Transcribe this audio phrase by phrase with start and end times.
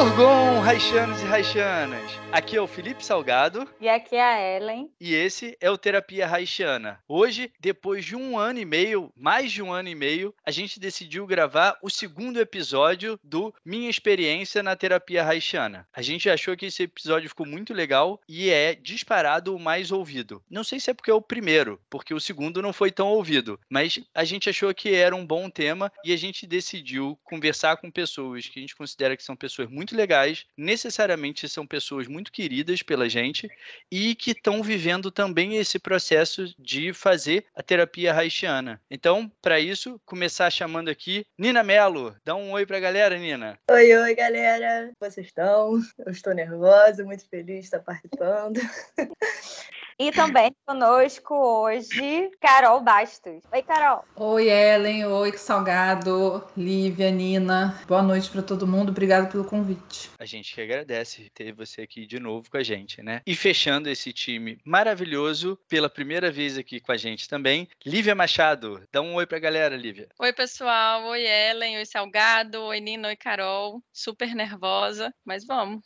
[0.00, 2.10] Furgon, Raixanos e Raixanas.
[2.32, 4.90] Aqui é o Felipe Salgado E aqui é a Ellen.
[4.98, 7.00] e esse é o Terapia Raixana.
[7.06, 10.80] Hoje, depois de um ano e meio, mais de um ano e meio, a gente
[10.80, 15.86] decidiu gravar o segundo episódio do Minha Experiência na Terapia Raixana.
[15.92, 20.42] A gente achou que esse episódio ficou muito legal e é disparado o mais ouvido.
[20.48, 23.60] Não sei se é porque é o primeiro, porque o segundo não foi tão ouvido,
[23.68, 27.90] mas a gente achou que era um bom tema e a gente decidiu conversar com
[27.90, 32.82] pessoas que a gente considera que são pessoas muito legais, necessariamente são pessoas muito queridas
[32.82, 33.50] pela gente
[33.90, 38.80] e que estão vivendo também esse processo de fazer a terapia haitiana.
[38.90, 42.14] Então, para isso, começar chamando aqui Nina Mello.
[42.24, 43.58] Dá um oi pra galera, Nina.
[43.70, 44.90] Oi, oi, galera.
[45.00, 45.80] Vocês estão?
[45.98, 48.60] Eu estou nervosa, muito feliz de estar participando.
[50.00, 53.42] E também conosco hoje, Carol Bastos.
[53.52, 54.02] Oi, Carol.
[54.16, 55.04] Oi, Ellen.
[55.04, 56.42] Oi, Salgado.
[56.56, 57.78] Lívia, Nina.
[57.86, 58.88] Boa noite para todo mundo.
[58.88, 60.10] Obrigado pelo convite.
[60.18, 63.20] A gente que agradece ter você aqui de novo com a gente, né?
[63.26, 68.82] E fechando esse time maravilhoso, pela primeira vez aqui com a gente também, Lívia Machado.
[68.90, 70.08] Dá um oi pra galera, Lívia.
[70.18, 71.04] Oi, pessoal.
[71.08, 71.76] Oi, Ellen.
[71.76, 72.62] Oi, Salgado.
[72.62, 73.08] Oi, Nina.
[73.08, 73.82] Oi, Carol.
[73.92, 75.84] Super nervosa, mas vamos.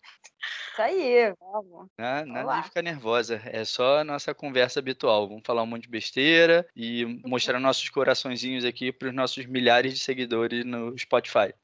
[0.75, 1.89] Isso aí, vamos.
[1.97, 2.61] Ah, nada Olá.
[2.61, 3.41] de ficar nervosa.
[3.47, 5.29] É só a nossa conversa habitual.
[5.29, 9.95] Vamos falar um monte de besteira e mostrar nossos coraçõezinhos aqui para os nossos milhares
[9.95, 11.55] de seguidores no Spotify.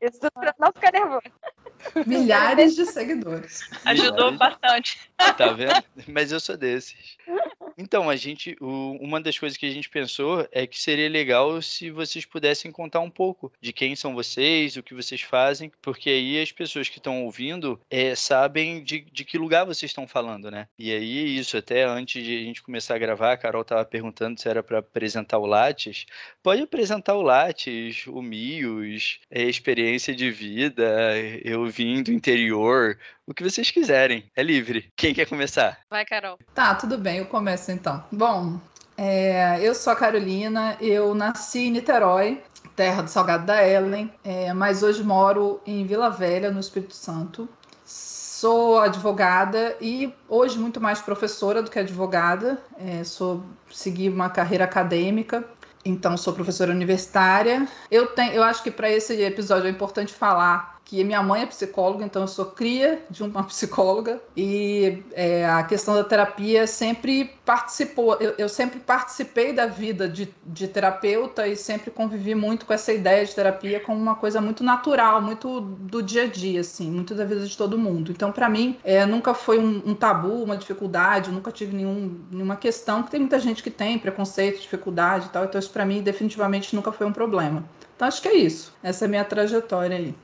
[0.00, 1.22] Isso pra não ficar nervoso.
[2.06, 3.68] Milhares de seguidores.
[3.84, 4.38] Ajudou Milhares.
[4.38, 4.98] bastante.
[5.36, 5.82] Tá vendo?
[6.08, 7.16] Mas eu sou desses.
[7.76, 11.60] Então, a gente, o- uma das coisas que a gente pensou é que seria legal
[11.62, 16.10] se vocês pudessem contar um pouco de quem são vocês, o que vocês fazem, porque
[16.10, 20.50] aí as pessoas que estão ouvindo eh, sabem de, de que lugar vocês estão falando,
[20.50, 20.68] né?
[20.78, 24.38] E aí, isso, até antes de a gente começar a gravar, a Carol estava perguntando
[24.40, 26.06] se era para apresentar o Lattes.
[26.42, 31.14] Pode apresentar o Lattes, o Mios, eh, experiência de vida,
[31.44, 34.30] eu vim do interior, o que vocês quiserem.
[34.34, 34.90] É livre.
[34.96, 35.78] Quem quer começar?
[35.88, 36.38] Vai, Carol.
[36.54, 37.18] Tá, tudo bem.
[37.18, 38.04] Eu começo então.
[38.12, 38.60] Bom,
[38.96, 40.76] é, eu sou a Carolina.
[40.80, 42.42] Eu nasci em Niterói,
[42.76, 47.48] terra do Salgado da Ellen, é, mas hoje moro em Vila Velha, no Espírito Santo.
[47.84, 52.58] Sou advogada e hoje muito mais professora do que advogada.
[52.78, 55.44] É, sou segui uma carreira acadêmica.
[55.84, 57.66] Então, sou professora universitária.
[57.90, 61.46] Eu, tenho, eu acho que para esse episódio é importante falar que minha mãe é
[61.46, 64.20] psicóloga, então eu sou cria de uma psicóloga.
[64.36, 70.34] E é, a questão da terapia sempre participou, eu, eu sempre participei da vida de,
[70.44, 74.64] de terapeuta e sempre convivi muito com essa ideia de terapia como uma coisa muito
[74.64, 78.10] natural, muito do dia a dia, assim, muito da vida de todo mundo.
[78.10, 82.56] Então, para mim, é, nunca foi um, um tabu, uma dificuldade, nunca tive nenhum, nenhuma
[82.56, 86.02] questão, que tem muita gente que tem preconceito, dificuldade e tal, então isso para mim
[86.02, 87.62] definitivamente nunca foi um problema.
[87.94, 88.74] Então, acho que é isso.
[88.82, 90.14] Essa é a minha trajetória aí.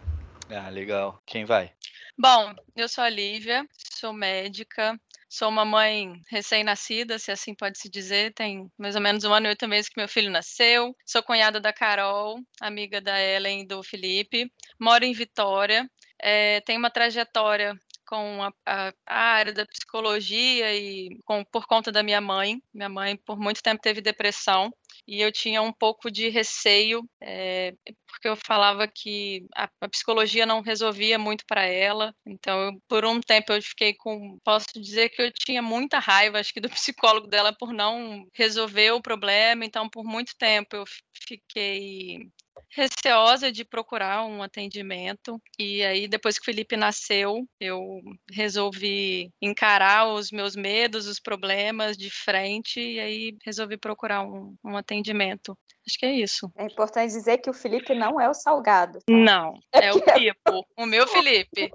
[0.51, 1.21] Ah, legal.
[1.27, 1.73] Quem vai?
[2.17, 4.99] Bom, eu sou a Lívia, sou médica,
[5.29, 9.47] sou uma mãe recém-nascida, se assim pode se dizer, tem mais ou menos um ano
[9.47, 10.95] e oito meses que meu filho nasceu.
[11.05, 14.51] Sou cunhada da Carol, amiga da Ellen e do Felipe.
[14.81, 15.89] Moro em Vitória,
[16.23, 17.75] eh, tenho uma trajetória
[18.07, 22.63] com a, a- a área da psicologia e com- por conta da minha mãe.
[22.73, 24.73] Minha mãe, por muito tempo, teve depressão
[25.07, 27.75] e eu tinha um pouco de receio, eh,
[28.07, 32.15] porque eu falava que a, a psicologia não resolvia muito para ela.
[32.27, 34.39] Então, eu- por um tempo, eu fiquei com.
[34.45, 38.93] Posso dizer que eu tinha muita raiva, acho que, do psicólogo dela por não resolver
[38.93, 39.65] o problema.
[39.65, 40.85] Então, por muito tempo, eu
[41.27, 42.29] fiquei
[42.71, 45.41] receosa de procurar um atendimento.
[45.59, 48.01] E aí, depois que o Felipe nasceu, eu
[48.31, 54.76] resolvi encarar os meus medos, os problemas de frente, e aí resolvi procurar um, um
[54.77, 55.57] atendimento.
[55.87, 56.51] Acho que é isso.
[56.57, 58.99] É importante dizer que o Felipe não é o salgado.
[59.09, 61.71] Não, É é o Pipo, o meu Felipe.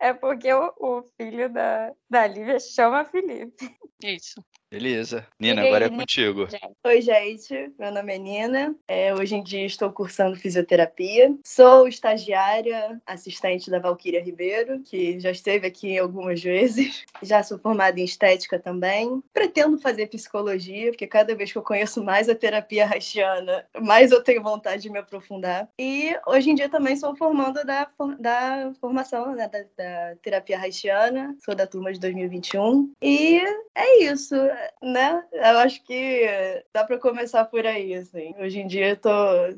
[0.00, 3.76] É porque o, o filho da, da Lívia chama Felipe.
[4.02, 4.44] Isso.
[4.70, 5.26] Beleza.
[5.40, 6.02] Nina, aí, agora é Nina?
[6.02, 6.46] contigo.
[6.84, 7.72] Oi, gente.
[7.78, 8.76] Meu nome é Nina.
[8.86, 11.34] É, hoje em dia estou cursando fisioterapia.
[11.42, 17.06] Sou estagiária, assistente da Valquíria Ribeiro, que já esteve aqui algumas vezes.
[17.22, 19.22] Já sou formada em estética também.
[19.32, 24.22] Pretendo fazer psicologia, porque cada vez que eu conheço mais a terapia haitiana, mais eu
[24.22, 25.66] tenho vontade de me aprofundar.
[25.78, 27.88] E hoje em dia também sou formanda da,
[28.18, 32.92] da formação né, da, da terapia haitiana, sou da turma de 2021.
[33.00, 33.40] E
[33.74, 34.34] é isso,
[34.82, 35.22] né?
[35.32, 36.26] Eu acho que
[36.72, 38.34] dá para começar por aí, assim.
[38.38, 39.10] Hoje em dia eu tô,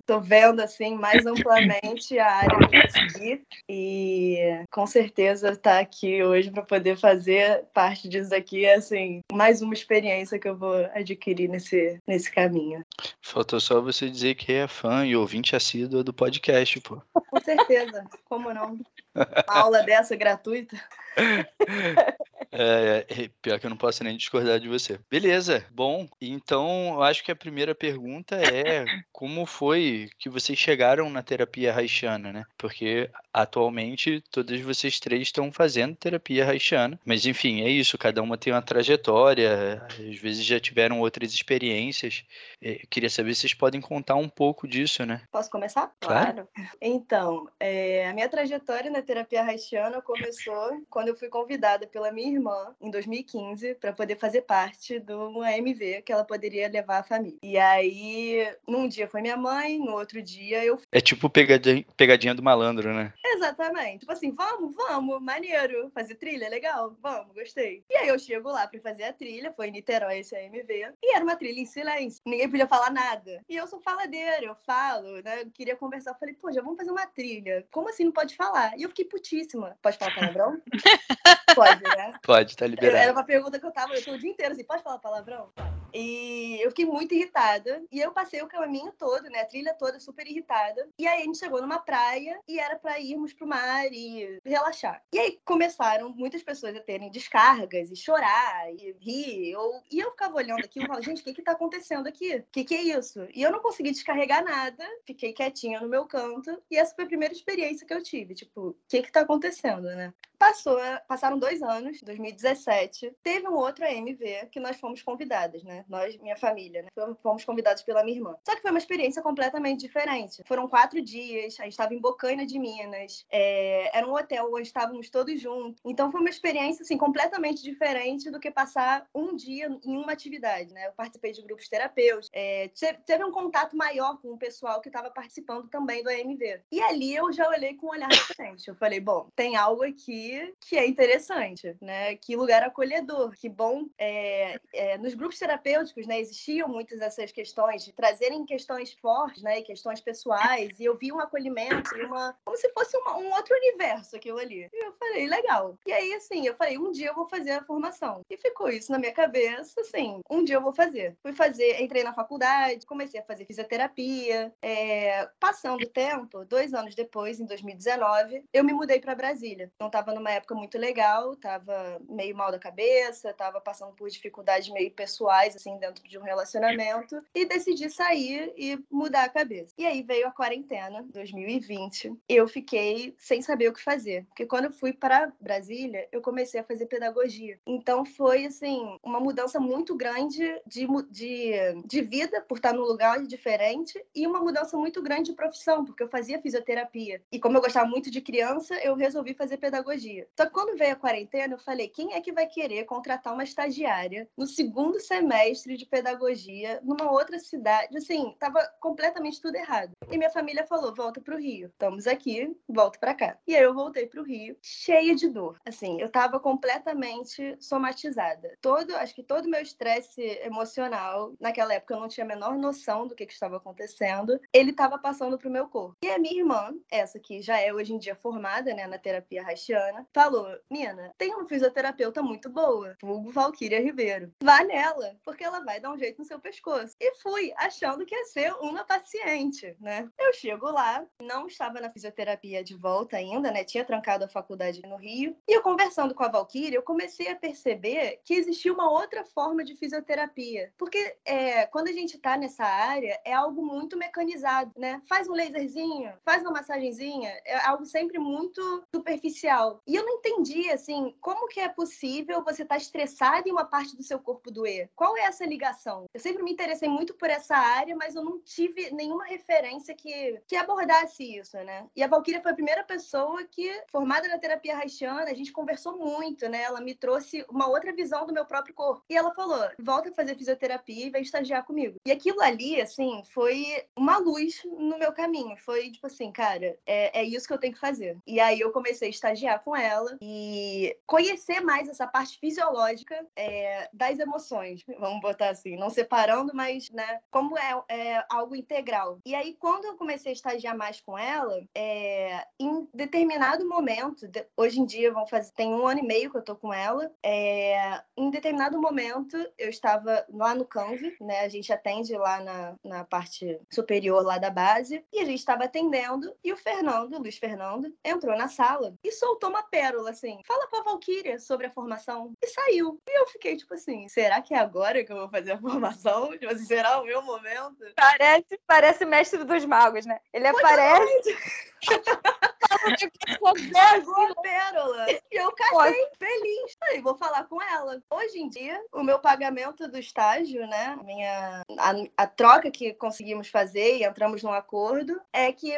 [0.06, 5.80] tô vendo, assim, mais amplamente a área que eu seguir e com certeza estar tá
[5.80, 10.56] aqui hoje para poder fazer parte disso aqui é, assim, mais uma experiência que eu
[10.56, 12.84] vou adquirir nesse, nesse caminho.
[13.22, 17.00] Faltou só você dizer que é fã e ouvinte assíduo do podcast, pô.
[17.12, 18.78] Com certeza, como não?
[19.14, 20.76] Uma aula dessa gratuita.
[22.52, 24.98] É, é, pior que eu não posso nem discordar de você.
[25.08, 26.08] Beleza, bom.
[26.20, 31.74] Então, eu acho que a primeira pergunta é como foi que vocês chegaram na terapia
[31.74, 32.44] haitiana, né?
[32.58, 36.98] Porque atualmente todas vocês três estão fazendo terapia haitiana.
[37.04, 42.24] Mas enfim, é isso, cada uma tem uma trajetória, às vezes já tiveram outras experiências.
[42.60, 45.22] Eu é, queria saber se vocês podem contar um pouco disso, né?
[45.30, 45.92] Posso começar?
[46.00, 46.48] Claro.
[46.80, 52.32] Então, é, a minha trajetória na terapia haitiana começou quando eu fui convidada pela minha
[52.32, 57.38] irmã em 2015 para poder fazer parte do AMV que ela poderia levar a família.
[57.42, 60.80] E aí, num dia foi minha mãe, no outro dia eu.
[60.92, 63.12] É tipo pegadinha, pegadinha do malandro, né?
[63.24, 64.00] Exatamente.
[64.00, 65.90] Tipo assim, vamos, vamos, maneiro.
[65.94, 66.96] Fazer trilha, legal?
[67.00, 67.84] Vamos, gostei.
[67.88, 71.14] E aí eu chego lá para fazer a trilha, foi em Niterói esse AMV, e
[71.14, 72.20] era uma trilha em silêncio.
[72.26, 73.42] Ninguém podia falar nada.
[73.48, 75.42] E eu sou faladeira, eu falo, né?
[75.42, 76.10] Eu queria conversar.
[76.10, 77.66] Eu falei, pô, já vamos fazer uma trilha.
[77.70, 78.76] Como assim não pode falar?
[78.78, 79.76] E eu fiquei putíssima.
[79.82, 80.60] Pode falar palavrão?
[81.54, 82.12] pode, né?
[82.22, 82.96] Pode, tá liberado.
[82.96, 85.50] Era uma pergunta que eu tava, eu tô o dia inteiro assim, pode falar palavrão?
[85.94, 87.82] E eu fiquei muito irritada.
[87.90, 89.40] E eu passei o caminho todo, né?
[89.40, 90.88] A trilha toda super irritada.
[90.98, 95.02] E aí a gente chegou numa praia e era para irmos pro mar e relaxar.
[95.12, 99.56] E aí começaram muitas pessoas a terem descargas e chorar e rir.
[99.56, 99.82] Ou...
[99.90, 102.36] E eu ficava olhando aquilo e falava, gente, o que que tá acontecendo aqui?
[102.36, 103.26] O que que é isso?
[103.34, 104.84] E eu não consegui descarregar nada.
[105.04, 106.60] Fiquei quietinha no meu canto.
[106.70, 108.34] E essa foi a primeira experiência que eu tive.
[108.34, 110.12] Tipo, o que que tá acontecendo, né?
[110.40, 113.14] Passou, passaram dois anos, 2017.
[113.22, 115.84] Teve um outro AMV que nós fomos convidadas, né?
[115.86, 116.88] Nós, minha família, né?
[117.22, 118.34] Fomos convidados pela minha irmã.
[118.42, 120.42] Só que foi uma experiência completamente diferente.
[120.46, 123.26] Foram quatro dias, a gente estava em Bocaina de Minas.
[123.30, 123.94] É...
[123.94, 125.78] Era um hotel onde estávamos todos juntos.
[125.84, 130.72] Então foi uma experiência, assim, completamente diferente do que passar um dia em uma atividade,
[130.72, 130.86] né?
[130.86, 132.30] Eu participei de grupos terapêuticos.
[132.32, 132.70] É...
[133.04, 136.62] Teve um contato maior com o pessoal que estava participando também do AMV.
[136.72, 138.66] E ali eu já olhei com um olhar diferente.
[138.66, 140.29] Eu falei, bom, tem algo aqui
[140.60, 142.16] que é interessante, né?
[142.16, 143.86] Que lugar acolhedor, que bom.
[143.98, 149.58] É, é, nos grupos terapêuticos, né, existiam muitas dessas questões de trazerem questões fortes, né,
[149.58, 153.54] e questões pessoais, e eu vi um acolhimento, uma, como se fosse uma, um outro
[153.56, 154.68] universo aquilo ali.
[154.72, 155.78] E eu falei, legal.
[155.86, 158.22] E aí, assim, eu falei, um dia eu vou fazer a formação.
[158.28, 161.16] E ficou isso na minha cabeça, assim, um dia eu vou fazer.
[161.22, 164.52] Fui fazer, entrei na faculdade, comecei a fazer fisioterapia.
[164.62, 169.70] É, passando o tempo, dois anos depois, em 2019, eu me mudei para Brasília.
[169.74, 174.68] Então, estava numa época muito legal, tava meio mal da cabeça, tava passando por dificuldades
[174.68, 179.74] meio pessoais, assim, dentro de um relacionamento, e decidi sair e mudar a cabeça.
[179.76, 182.12] E aí veio a quarentena, 2020.
[182.28, 186.60] Eu fiquei sem saber o que fazer, porque quando eu fui para Brasília, eu comecei
[186.60, 187.58] a fazer pedagogia.
[187.66, 191.52] Então foi, assim, uma mudança muito grande de, de,
[191.84, 196.02] de vida, por estar num lugar diferente, e uma mudança muito grande de profissão, porque
[196.02, 197.22] eu fazia fisioterapia.
[197.32, 200.28] E como eu gostava muito de criança, eu resolvi fazer pedagogia dia.
[200.36, 203.44] Só que quando veio a quarentena, eu falei: quem é que vai querer contratar uma
[203.44, 207.96] estagiária no segundo semestre de pedagogia numa outra cidade?
[207.96, 209.92] Assim, tava completamente tudo errado.
[210.10, 211.68] E minha família falou: volta pro Rio.
[211.68, 213.38] Estamos aqui, volta para cá.
[213.46, 215.56] E aí eu voltei pro Rio, cheia de dor.
[215.64, 218.56] Assim, eu tava completamente somatizada.
[218.60, 222.56] Todo, acho que todo o meu estresse emocional, naquela época eu não tinha a menor
[222.56, 225.96] noção do que, que estava acontecendo, ele estava passando pro meu corpo.
[226.02, 229.44] E a minha irmã, essa que já é hoje em dia formada, né, na terapia
[229.46, 234.32] haitiana, falou: Mina, tem uma fisioterapeuta muito boa, vulgo Valquíria Ribeiro.
[234.42, 236.94] Vá nela, porque ela vai dar um jeito no seu pescoço.
[237.00, 240.08] E fui, achando que ia ser uma paciente, né?
[240.18, 243.64] Eu chego lá, não estava na fisioterapia de volta ainda, né?
[243.64, 245.36] Tinha trancado a faculdade no Rio.
[245.48, 249.64] E eu conversando com a Valquíria, eu comecei a perceber que existia uma outra forma
[249.64, 250.72] de fisioterapia.
[250.76, 255.00] Porque é, quando a gente tá nessa área, é algo muito mecanizado, né?
[255.08, 259.80] Faz um laserzinho, faz uma massagenzinha, é algo sempre muito superficial.
[259.90, 263.64] E eu não entendi, assim, como que é possível você estar tá estressado e uma
[263.64, 264.88] parte do seu corpo doer?
[264.94, 266.04] Qual é essa ligação?
[266.14, 270.40] Eu sempre me interessei muito por essa área, mas eu não tive nenhuma referência que,
[270.46, 271.88] que abordasse isso, né?
[271.96, 275.98] E a Valkyria foi a primeira pessoa que, formada na terapia haitiana, a gente conversou
[275.98, 276.62] muito, né?
[276.62, 279.02] Ela me trouxe uma outra visão do meu próprio corpo.
[279.10, 281.96] E ela falou: volta a fazer fisioterapia e vem estagiar comigo.
[282.06, 285.56] E aquilo ali, assim, foi uma luz no meu caminho.
[285.56, 288.16] Foi tipo assim, cara, é, é isso que eu tenho que fazer.
[288.24, 293.88] E aí eu comecei a estagiar com ela e conhecer mais essa parte fisiológica é,
[293.92, 299.18] das emoções, vamos botar assim, não separando, mas, né, como é, é, algo integral.
[299.24, 304.80] E aí, quando eu comecei a estagiar mais com ela, é, em determinado momento, hoje
[304.80, 308.02] em dia, vão fazer, tem um ano e meio que eu tô com ela, é,
[308.16, 313.04] em determinado momento, eu estava lá no Canve, né, a gente atende lá na, na
[313.04, 317.92] parte superior lá da base, e a gente estava atendendo, e o Fernando, Luiz Fernando,
[318.04, 322.32] entrou na sala e soltou uma pérola, assim, fala com a Valkyria sobre a formação,
[322.42, 323.00] e saiu.
[323.06, 326.30] E eu fiquei, tipo assim, será que é agora que eu vou fazer a formação?
[326.32, 327.84] Tipo assim, será o meu momento?
[327.96, 330.20] Parece, parece mestre dos magos, né?
[330.32, 331.36] Ele aparece...
[332.80, 335.06] Pegou a pérola.
[335.10, 336.76] E eu casei feliz.
[336.78, 338.02] Falei, vou falar com ela.
[338.10, 340.98] Hoje em dia, o meu pagamento do estágio, né?
[341.04, 345.72] Minha, a, a troca que conseguimos fazer e entramos num acordo é que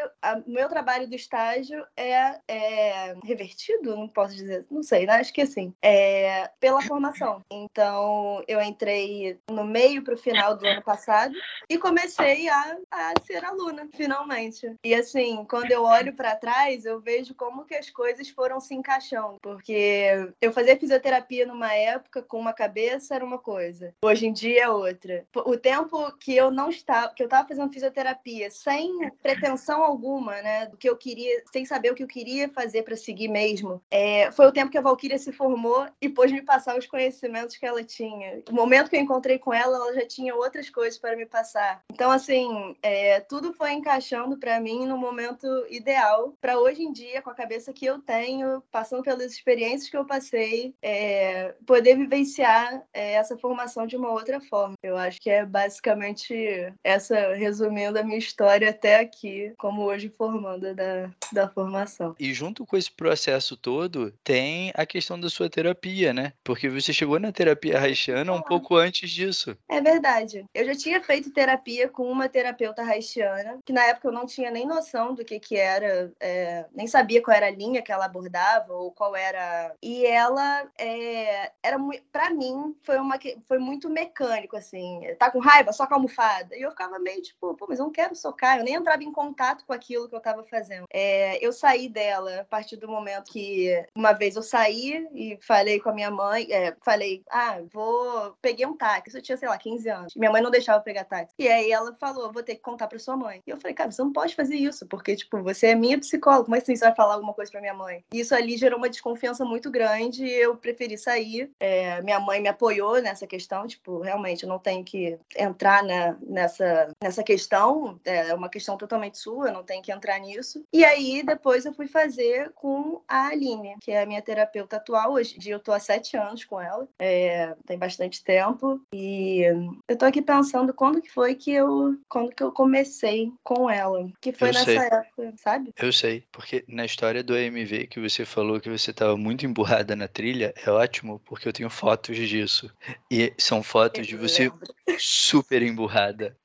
[0.46, 5.14] o meu trabalho do estágio é, é, revertido, não posso dizer, não sei, né?
[5.14, 7.42] Acho que assim, é pela formação.
[7.50, 11.34] Então, eu entrei no meio para o final do ano passado
[11.68, 14.74] e comecei a, a ser aluna, finalmente.
[14.84, 18.74] E assim, quando eu olho para trás, eu vejo como que as coisas foram se
[18.74, 24.32] encaixando, porque eu fazia fisioterapia numa época com uma cabeça era uma coisa, hoje em
[24.32, 25.24] dia é outra.
[25.34, 30.66] O tempo que eu não estava, que eu estava fazendo fisioterapia sem pretensão alguma, né,
[30.66, 34.30] do que eu queria, sem saber o que eu queria fazer para seguir mesmo, é,
[34.32, 37.66] foi o tempo que a Valkyria se formou e pôs me passar os conhecimentos que
[37.66, 38.42] ela tinha.
[38.50, 41.82] O momento que eu encontrei com ela, ela já tinha outras coisas para me passar.
[41.90, 47.22] Então, assim, é, tudo foi encaixando para mim no momento ideal para hoje em dia,
[47.22, 52.82] com a cabeça que eu tenho, passando pelas experiências que eu passei, é, poder vivenciar
[52.92, 54.74] é, essa formação de uma outra forma.
[54.82, 56.34] Eu acho que é basicamente
[56.82, 62.14] essa, resumindo a minha história até aqui, como hoje formanda da, da formação.
[62.18, 66.32] E junto com esse processo todo, tem a questão da sua terapia, né?
[66.44, 69.56] Porque você chegou na terapia haitiana um pouco antes disso.
[69.68, 70.44] É verdade.
[70.54, 74.50] Eu já tinha feito terapia com uma terapeuta haitiana, que na época eu não tinha
[74.50, 78.04] nem noção do que, que era, é, nem sabia qual era a linha que ela
[78.04, 79.74] abordava ou qual era.
[79.82, 81.78] E ela é, era
[82.10, 85.00] para mim foi uma foi muito mecânico assim.
[85.18, 86.56] Tá com raiva, só com a almofada.
[86.56, 88.58] E eu ficava meio tipo, pô, mas eu não quero socar.
[88.58, 90.86] Eu nem entrava em contato com aquilo que eu tava fazendo.
[90.90, 95.80] É, eu saí dela a partir do momento que uma vez eu saí e falei
[95.80, 99.16] com a minha mãe, é, falei, ah, vou peguei um táxi.
[99.16, 100.14] Eu tinha sei lá 15 anos.
[100.16, 101.34] Minha mãe não deixava eu pegar táxi.
[101.38, 103.42] E aí ela falou, vou ter que contar para sua mãe.
[103.46, 106.44] E eu falei, cara, você não pode fazer isso porque tipo você é minha psicóloga.
[106.44, 108.04] Como assim você vai falar alguma coisa para minha mãe?
[108.12, 111.50] E isso ali gerou uma desconfiança muito grande e eu preferi sair.
[111.60, 116.16] É, minha mãe me apoiou nessa questão, tipo, realmente eu não tenho que entrar na,
[116.22, 120.64] nessa, nessa questão, é uma questão totalmente sua, eu não tenho que entrar nisso.
[120.72, 125.12] E aí depois eu fui fazer com a Aline, que é a minha terapeuta atual.
[125.12, 128.80] Hoje em dia eu tô há sete anos com ela, é, tem bastante tempo.
[128.92, 129.42] E
[129.88, 134.08] eu tô aqui pensando quando que foi que eu, quando que eu comecei com ela,
[134.20, 134.76] que foi eu nessa sei.
[134.76, 135.72] época, sabe?
[135.76, 139.96] Eu sei, porque na história do AMV que você falou que você estava muito emburrada
[139.96, 142.70] na trilha, é ótimo, porque eu tenho fotos disso.
[143.10, 144.60] E são fotos eu de você lembro.
[144.98, 146.36] super emburrada.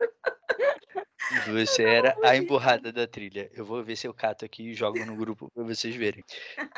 [1.48, 3.50] Você era a emburrada da trilha.
[3.54, 6.24] Eu vou ver se eu cato aqui e jogo no grupo para vocês verem.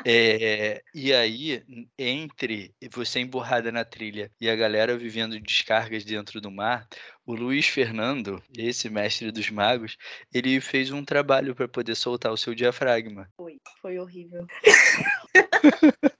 [0.04, 1.62] É, e aí,
[1.96, 6.88] entre você emburrada na trilha e a galera vivendo descargas dentro do mar,
[7.30, 9.96] o Luiz Fernando, esse mestre dos magos,
[10.34, 13.28] ele fez um trabalho para poder soltar o seu diafragma.
[13.36, 14.46] Foi, foi horrível.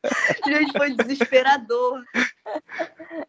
[0.47, 2.03] Gente, foi desesperador.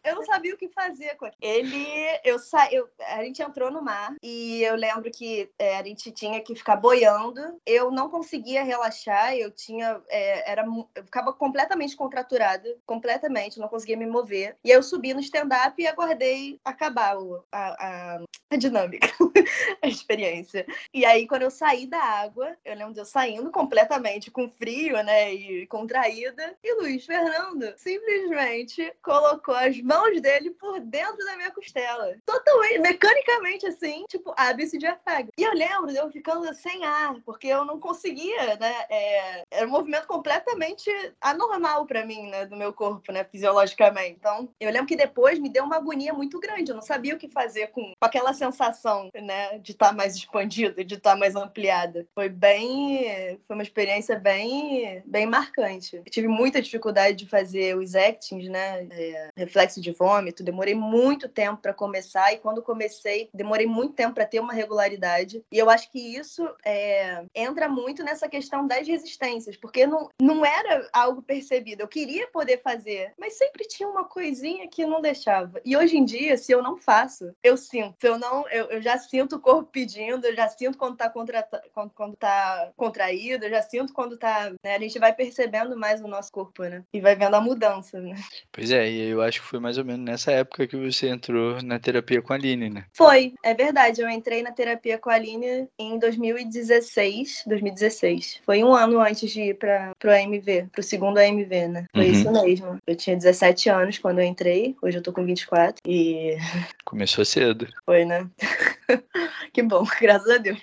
[0.04, 1.86] Eu não sabia o que fazer com ele.
[2.24, 2.72] Eu sa...
[2.72, 2.88] Eu...
[3.08, 6.76] A gente entrou no mar e eu lembro que é, a gente tinha que ficar
[6.76, 7.40] boiando.
[7.66, 10.00] Eu não conseguia relaxar, eu tinha.
[10.08, 10.64] É, era...
[10.94, 14.56] Eu ficava completamente contraturada, completamente, não conseguia me mover.
[14.64, 19.08] E aí eu subi no stand-up e aguardei acabar o, a, a, a dinâmica,
[19.82, 20.66] a experiência.
[20.92, 25.02] E aí, quando eu saí da água, eu lembro de eu saindo completamente com frio,
[25.02, 25.32] né?
[25.32, 26.56] E contraída.
[26.62, 32.16] E Luiz Fernando simplesmente colocou as mãos dele por dentro da minha costela.
[32.26, 35.30] Totalmente, mecanicamente assim, tipo, abre esse diafragma.
[35.36, 38.74] E eu lembro de eu ficando sem ar, porque eu não conseguia, né?
[38.90, 42.46] É, era um movimento completamente anormal para mim, né?
[42.46, 43.24] Do meu corpo, né?
[43.24, 44.16] Fisiologicamente.
[44.18, 46.70] Então, eu lembro que depois me deu uma agonia muito grande.
[46.70, 49.58] Eu não sabia o que fazer com, com aquela sensação, né?
[49.58, 52.06] De estar tá mais expandida, de estar tá mais ampliada.
[52.14, 53.38] Foi bem.
[53.46, 55.96] Foi uma experiência bem, bem marcante.
[55.96, 58.86] Eu tive muita dificuldade de fazer os actings, né?
[58.90, 60.42] É, reflexo de vômito.
[60.42, 65.42] Demorei muito tempo para começar e quando comecei, demorei muito tempo para ter uma regularidade.
[65.50, 70.44] E eu acho que isso é, entra muito nessa questão das resistências, porque não, não
[70.44, 71.82] era algo percebido.
[71.82, 75.60] Eu queria poder fazer, mas sempre tinha uma coisinha que não deixava.
[75.64, 77.94] E hoje em dia, se eu não faço, eu sinto.
[78.00, 81.10] Se eu não, eu, eu já sinto o corpo pedindo, eu já sinto quando tá,
[81.10, 84.52] contra, quando, quando tá contraído, eu já sinto quando tá.
[84.64, 86.82] Né, a gente vai percebendo mais o nosso corpo, né?
[86.92, 88.14] E vai vendo a mudança, né?
[88.50, 91.62] Pois é, e eu acho que foi mais ou menos nessa época que você entrou
[91.62, 92.84] na terapia com a Aline, né?
[92.92, 94.00] Foi, é verdade.
[94.00, 97.44] Eu entrei na terapia com a Aline em 2016.
[97.46, 98.40] 2016.
[98.44, 101.86] Foi um ano antes de ir para pro AMV, pro segundo AMV, né?
[101.94, 102.12] Foi uhum.
[102.12, 102.78] isso mesmo.
[102.86, 106.36] Eu tinha 17 anos quando eu entrei, hoje eu tô com 24 e.
[106.84, 107.66] Começou cedo.
[107.84, 108.28] Foi, né?
[109.52, 110.60] que bom, graças a Deus.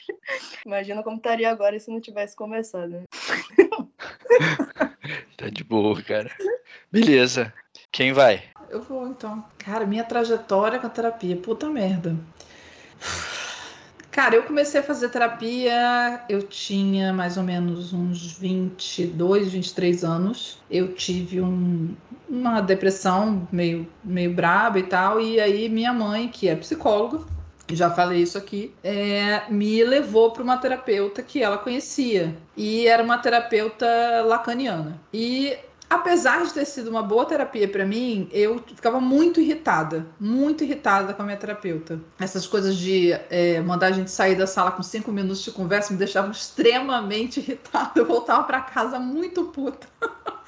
[0.65, 2.89] Imagina como estaria agora se não tivesse começado.
[2.89, 3.03] Né?
[5.37, 6.29] tá de boa, cara.
[6.91, 7.53] Beleza.
[7.91, 8.43] Quem vai?
[8.69, 9.43] Eu vou então.
[9.57, 12.15] Cara, minha trajetória com a terapia, puta merda.
[14.19, 20.57] Cara, eu comecei a fazer terapia, eu tinha mais ou menos uns 22, 23 anos.
[20.69, 21.95] Eu tive um,
[22.27, 27.21] uma depressão meio, meio braba e tal, e aí minha mãe, que é psicóloga,
[27.71, 32.35] já falei isso aqui, é, me levou para uma terapeuta que ela conhecia.
[32.57, 33.87] E era uma terapeuta
[34.25, 34.99] lacaniana.
[35.13, 35.57] E
[35.89, 41.13] apesar de ter sido uma boa terapia para mim, eu ficava muito irritada, muito irritada
[41.13, 41.99] com a minha terapeuta.
[42.19, 45.91] Essas coisas de é, mandar a gente sair da sala com cinco minutos de conversa
[45.91, 47.91] me deixavam extremamente irritada.
[47.95, 49.87] Eu voltava para casa muito puta.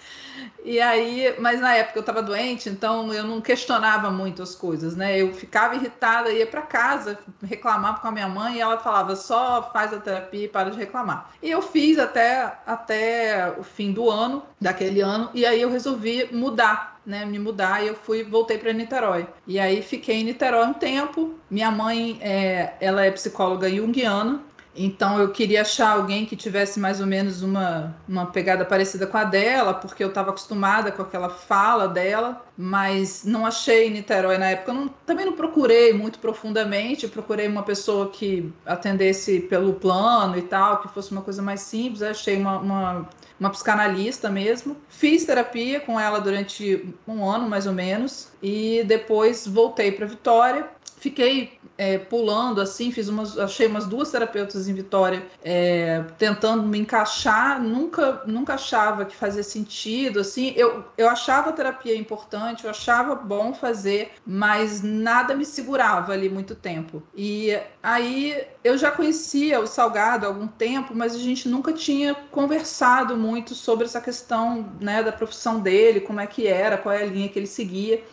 [0.64, 4.96] E aí, mas na época eu estava doente, então eu não questionava muito as coisas,
[4.96, 5.20] né?
[5.20, 9.72] Eu ficava irritada, ia para casa, reclamava com a minha mãe e ela falava só
[9.74, 11.32] faz a terapia e para de reclamar.
[11.42, 16.28] E eu fiz até, até o fim do ano, daquele ano, e aí eu resolvi
[16.32, 19.28] mudar né, me mudar e eu fui voltei para Niterói.
[19.48, 21.34] E aí fiquei em Niterói um tempo.
[21.50, 24.40] Minha mãe é, ela é psicóloga junguiana
[24.76, 29.18] então eu queria achar alguém que tivesse mais ou menos uma, uma pegada parecida com
[29.18, 34.38] a dela, porque eu estava acostumada com aquela fala dela, mas não achei em Niterói
[34.38, 34.74] na época.
[34.74, 40.82] Não, também não procurei muito profundamente, procurei uma pessoa que atendesse pelo plano e tal,
[40.82, 42.02] que fosse uma coisa mais simples.
[42.02, 44.78] Achei uma, uma, uma psicanalista mesmo.
[44.88, 50.70] Fiz terapia com ela durante um ano mais ou menos, e depois voltei para Vitória
[51.02, 56.78] fiquei é, pulando assim, fiz umas, achei umas duas terapeutas em Vitória é, tentando me
[56.78, 62.70] encaixar, nunca, nunca achava que fazia sentido, assim, eu, eu achava a terapia importante, eu
[62.70, 67.02] achava bom fazer, mas nada me segurava ali muito tempo.
[67.16, 72.14] E aí eu já conhecia o Salgado há algum tempo, mas a gente nunca tinha
[72.30, 77.02] conversado muito sobre essa questão né, da profissão dele, como é que era, qual é
[77.02, 78.04] a linha que ele seguia.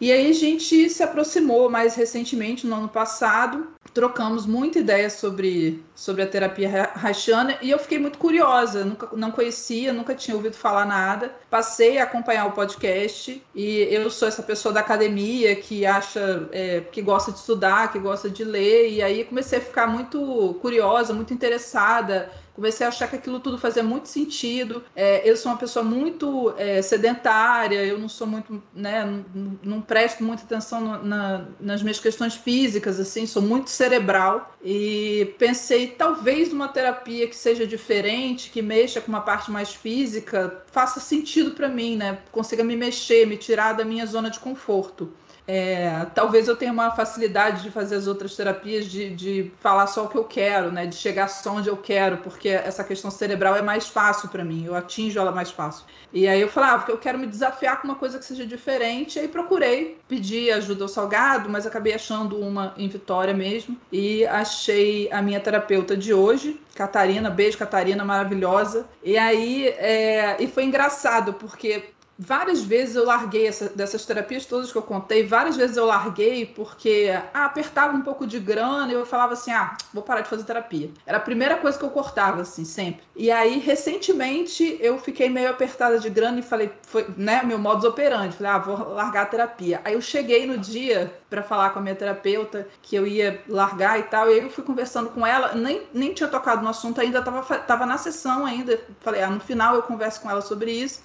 [0.00, 5.84] E aí a gente se aproximou mais recentemente, no ano passado, trocamos muita ideia sobre,
[5.94, 10.56] sobre a terapia haitiana e eu fiquei muito curiosa, nunca, não conhecia, nunca tinha ouvido
[10.56, 11.34] falar nada.
[11.50, 16.80] Passei a acompanhar o podcast e eu sou essa pessoa da academia que acha, é,
[16.80, 21.12] que gosta de estudar, que gosta de ler, e aí comecei a ficar muito curiosa,
[21.12, 24.82] muito interessada comecei a achar que aquilo tudo fazia muito sentido.
[24.94, 29.80] É, eu sou uma pessoa muito é, sedentária, eu não sou muito, né, não, não
[29.80, 36.52] presto muita atenção na, nas minhas questões físicas, assim, sou muito cerebral e pensei talvez
[36.52, 41.68] uma terapia que seja diferente, que mexa com uma parte mais física, faça sentido para
[41.68, 42.18] mim, né?
[42.32, 45.12] Consiga me mexer, me tirar da minha zona de conforto.
[45.46, 50.04] É, talvez eu tenha uma facilidade de fazer as outras terapias, de, de falar só
[50.04, 50.86] o que eu quero, né?
[50.86, 54.64] De chegar só onde eu quero, porque essa questão cerebral é mais fácil para mim,
[54.64, 55.84] eu atinjo ela mais fácil.
[56.12, 58.46] E aí eu falava, ah, porque eu quero me desafiar com uma coisa que seja
[58.46, 63.76] diferente, e aí procurei, pedi ajuda ao Salgado, mas acabei achando uma em Vitória mesmo,
[63.92, 68.86] e achei a minha terapeuta de hoje, Catarina, beijo Catarina, maravilhosa.
[69.02, 71.84] E aí, é, e foi engraçado, porque
[72.18, 76.46] várias vezes eu larguei essa, dessas terapias todas que eu contei, várias vezes eu larguei
[76.46, 80.28] porque ah, apertava um pouco de grana e eu falava assim: ah, vou parar de
[80.28, 80.90] fazer terapia.
[81.06, 83.02] Era a primeira coisa que eu cortava, assim, sempre.
[83.16, 87.84] E aí, recentemente, eu fiquei meio apertada de grana e falei, foi, né, meu modus
[87.84, 88.36] operandi.
[88.36, 89.80] Falei, ah, vou largar a terapia.
[89.84, 93.98] Aí eu cheguei no dia para falar com a minha terapeuta que eu ia largar
[93.98, 97.00] e tal, e aí eu fui conversando com ela, nem, nem tinha tocado no assunto
[97.00, 98.80] ainda, tava, tava na sessão ainda.
[99.00, 101.02] Falei, ah, no final eu converso com ela sobre isso.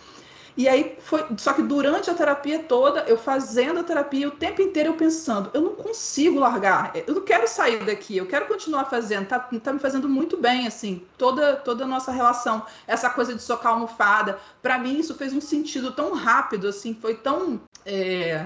[0.57, 4.61] E aí foi, só que durante a terapia toda, eu fazendo a terapia o tempo
[4.61, 8.85] inteiro eu pensando, eu não consigo largar, eu não quero sair daqui, eu quero continuar
[8.85, 13.33] fazendo, tá, tá me fazendo muito bem assim, toda toda a nossa relação, essa coisa
[13.33, 18.45] de socar almofada, para mim isso fez um sentido tão rápido assim, foi tão é,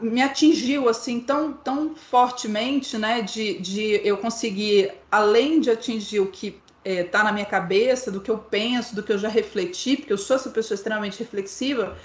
[0.00, 6.26] me atingiu assim tão tão fortemente, né, de, de eu conseguir além de atingir o
[6.26, 9.96] que é, tá na minha cabeça, do que eu penso, do que eu já refleti,
[9.96, 11.96] porque eu sou essa pessoa extremamente reflexiva,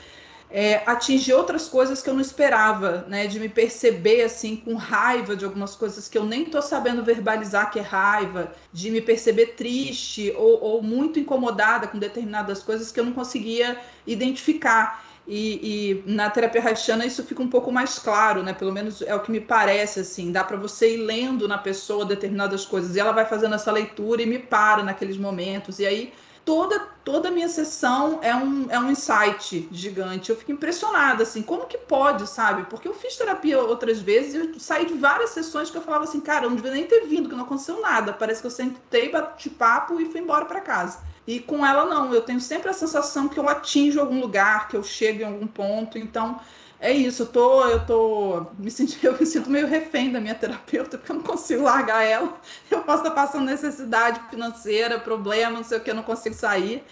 [0.49, 3.27] é, atingir outras coisas que eu não esperava, né?
[3.27, 7.69] De me perceber assim com raiva de algumas coisas que eu nem tô sabendo verbalizar
[7.69, 12.99] que é raiva, de me perceber triste ou, ou muito incomodada com determinadas coisas que
[12.99, 15.05] eu não conseguia identificar.
[15.27, 18.53] E, e, na terapia haitiana isso fica um pouco mais claro, né?
[18.53, 20.31] Pelo menos é o que me parece assim.
[20.31, 24.21] Dá para você ir lendo na pessoa determinadas coisas e ela vai fazendo essa leitura
[24.21, 25.79] e me para naqueles momentos.
[25.79, 26.13] E aí
[26.45, 30.29] toda toda a minha sessão é um, é um insight gigante.
[30.29, 32.63] Eu fico impressionada assim, como que pode, sabe?
[32.69, 36.05] Porque eu fiz terapia outras vezes e eu saí de várias sessões que eu falava
[36.05, 38.13] assim, cara, eu não devia nem ter vindo, que não aconteceu nada.
[38.13, 40.99] Parece que eu sentei, bati papo e fui embora para casa.
[41.27, 44.77] E com ela não, eu tenho sempre a sensação que eu atinjo algum lugar, que
[44.77, 45.97] eu chego em algum ponto.
[45.97, 46.39] Então,
[46.79, 50.35] é isso, eu tô, eu tô me sentindo, eu me sinto meio refém da minha
[50.35, 52.39] terapeuta, porque eu não consigo largar ela.
[52.71, 56.83] Eu posso estar passando necessidade financeira, problema, não sei o que, eu não consigo sair.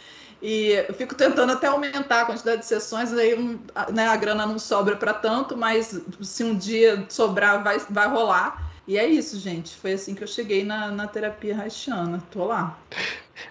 [0.42, 3.58] E eu fico tentando até aumentar a quantidade de sessões, aí
[3.94, 8.72] né, a grana não sobra para tanto, mas se um dia sobrar, vai, vai rolar.
[8.88, 9.76] E é isso, gente.
[9.76, 12.22] Foi assim que eu cheguei na, na terapia haitiana.
[12.32, 12.78] Tô lá.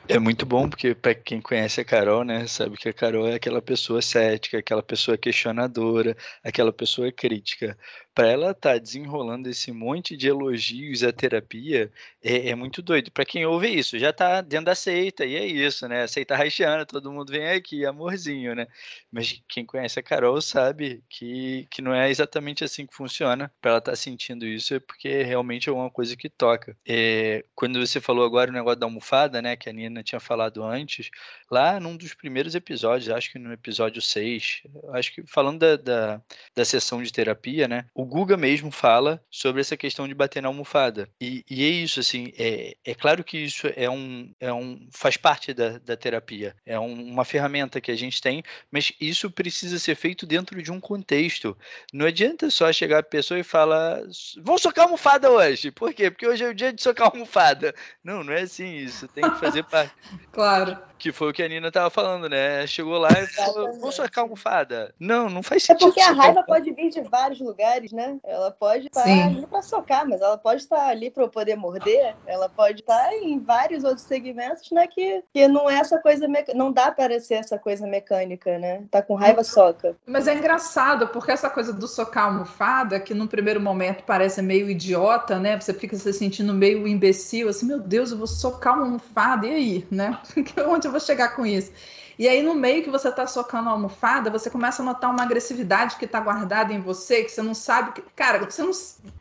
[0.08, 3.34] É muito bom, porque para quem conhece a Carol, né, sabe que a Carol é
[3.34, 7.76] aquela pessoa cética, aquela pessoa questionadora, aquela pessoa crítica
[8.14, 11.90] para ela estar tá desenrolando esse monte de elogios à terapia
[12.22, 13.10] é, é muito doido.
[13.10, 16.06] Para quem ouve isso, já está dentro da seita, e é isso, né?
[16.06, 18.68] Seita haitiana, todo mundo vem aqui, amorzinho, né?
[19.10, 23.52] Mas quem conhece a Carol sabe que, que não é exatamente assim que funciona.
[23.60, 26.76] Para ela estar tá sentindo isso é porque realmente é uma coisa que toca.
[26.86, 29.56] É, quando você falou agora o negócio da almofada, né?
[29.56, 31.10] Que a Nina tinha falado antes,
[31.50, 36.22] lá num dos primeiros episódios, acho que no episódio 6, acho que falando da, da,
[36.54, 37.86] da sessão de terapia, né?
[37.92, 41.08] O o Guga mesmo fala sobre essa questão de bater na almofada.
[41.18, 45.16] E, e é isso, assim, é, é claro que isso é um, é um faz
[45.16, 49.78] parte da, da terapia, é um, uma ferramenta que a gente tem, mas isso precisa
[49.78, 51.56] ser feito dentro de um contexto.
[51.94, 54.02] Não adianta só chegar a pessoa e falar,
[54.42, 55.70] vamos socar almofada hoje.
[55.70, 56.10] Por quê?
[56.10, 57.74] Porque hoje é o dia de socar almofada.
[58.02, 59.94] Não, não é assim, isso tem que fazer parte.
[60.30, 60.76] claro.
[61.04, 62.66] Que foi o que a Nina tava falando, né?
[62.66, 64.94] Chegou lá e falou, vamos socar almofada.
[64.98, 65.82] Não, não faz sentido.
[65.82, 68.16] É porque a raiva pode vir de vários lugares, né?
[68.24, 69.22] Ela pode estar Sim.
[69.22, 72.16] ali para socar, mas ela pode estar ali para eu poder morder.
[72.26, 74.86] Ela pode estar em vários outros segmentos, né?
[74.86, 78.84] Que, que não é essa coisa não dá para ser essa coisa mecânica, né?
[78.90, 79.94] Tá com raiva soca.
[80.06, 84.70] Mas é engraçado porque essa coisa do socar almofada, que num primeiro momento parece meio
[84.70, 85.60] idiota, né?
[85.60, 89.50] Você fica se sentindo meio imbecil, assim, meu Deus, eu vou socar uma almofada e
[89.50, 90.18] aí, né?
[90.66, 91.72] Onde eu vou chegar com isso?
[92.16, 95.24] E aí, no meio que você está socando a almofada, você começa a notar uma
[95.24, 97.92] agressividade que está guardada em você, que você não sabe.
[97.92, 98.02] Que...
[98.14, 98.70] Cara, você não...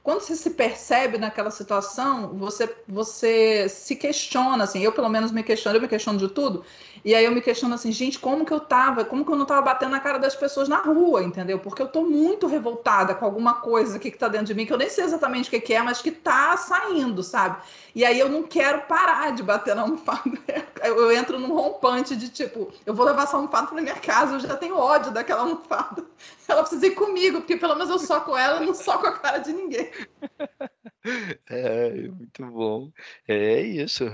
[0.03, 4.83] quando você se percebe naquela situação, você, você se questiona, assim.
[4.83, 6.63] Eu, pelo menos, me questiono, eu me questiono de tudo.
[7.05, 9.45] E aí eu me questiono assim, gente, como que eu tava, como que eu não
[9.45, 11.59] tava batendo na cara das pessoas na rua, entendeu?
[11.59, 14.71] Porque eu tô muito revoltada com alguma coisa aqui que tá dentro de mim, que
[14.71, 17.57] eu nem sei exatamente o que, que é, mas que tá saindo, sabe?
[17.93, 20.23] E aí eu não quero parar de bater na almofada.
[20.83, 24.39] Eu entro num rompante de tipo, eu vou levar essa almofada pra minha casa, eu
[24.41, 26.03] já tenho ódio daquela almofada.
[26.47, 29.39] Ela precisa ir comigo, porque pelo menos eu soco ela e não soco a cara
[29.39, 29.89] de ninguém.
[31.49, 32.91] É, muito bom.
[33.27, 34.05] É isso.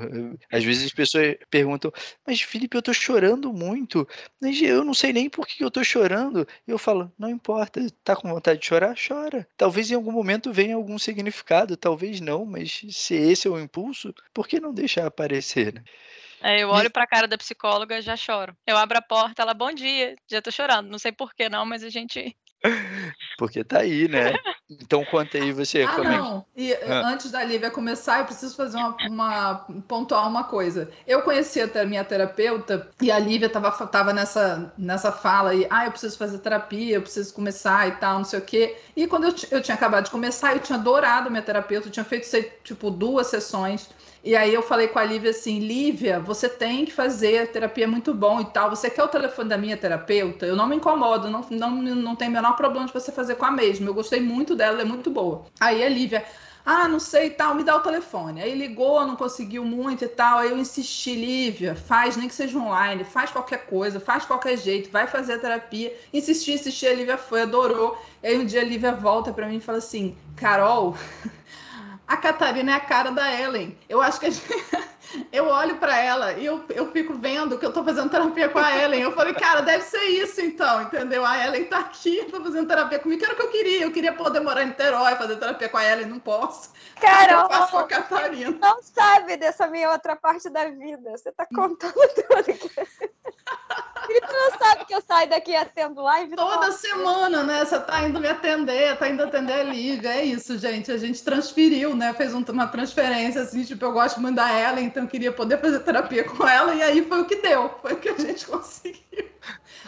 [0.52, 1.92] Às vezes as pessoas perguntam,
[2.26, 4.08] mas Felipe, eu tô chorando muito,
[4.42, 6.48] eu não sei nem por que eu tô chorando.
[6.68, 8.96] E eu falo, não importa, tá com vontade de chorar?
[8.96, 9.48] Chora.
[9.56, 14.14] Talvez em algum momento venha algum significado, talvez não, mas se esse é o impulso,
[14.34, 15.84] por que não deixar aparecer, né?
[16.42, 18.56] É, eu olho para a cara da psicóloga e já choro.
[18.66, 20.90] Eu abro a porta, ela, bom dia, já tô chorando.
[20.90, 22.36] Não sei por que não, mas a gente
[23.38, 24.34] porque tá aí, né?
[24.70, 25.84] Então conta aí você.
[25.84, 26.46] Ah, como é não.
[26.56, 27.08] E Ah.
[27.08, 29.56] antes da Lívia começar, eu preciso fazer uma, uma
[29.88, 30.90] pontuar uma coisa.
[31.08, 35.86] Eu conheci a minha terapeuta e a Lívia tava, tava nessa, nessa fala aí, ah,
[35.86, 38.78] eu preciso fazer terapia, eu preciso começar e tal, não sei o quê.
[38.96, 41.92] E quando eu, eu tinha acabado de começar, eu tinha adorado a minha terapeuta, eu
[41.92, 43.90] tinha feito, sei, tipo, duas sessões.
[44.24, 47.86] E aí eu falei com a Lívia assim, Lívia, você tem que fazer, a terapia
[47.86, 48.70] é muito bom e tal.
[48.70, 50.46] Você quer o telefone da minha terapeuta?
[50.46, 53.46] Eu não me incomodo, não, não, não tem o menor problema de você fazer com
[53.46, 53.88] a mesma.
[53.88, 55.46] Eu gostei muito dela, ela é muito boa.
[55.60, 56.26] Aí a Lívia,
[56.66, 58.42] ah, não sei e tal, me dá o telefone.
[58.42, 60.40] Aí ligou, não conseguiu muito e tal.
[60.40, 64.92] Aí eu insisti, Lívia, faz, nem que seja online, faz qualquer coisa, faz qualquer jeito,
[64.92, 65.96] vai fazer a terapia.
[66.14, 67.98] Insisti, insisti, a Lívia foi, adorou.
[68.22, 70.96] Aí um dia a Lívia volta pra mim e fala assim, Carol,
[72.10, 73.78] a Catarina é a cara da Ellen.
[73.88, 74.48] Eu acho que a gente...
[75.32, 78.58] eu olho pra ela e eu, eu fico vendo que eu tô fazendo terapia com
[78.58, 79.02] a Ellen.
[79.02, 81.24] Eu falei, cara, deve ser isso então, entendeu?
[81.24, 83.84] A Ellen tá aqui, tá fazendo terapia comigo, que era o que eu queria.
[83.84, 86.72] Eu queria poder morar em Niterói, fazer terapia com a Ellen, não posso.
[87.00, 88.58] Eu faço com a Carol, Catarina.
[88.60, 91.12] não sabe dessa minha outra parte da vida.
[91.12, 92.50] Você tá contando tudo.
[92.50, 93.19] E
[94.22, 96.36] tu não sabe que eu saio daqui atendo live?
[96.36, 96.78] Toda Nossa.
[96.78, 97.64] semana, né?
[97.66, 100.10] Você tá indo me atender, tá indo atender a Lívia.
[100.10, 100.92] É isso, gente.
[100.92, 102.14] A gente transferiu, né?
[102.14, 105.60] Fez um- uma transferência, assim, tipo, eu gosto muito da ela, então eu queria poder
[105.60, 108.46] fazer terapia com ela, e aí foi o que deu, foi o que a gente
[108.48, 109.30] conseguiu.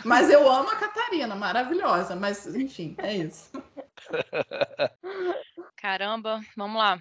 [0.06, 3.52] Mas eu amo a Catarina, maravilhosa, mas enfim, é isso.
[5.76, 7.00] Caramba, vamos lá.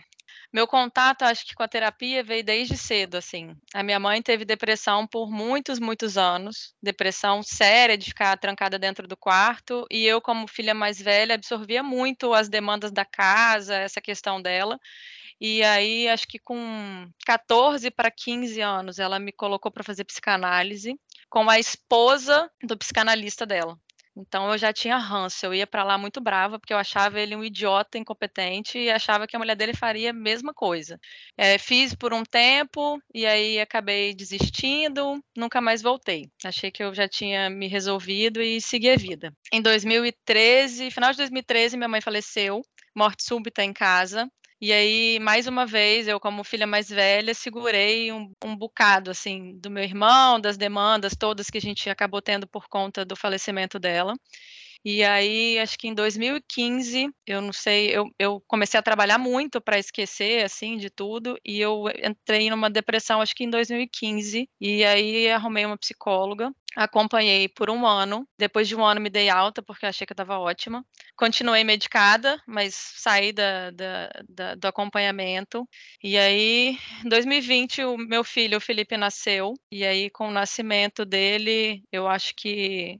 [0.52, 3.54] Meu contato, acho que com a terapia veio desde cedo, assim.
[3.72, 9.06] A minha mãe teve depressão por muitos, muitos anos, depressão séria de ficar trancada dentro
[9.06, 14.00] do quarto, e eu, como filha mais velha, absorvia muito as demandas da casa, essa
[14.00, 14.78] questão dela.
[15.40, 20.98] E aí, acho que com 14 para 15 anos, ela me colocou para fazer psicanálise
[21.30, 23.78] com a esposa do psicanalista dela.
[24.16, 27.36] Então eu já tinha ranço, eu ia para lá muito brava, porque eu achava ele
[27.36, 30.98] um idiota incompetente e achava que a mulher dele faria a mesma coisa.
[31.36, 36.30] Eh, fiz por um tempo e aí acabei desistindo, nunca mais voltei.
[36.44, 39.32] Achei que eu já tinha me resolvido e segui a vida.
[39.52, 42.62] Em 2013, final de 2013, minha mãe faleceu,
[42.94, 44.28] morte súbita em casa.
[44.62, 49.58] E aí, mais uma vez, eu, como filha mais velha, segurei um, um bocado, assim,
[49.58, 53.78] do meu irmão, das demandas todas que a gente acabou tendo por conta do falecimento
[53.78, 54.14] dela.
[54.84, 59.60] E aí, acho que em 2015, eu não sei, eu, eu comecei a trabalhar muito
[59.60, 64.84] para esquecer, assim, de tudo, e eu entrei numa depressão, acho que em 2015, e
[64.84, 69.62] aí arrumei uma psicóloga, acompanhei por um ano, depois de um ano me dei alta,
[69.62, 70.84] porque achei que eu estava ótima,
[71.16, 75.68] continuei medicada, mas saí da, da, da, do acompanhamento,
[76.02, 81.04] e aí, em 2020, o meu filho, o Felipe, nasceu, e aí, com o nascimento
[81.04, 82.98] dele, eu acho que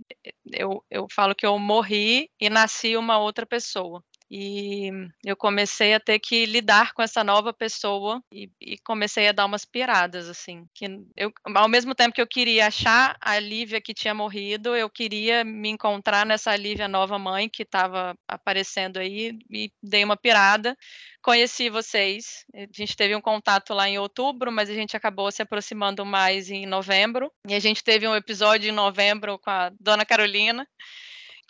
[0.53, 4.03] eu, eu falo que eu morri e nasci uma outra pessoa.
[4.31, 4.91] E
[5.25, 9.45] eu comecei a ter que lidar com essa nova pessoa e, e comecei a dar
[9.45, 10.67] umas piradas, assim.
[10.73, 14.89] Que eu, ao mesmo tempo que eu queria achar a Lívia que tinha morrido, eu
[14.89, 20.77] queria me encontrar nessa Lívia nova mãe que estava aparecendo aí e dei uma pirada.
[21.21, 25.43] Conheci vocês, a gente teve um contato lá em outubro, mas a gente acabou se
[25.43, 27.33] aproximando mais em novembro.
[27.49, 30.65] E a gente teve um episódio em novembro com a Dona Carolina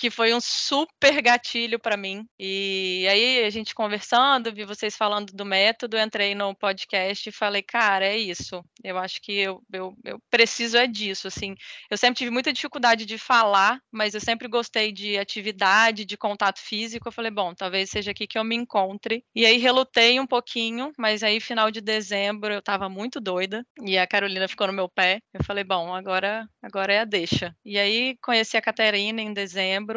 [0.00, 2.24] que foi um super gatilho para mim.
[2.38, 7.62] E aí a gente conversando, vi vocês falando do método, entrei no podcast e falei,
[7.62, 8.64] cara, é isso.
[8.82, 11.54] Eu acho que eu, eu, eu preciso é disso, assim.
[11.90, 16.60] Eu sempre tive muita dificuldade de falar, mas eu sempre gostei de atividade, de contato
[16.60, 17.08] físico.
[17.08, 19.22] Eu falei, bom, talvez seja aqui que eu me encontre.
[19.34, 23.98] E aí relutei um pouquinho, mas aí final de dezembro eu estava muito doida e
[23.98, 25.20] a Carolina ficou no meu pé.
[25.34, 27.54] Eu falei, bom, agora, agora é a deixa.
[27.62, 29.89] E aí conheci a Catarina em dezembro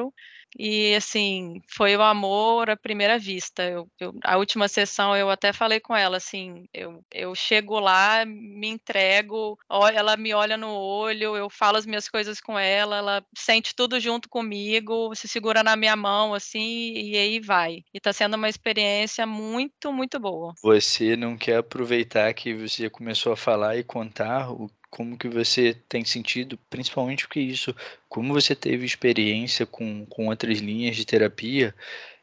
[0.58, 3.64] e assim foi o amor à primeira vista.
[3.64, 8.24] Eu, eu, a última sessão eu até falei com ela assim, eu, eu chego lá,
[8.26, 9.58] me entrego,
[9.94, 14.00] ela me olha no olho, eu falo as minhas coisas com ela, ela sente tudo
[14.00, 17.84] junto comigo, se segura na minha mão assim e aí vai.
[17.94, 20.54] E tá sendo uma experiência muito muito boa.
[20.62, 25.76] Você não quer aproveitar que você começou a falar e contar o como que você
[25.90, 27.76] tem sentido, principalmente porque isso,
[28.08, 31.74] como você teve experiência com, com outras linhas de terapia,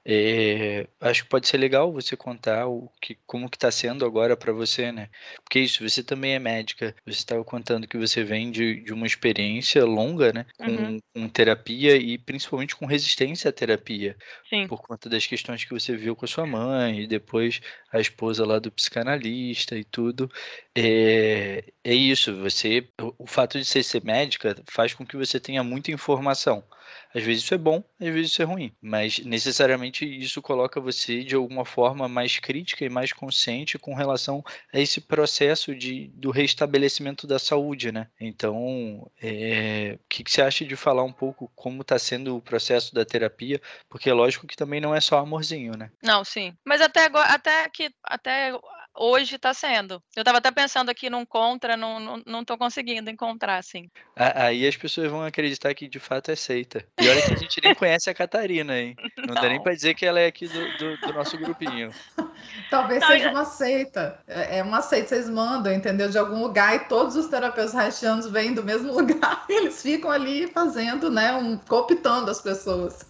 [0.07, 4.37] é, acho que pode ser legal você contar o que, como que está sendo agora
[4.37, 5.09] para você, né?
[5.45, 9.07] Porque isso, você também é médica, você estava contando que você vem de, de uma
[9.07, 10.47] experiência longa, né?
[10.59, 11.01] Com, Uhum.
[11.15, 14.17] com terapia e principalmente com resistência à terapia,
[14.49, 14.69] Sim.
[14.69, 17.61] por conta das questões que você viu com a sua mãe e depois
[17.93, 20.31] a esposa lá do psicanalista e tudo.
[20.77, 25.41] É, é isso, você, o, o fato de você ser médica faz com que você
[25.41, 26.65] tenha muita informação.
[27.15, 31.23] Às vezes isso é bom, às vezes isso é ruim, mas necessariamente isso coloca você
[31.25, 36.31] de alguma forma mais crítica e mais consciente com relação a esse processo de, do
[36.31, 38.09] restabelecimento da saúde, né?
[38.21, 42.43] Então, é, o que, que você acha de falar um pouco como está sendo o
[42.43, 43.61] processo da terapia?
[43.89, 45.91] Porque é lógico que também não é só amorzinho, né?
[46.03, 46.57] Não, sim.
[46.65, 48.53] Mas até agora, até que até
[48.95, 50.03] hoje está sendo.
[50.17, 53.89] Eu estava até pensando aqui num contra, não, não, não tô conseguindo encontrar, assim.
[54.17, 56.85] Aí as pessoas vão acreditar que de fato é seita.
[57.01, 58.95] E olha que a gente nem conhece a Catarina, hein?
[59.17, 59.43] Não, não.
[59.43, 61.91] dá nem para dizer que ela é aqui do, do, do nosso grupinho.
[62.71, 63.31] Talvez não, seja eu...
[63.31, 64.23] uma seita.
[64.27, 66.09] É, é uma seita, vocês mandam, entendeu?
[66.09, 70.11] De algum lugar e todos os terapeutas haitianos vêm do mesmo lugar e eles ficam
[70.11, 71.33] ali fazendo, né?
[71.35, 73.01] Um, cooptando as pessoas.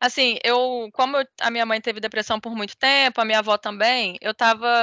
[0.00, 3.56] Assim, eu, como eu, a minha mãe teve depressão por muito tempo, a minha avó
[3.56, 4.34] também, eu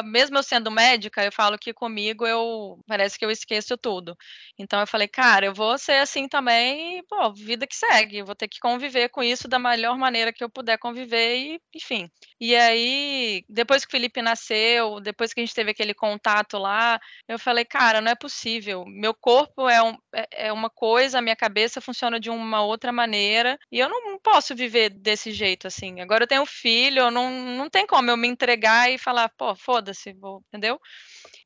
[0.03, 4.17] mesmo eu sendo médica, eu falo que comigo eu, parece que eu esqueço tudo.
[4.57, 8.35] Então eu falei, cara, eu vou ser assim também, e, pô, vida que segue, vou
[8.35, 12.09] ter que conviver com isso da melhor maneira que eu puder conviver e, enfim.
[12.39, 16.99] E aí, depois que o Felipe nasceu, depois que a gente teve aquele contato lá,
[17.27, 18.85] eu falei, cara, não é possível.
[18.85, 22.91] Meu corpo é, um, é, é uma coisa, a minha cabeça funciona de uma outra
[22.91, 26.01] maneira, e eu não posso viver desse jeito, assim.
[26.01, 29.55] Agora eu tenho um filho, não, não tem como eu me entregar e falar, pô,
[29.79, 30.79] foda-se, vou, entendeu?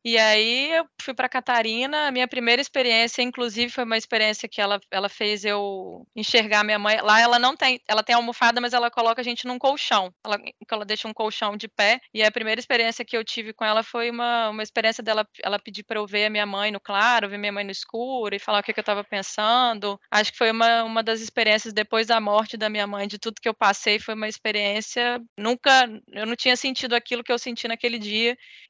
[0.04, 4.60] E aí eu fui para Catarina, a minha primeira experiência, inclusive, foi uma experiência que
[4.60, 7.00] ela, ela fez eu enxergar minha mãe.
[7.02, 10.14] Lá ela não tem, ela tem almofada, mas ela coloca a gente num colchão.
[10.26, 10.38] Ela,
[10.70, 12.02] ela deixa um colchão de pé.
[12.14, 15.60] E a primeira experiência que eu tive com ela foi uma, uma experiência dela, ela
[15.60, 18.40] pedir para eu ver a minha mãe no claro, ver minha mãe no escuro e
[18.40, 20.00] falar o que, que eu estava pensando.
[20.12, 23.40] Acho que foi uma, uma das experiências depois da morte da minha mãe, de tudo
[23.42, 27.68] que eu passei, foi uma experiência nunca, eu não tinha sentido aquilo que eu senti
[27.68, 28.23] naquele dia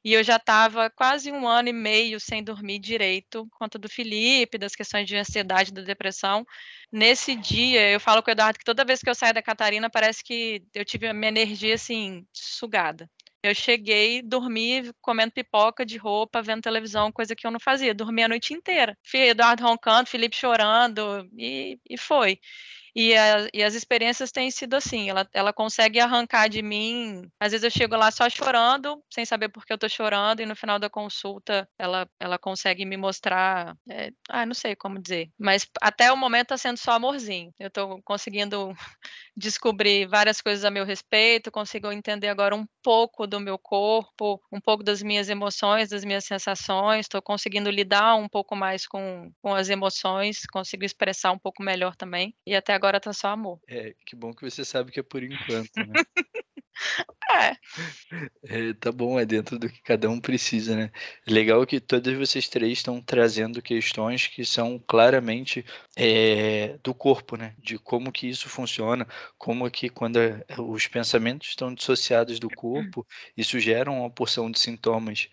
[0.04, 3.88] e eu já estava quase um ano e meio sem dormir direito, por conta do
[3.88, 6.46] Felipe, das questões de ansiedade, da depressão.
[6.92, 9.88] Nesse dia, eu falo com o Eduardo que toda vez que eu saio da Catarina,
[9.90, 13.08] parece que eu tive a minha energia assim, sugada.
[13.42, 17.94] Eu cheguei, dormi comendo pipoca de roupa, vendo televisão, coisa que eu não fazia.
[17.94, 18.96] Dormi a noite inteira.
[19.12, 22.38] Eduardo roncando, Felipe chorando, e, e foi.
[22.94, 27.28] E, a, e, as experiências têm sido assim, ela, ela consegue arrancar de mim.
[27.40, 30.46] Às vezes eu chego lá só chorando, sem saber por que eu tô chorando, e
[30.46, 33.76] no final da consulta ela, ela consegue me mostrar.
[33.90, 35.28] É, ah, não sei como dizer.
[35.38, 37.52] Mas até o momento tá sendo só amorzinho.
[37.58, 38.72] Eu tô conseguindo
[39.36, 44.60] descobrir várias coisas a meu respeito, consigo entender agora um pouco do meu corpo, um
[44.60, 49.54] pouco das minhas emoções, das minhas sensações, estou conseguindo lidar um pouco mais com, com
[49.54, 52.34] as emoções, consigo expressar um pouco melhor também.
[52.46, 53.58] E até agora agora tá só amor.
[53.66, 55.94] É, que bom que você sabe que é por enquanto, né?
[57.30, 58.68] é.
[58.68, 58.74] é.
[58.74, 60.92] Tá bom, é dentro do que cada um precisa, né?
[61.26, 65.64] Legal que todas vocês três estão trazendo questões que são claramente
[65.96, 67.54] é, do corpo, né?
[67.58, 69.06] De como que isso funciona,
[69.38, 70.18] como que quando
[70.58, 75.28] os pensamentos estão dissociados do corpo, isso gera uma porção de sintomas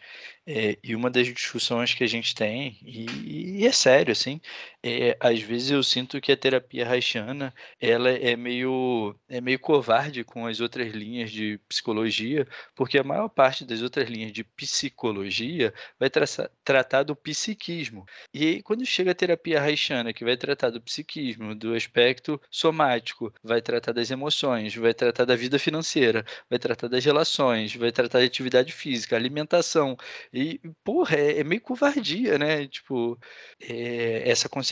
[0.45, 4.41] é, e uma das discussões que a gente tem, e, e é sério, assim,
[4.83, 10.23] é, às vezes eu sinto que a terapia haitiana, ela é meio, é meio covarde
[10.23, 15.71] com as outras linhas de psicologia, porque a maior parte das outras linhas de psicologia
[15.99, 16.25] vai tra
[16.63, 18.05] tratar do psiquismo.
[18.33, 23.31] E aí, quando chega a terapia haitiana, que vai tratar do psiquismo, do aspecto somático,
[23.43, 28.19] vai tratar das emoções, vai tratar da vida financeira, vai tratar das relações, vai tratar
[28.19, 29.95] da atividade física, alimentação,
[30.33, 32.67] e, porra, é, é meio covardia, né?
[32.67, 33.19] Tipo,
[33.59, 34.70] é, essa concepção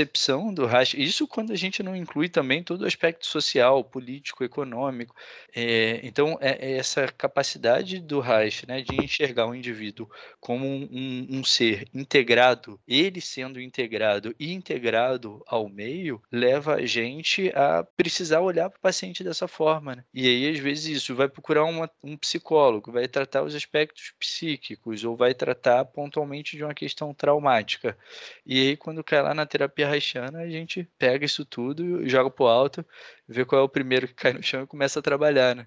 [0.54, 1.00] do racha.
[1.00, 5.16] Isso quando a gente não inclui também todo o aspecto social, político, econômico.
[5.56, 10.10] É, então, é, é essa capacidade do racha, né, de enxergar o indivíduo
[10.40, 16.86] como um, um, um ser integrado, ele sendo integrado e integrado ao meio, leva a
[16.86, 19.96] gente a precisar olhar para o paciente dessa forma.
[19.96, 20.04] Né?
[20.14, 25.04] E aí, às vezes, isso vai procurar uma, um psicólogo, vai tratar os aspectos psíquicos,
[25.04, 27.98] ou vai tratar pontualmente de uma questão traumática.
[28.46, 32.48] E aí, quando cai lá na terapia haitiana, a gente pega isso tudo, joga pro
[32.48, 32.86] alto,
[33.30, 35.66] vê qual é o primeiro que cai no chão e começa a trabalhar, né?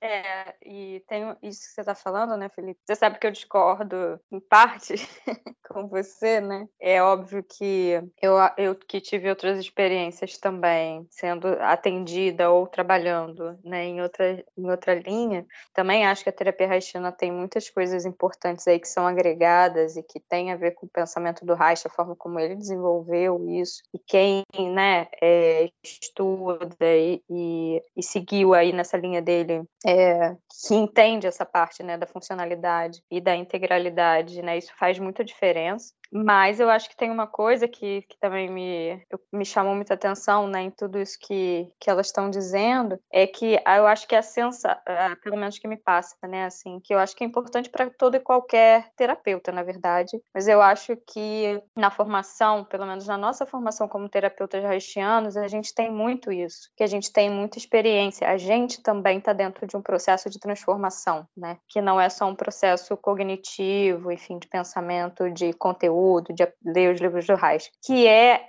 [0.00, 2.80] É, é e tem isso que você está falando, né, Felipe?
[2.86, 4.94] Você sabe que eu discordo em parte
[5.68, 6.66] com você, né?
[6.80, 13.84] É óbvio que eu, eu que tive outras experiências também, sendo atendida ou trabalhando né,
[13.84, 18.66] em, outra, em outra linha, também acho que a terapia haitiana tem muitas coisas importantes
[18.68, 21.90] aí que são agregadas e que tem a ver com o pensamento do Reich, a
[21.90, 28.96] forma como ele desenvolveu isso, e quem né, é, estuda e, e, seguiu aí nessa
[28.96, 34.72] linha dele, é, que entende essa parte né, da funcionalidade e da integralidade, né, isso
[34.78, 35.92] faz muita diferença.
[36.12, 40.46] Mas eu acho que tem uma coisa que, que também me, me chamou muita atenção
[40.46, 44.20] né, em tudo isso que, que elas estão dizendo, é que eu acho que a
[44.20, 44.76] sensação,
[45.22, 48.16] pelo menos que me passa, né, assim, que eu acho que é importante para todo
[48.16, 53.46] e qualquer terapeuta, na verdade, mas eu acho que na formação, pelo menos na nossa
[53.46, 58.28] formação como terapeutas haitianos, a gente tem muito isso, que a gente tem muita experiência,
[58.28, 62.26] a gente também está dentro de um processo de transformação, né, que não é só
[62.26, 68.06] um processo cognitivo, enfim, de pensamento, de conteúdo, de ler os livros do Reich, que
[68.06, 68.44] é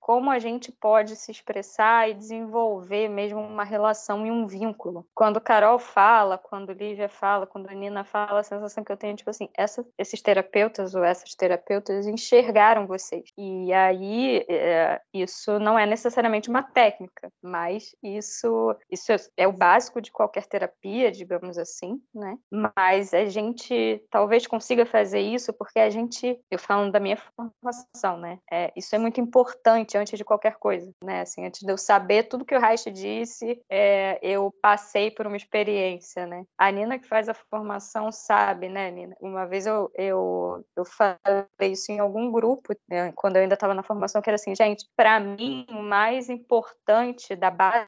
[0.00, 5.06] como a gente pode se expressar e desenvolver mesmo uma relação e um vínculo.
[5.14, 9.16] Quando Carol fala, quando Lívia fala, quando Nina fala, a sensação que eu tenho é
[9.16, 13.24] tipo assim, essa, esses terapeutas ou essas terapeutas enxergaram vocês.
[13.38, 20.00] E aí, é, isso não é necessariamente uma técnica, mas isso, isso é o básico
[20.00, 22.36] de qualquer terapia, digamos assim, né?
[22.50, 28.16] Mas a gente talvez consiga fazer isso porque a gente, eu falando da minha formação,
[28.16, 28.38] né?
[28.50, 31.20] É, isso é muito importante antes de qualquer coisa, né?
[31.20, 35.36] Assim, antes de eu saber tudo que o Reich disse, é, eu passei por uma
[35.36, 36.44] experiência, né?
[36.58, 39.14] A Nina que faz a formação sabe, né, Nina?
[39.20, 43.74] Uma vez eu, eu, eu falei isso em algum grupo, né, quando eu ainda estava
[43.74, 47.86] na formação, que era assim, gente, para mim, o mais importante da base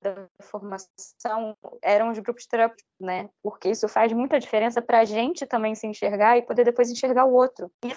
[0.00, 3.28] da formação eram os grupos terapêuticos, né?
[3.42, 7.24] Porque isso faz muita diferença para a gente também se enxergar e poder depois enxergar
[7.24, 7.70] o outro.
[7.84, 7.90] E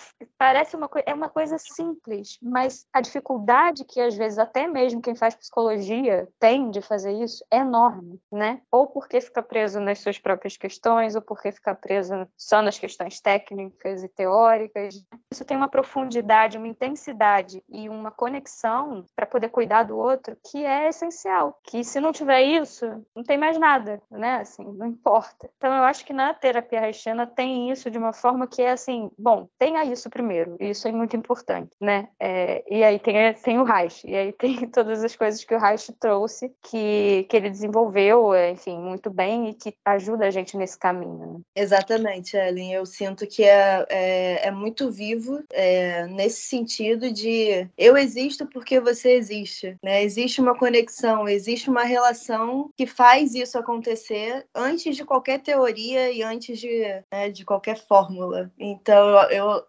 [0.44, 5.16] parece uma, é uma coisa simples, mas a dificuldade que às vezes até mesmo quem
[5.16, 8.60] faz psicologia tem de fazer isso é enorme, né?
[8.70, 13.22] Ou porque fica preso nas suas próprias questões, ou porque fica preso só nas questões
[13.22, 15.02] técnicas e teóricas.
[15.32, 20.66] Isso tem uma profundidade, uma intensidade e uma conexão para poder cuidar do outro que
[20.66, 21.58] é essencial.
[21.64, 22.86] Que se não tiver isso,
[23.16, 24.42] não tem mais nada, né?
[24.42, 25.50] Assim, não importa.
[25.56, 29.10] Então eu acho que na terapia haitiana tem isso de uma forma que é assim,
[29.18, 32.10] bom, tenha isso primeiro, isso é muito importante, né?
[32.20, 35.60] É, e aí tem, tem o Reich, e aí tem todas as coisas que o
[35.60, 40.58] Reich trouxe, que, que ele desenvolveu, é, enfim, muito bem e que ajuda a gente
[40.58, 41.34] nesse caminho.
[41.34, 41.42] Né?
[41.56, 42.74] Exatamente, Ellen.
[42.74, 48.80] Eu sinto que é, é, é muito vivo é, nesse sentido de eu existo porque
[48.80, 50.04] você existe, né?
[50.04, 56.22] Existe uma conexão, existe uma relação que faz isso acontecer antes de qualquer teoria e
[56.24, 58.52] antes de, né, de qualquer fórmula.
[58.58, 59.66] Então, eu, eu,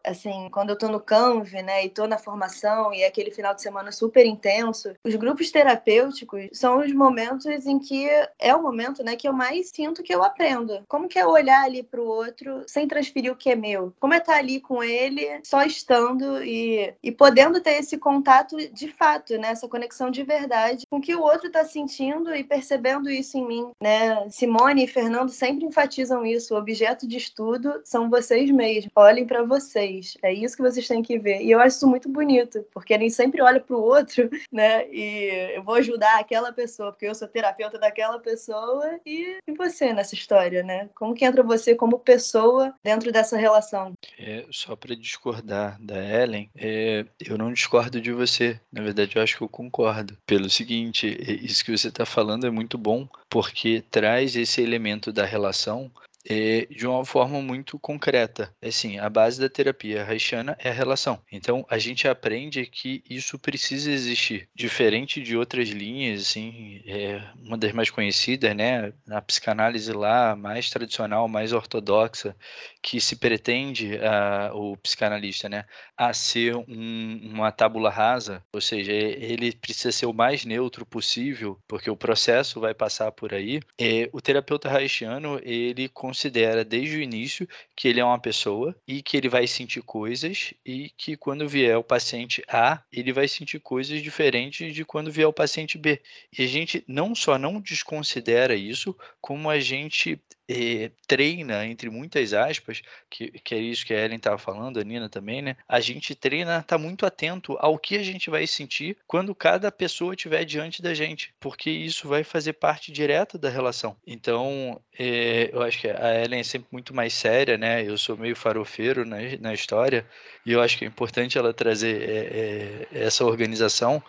[0.50, 3.62] quando eu tô no Canv, né, e tô na formação e é aquele final de
[3.62, 9.16] semana super intenso, os grupos terapêuticos são os momentos em que é o momento, né,
[9.16, 10.82] que eu mais sinto que eu aprendo.
[10.88, 13.92] Como que é olhar ali pro outro sem transferir o que é meu?
[14.00, 18.88] Como é estar ali com ele, só estando e, e podendo ter esse contato de
[18.88, 23.10] fato, né, essa conexão de verdade com o que o outro tá sentindo e percebendo
[23.10, 24.28] isso em mim, né?
[24.30, 28.92] Simone e Fernando sempre enfatizam isso, o objeto de estudo são vocês mesmos.
[28.94, 30.16] Olhem para vocês.
[30.22, 31.42] É isso que vocês têm que ver.
[31.42, 34.88] E eu acho isso muito bonito, porque nem sempre olha para o outro, né?
[34.90, 39.92] E eu vou ajudar aquela pessoa, porque eu sou terapeuta daquela pessoa e, e você
[39.92, 40.88] nessa história, né?
[40.94, 43.92] Como que entra você como pessoa dentro dessa relação?
[44.18, 48.58] É, só para discordar da Ellen, é, eu não discordo de você.
[48.72, 50.16] Na verdade, eu acho que eu concordo.
[50.26, 55.24] Pelo seguinte, isso que você está falando é muito bom, porque traz esse elemento da
[55.24, 55.90] relação
[56.28, 58.54] é, de uma forma muito concreta.
[58.62, 61.20] Assim, a base da terapia haitiana é a relação.
[61.30, 64.48] Então, a gente aprende que isso precisa existir.
[64.54, 68.92] Diferente de outras linhas, assim, é uma das mais conhecidas, né?
[69.06, 72.34] Na psicanálise lá, mais tradicional, mais ortodoxa,
[72.82, 75.64] que se pretende, uh, o psicanalista, né?
[75.96, 81.58] A ser um, uma tábula rasa, ou seja, ele precisa ser o mais neutro possível,
[81.68, 83.60] porque o processo vai passar por aí.
[83.78, 89.02] É, o terapeuta haitiano, ele considera desde o início que ele é uma pessoa e
[89.02, 93.58] que ele vai sentir coisas e que quando vier o paciente A, ele vai sentir
[93.58, 96.00] coisas diferentes de quando vier o paciente B.
[96.38, 102.32] E a gente não só não desconsidera isso, como a gente eh, treina, entre muitas
[102.32, 105.56] aspas, que, que é isso que a Ellen estava falando, a Nina também, né?
[105.68, 110.14] A gente treina, tá muito atento ao que a gente vai sentir quando cada pessoa
[110.14, 113.96] estiver diante da gente, porque isso vai fazer parte direta da relação.
[114.06, 117.82] Então, eh, eu acho que a Ellen é sempre muito mais séria, né?
[117.86, 120.06] Eu sou meio farofeiro na, na história,
[120.44, 124.02] e eu acho que é importante ela trazer eh, essa organização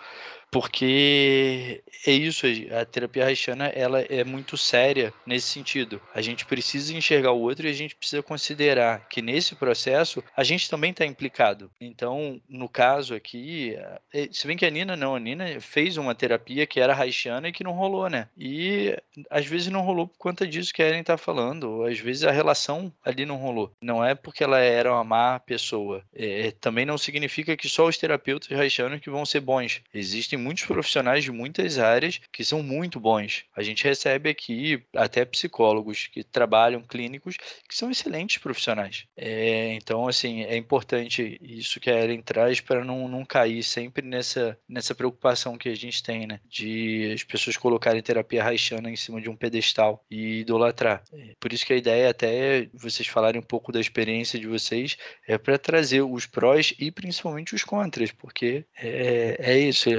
[0.55, 2.45] porque é isso,
[2.79, 6.01] a terapia haitiana ela é muito séria nesse sentido.
[6.13, 10.45] A gente precisa enxergar o outro e a gente precisa considerar que nesse processo a
[10.45, 11.69] gente também está implicado.
[11.81, 13.75] Então, no caso aqui,
[14.13, 17.49] é, se bem que a Nina não, a Nina fez uma terapia que era haitiana
[17.49, 18.29] e que não rolou, né?
[18.37, 18.97] E
[19.29, 22.23] às vezes não rolou por conta disso que a Ellen está falando, ou às vezes
[22.23, 23.73] a relação ali não rolou.
[23.81, 26.01] Não é porque ela era uma má pessoa.
[26.15, 29.81] É, também não significa que só os terapeutas haitianos que vão ser bons.
[29.93, 33.45] Existem muitos profissionais de muitas áreas que são muito bons.
[33.55, 37.37] A gente recebe aqui até psicólogos que trabalham clínicos
[37.67, 39.05] que são excelentes profissionais.
[39.17, 44.05] É, então, assim, é importante isso que a Ellen traz para não, não cair sempre
[44.05, 46.39] nessa, nessa preocupação que a gente tem, né?
[46.47, 51.03] De as pessoas colocarem terapia haitiana em cima de um pedestal e idolatrar.
[51.11, 54.47] É, por isso que a ideia é até vocês falarem um pouco da experiência de
[54.47, 59.89] vocês é para trazer os prós e principalmente os contras, porque é, é isso.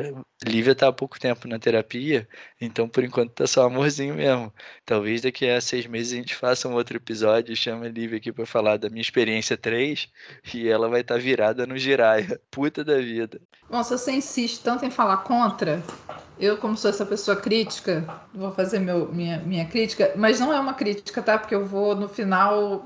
[0.44, 2.28] Lívia está há pouco tempo na terapia,
[2.60, 4.52] então por enquanto tá só amorzinho mesmo.
[4.84, 8.30] Talvez daqui a seis meses a gente faça um outro episódio, chama a Lívia aqui
[8.30, 10.08] para falar da minha experiência 3
[10.52, 12.38] e ela vai estar tá virada no giraia.
[12.50, 13.40] Puta da vida.
[13.70, 15.82] Bom, se você insiste tanto em falar contra,
[16.38, 20.60] eu, como sou essa pessoa crítica, vou fazer meu, minha, minha crítica, mas não é
[20.60, 21.38] uma crítica, tá?
[21.38, 22.84] Porque eu vou, no final,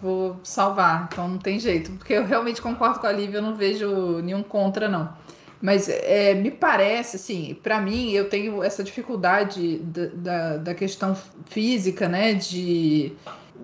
[0.00, 1.92] vou salvar, então não tem jeito.
[1.92, 5.14] Porque eu realmente concordo com a Lívia, eu não vejo nenhum contra, não.
[5.62, 11.16] Mas é, me parece, assim, para mim, eu tenho essa dificuldade da, da, da, questão
[11.46, 12.34] física, né?
[12.34, 13.12] De.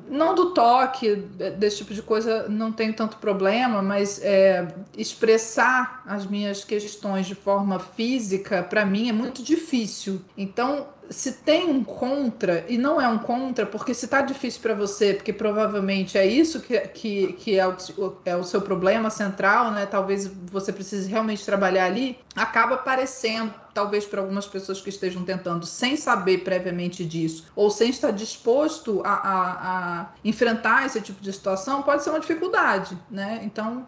[0.09, 1.17] Não do toque,
[1.59, 7.35] desse tipo de coisa, não tenho tanto problema, mas é, expressar as minhas questões de
[7.35, 10.21] forma física, para mim, é muito difícil.
[10.37, 14.75] Então, se tem um contra, e não é um contra, porque se está difícil para
[14.75, 17.77] você, porque provavelmente é isso que, que, que é, o,
[18.25, 19.87] é o seu problema central, né?
[19.87, 25.65] Talvez você precise realmente trabalhar ali, acaba aparecendo, talvez para algumas pessoas que estejam tentando
[25.65, 31.33] sem saber previamente disso, ou sem estar disposto a, a, a enfrentar esse tipo de
[31.33, 33.41] situação, pode ser uma dificuldade, né?
[33.45, 33.87] Então,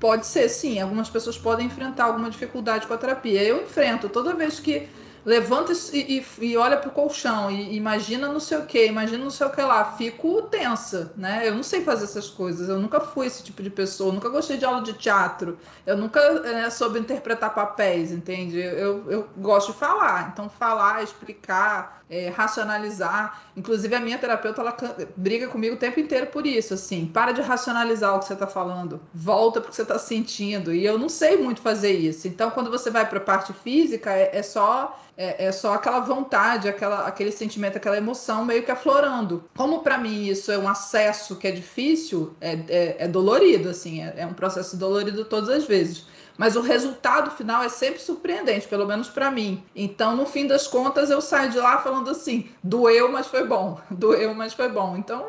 [0.00, 3.42] pode ser sim, algumas pessoas podem enfrentar alguma dificuldade com a terapia.
[3.42, 4.88] Eu enfrento toda vez que
[5.24, 9.30] levanta e, e, e olha pro colchão e imagina não sei o que, imagina não
[9.30, 11.48] sei o que lá, fico tensa, né?
[11.48, 14.28] Eu não sei fazer essas coisas, eu nunca fui esse tipo de pessoa, eu nunca
[14.28, 18.58] gostei de aula de teatro, eu nunca é, soube interpretar papéis, entende?
[18.58, 23.42] Eu, eu gosto de falar, então falar, explicar, é, racionalizar.
[23.56, 24.76] Inclusive, a minha terapeuta ela
[25.16, 26.74] briga comigo o tempo inteiro por isso.
[26.74, 29.98] Assim, para de racionalizar o que você está falando, volta para o que você está
[29.98, 30.74] sentindo.
[30.74, 32.28] E eu não sei muito fazer isso.
[32.28, 36.00] Então, quando você vai para a parte física, é, é só é, é, só aquela
[36.00, 39.44] vontade, aquela, aquele sentimento, aquela emoção meio que aflorando.
[39.56, 44.02] Como para mim isso é um acesso que é difícil, é, é, é dolorido, assim,
[44.02, 46.06] é, é, um processo dolorido todas as vezes
[46.36, 49.62] mas o resultado final é sempre surpreendente, pelo menos para mim.
[49.74, 53.80] Então, no fim das contas, eu saio de lá falando assim: doeu, mas foi bom,
[53.90, 54.96] doeu, mas foi bom.
[54.96, 55.24] Então,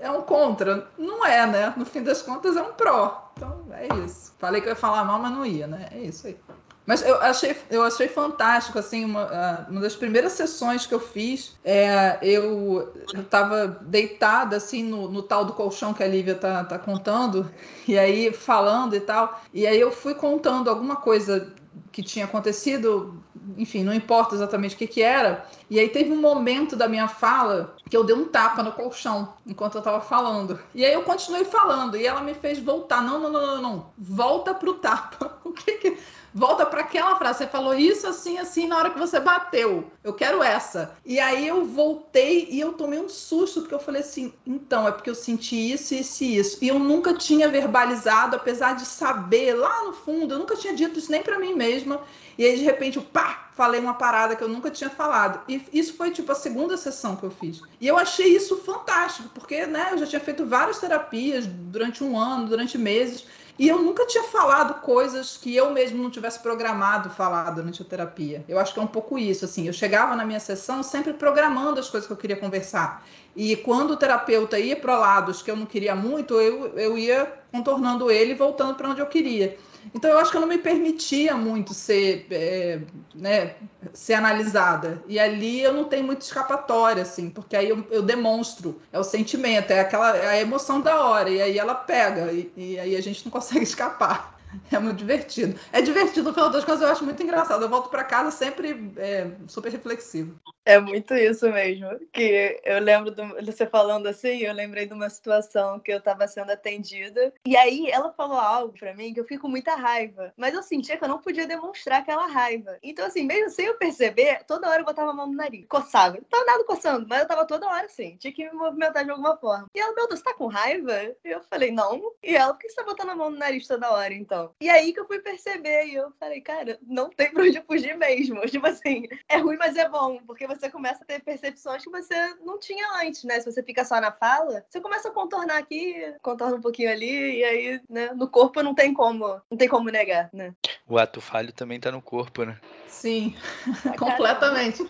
[0.00, 0.86] é um contra.
[0.98, 1.74] Não é, né?
[1.76, 3.30] No fim das contas, é um pró.
[3.36, 4.32] Então, é isso.
[4.38, 5.88] Falei que eu ia falar mal, mas não ia, né?
[5.92, 6.36] É isso aí.
[6.84, 11.56] Mas eu achei, eu achei fantástico, assim, uma, uma das primeiras sessões que eu fiz,
[11.64, 16.78] é, eu estava deitada, assim, no, no, tal do colchão que a Lívia tá, tá
[16.78, 17.48] contando,
[17.86, 21.54] e aí falando e tal, e aí eu fui contando alguma coisa
[21.92, 23.22] que tinha acontecido,
[23.56, 25.46] enfim, não importa exatamente o que, que era.
[25.68, 29.34] E aí teve um momento da minha fala que eu dei um tapa no colchão
[29.46, 30.58] enquanto eu estava falando.
[30.74, 33.02] E aí eu continuei falando e ela me fez voltar.
[33.02, 33.86] Não, não, não, não, não.
[33.98, 35.38] Volta pro tapa.
[35.44, 35.98] O que que
[36.34, 37.38] volta para aquela frase.
[37.38, 39.90] Você falou isso assim, assim, na hora que você bateu.
[40.02, 40.96] Eu quero essa.
[41.04, 44.92] E aí eu voltei e eu tomei um susto, porque eu falei assim: então, é
[44.92, 46.58] porque eu senti isso, isso e isso.
[46.62, 50.98] E eu nunca tinha verbalizado, apesar de saber lá no fundo, eu nunca tinha dito
[50.98, 52.00] isso nem para mim mesma.
[52.38, 55.40] E aí, de repente, eu pá, falei uma parada que eu nunca tinha falado.
[55.48, 57.60] E isso foi tipo a segunda sessão que eu fiz.
[57.80, 62.18] E eu achei isso fantástico, porque né, eu já tinha feito várias terapias durante um
[62.18, 63.26] ano, durante meses.
[63.58, 67.84] E eu nunca tinha falado coisas que eu mesmo não tivesse programado falar durante a
[67.84, 68.44] terapia.
[68.48, 69.66] Eu acho que é um pouco isso, assim.
[69.66, 73.04] Eu chegava na minha sessão sempre programando as coisas que eu queria conversar.
[73.36, 77.30] E quando o terapeuta ia para lados que eu não queria muito, eu, eu ia
[77.52, 79.56] contornando ele e voltando para onde eu queria.
[79.94, 82.80] Então eu acho que eu não me permitia muito ser, é,
[83.14, 83.54] né,
[83.92, 85.02] ser analisada.
[85.06, 89.04] E ali eu não tenho muita escapatória, assim, porque aí eu, eu demonstro, é o
[89.04, 92.96] sentimento, é aquela é a emoção da hora, e aí ela pega, e, e aí
[92.96, 94.40] a gente não consegue escapar.
[94.70, 95.58] É muito divertido.
[95.72, 97.62] É divertido, no final das contas, eu acho muito engraçado.
[97.62, 100.38] Eu volto para casa sempre é, super reflexivo.
[100.64, 101.88] É muito isso mesmo.
[102.12, 106.26] Que eu lembro de você falando assim, eu lembrei de uma situação que eu estava
[106.28, 107.32] sendo atendida.
[107.44, 110.32] E aí ela falou algo para mim que eu fico com muita raiva.
[110.36, 112.78] Mas eu sentia que eu não podia demonstrar aquela raiva.
[112.82, 115.66] Então, assim, mesmo sem eu perceber, toda hora eu botava a mão no nariz.
[115.68, 116.16] Coçava.
[116.16, 118.16] Não tava nada coçando, mas eu tava toda hora assim.
[118.18, 119.66] Tinha que me movimentar de alguma forma.
[119.74, 120.92] E ela, meu Deus, você tá com raiva?
[121.24, 122.12] E eu falei, não.
[122.22, 124.41] E ela, por que você tá botando a mão no nariz toda hora, então?
[124.60, 125.86] E aí que eu fui perceber.
[125.86, 128.40] E eu falei, cara, não tem pra onde fugir mesmo.
[128.48, 130.18] Tipo assim, é ruim, mas é bom.
[130.26, 133.40] Porque você começa a ter percepções que você não tinha antes, né?
[133.40, 137.38] Se você fica só na fala, você começa a contornar aqui, contorna um pouquinho ali,
[137.38, 140.54] e aí, né, no corpo não tem como, não tem como negar, né?
[140.88, 142.58] O ato falho também tá no corpo, né?
[142.88, 143.34] Sim,
[143.98, 144.82] completamente.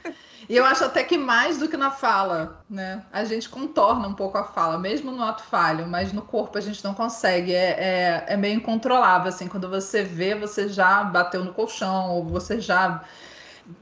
[0.49, 3.05] E eu acho até que mais do que na fala, né?
[3.13, 6.61] A gente contorna um pouco a fala, mesmo no ato falho, mas no corpo a
[6.61, 7.55] gente não consegue.
[7.55, 9.49] É, é, é meio incontrolável, assim.
[9.49, 13.05] Quando você vê, você já bateu no colchão, ou você já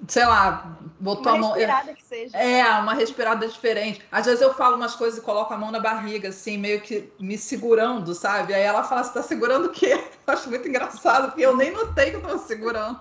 [0.06, 1.52] sei lá, botou uma a mão.
[1.52, 2.36] respirada que seja.
[2.36, 4.02] É, uma respirada diferente.
[4.11, 7.12] Às vezes eu falo umas coisas e coloco a mão na barriga, assim, meio que
[7.18, 8.54] me segurando, sabe?
[8.54, 9.92] Aí ela fala: Você tá segurando o quê?
[10.26, 13.00] Eu acho muito engraçado, porque eu nem notei que eu tava segurando.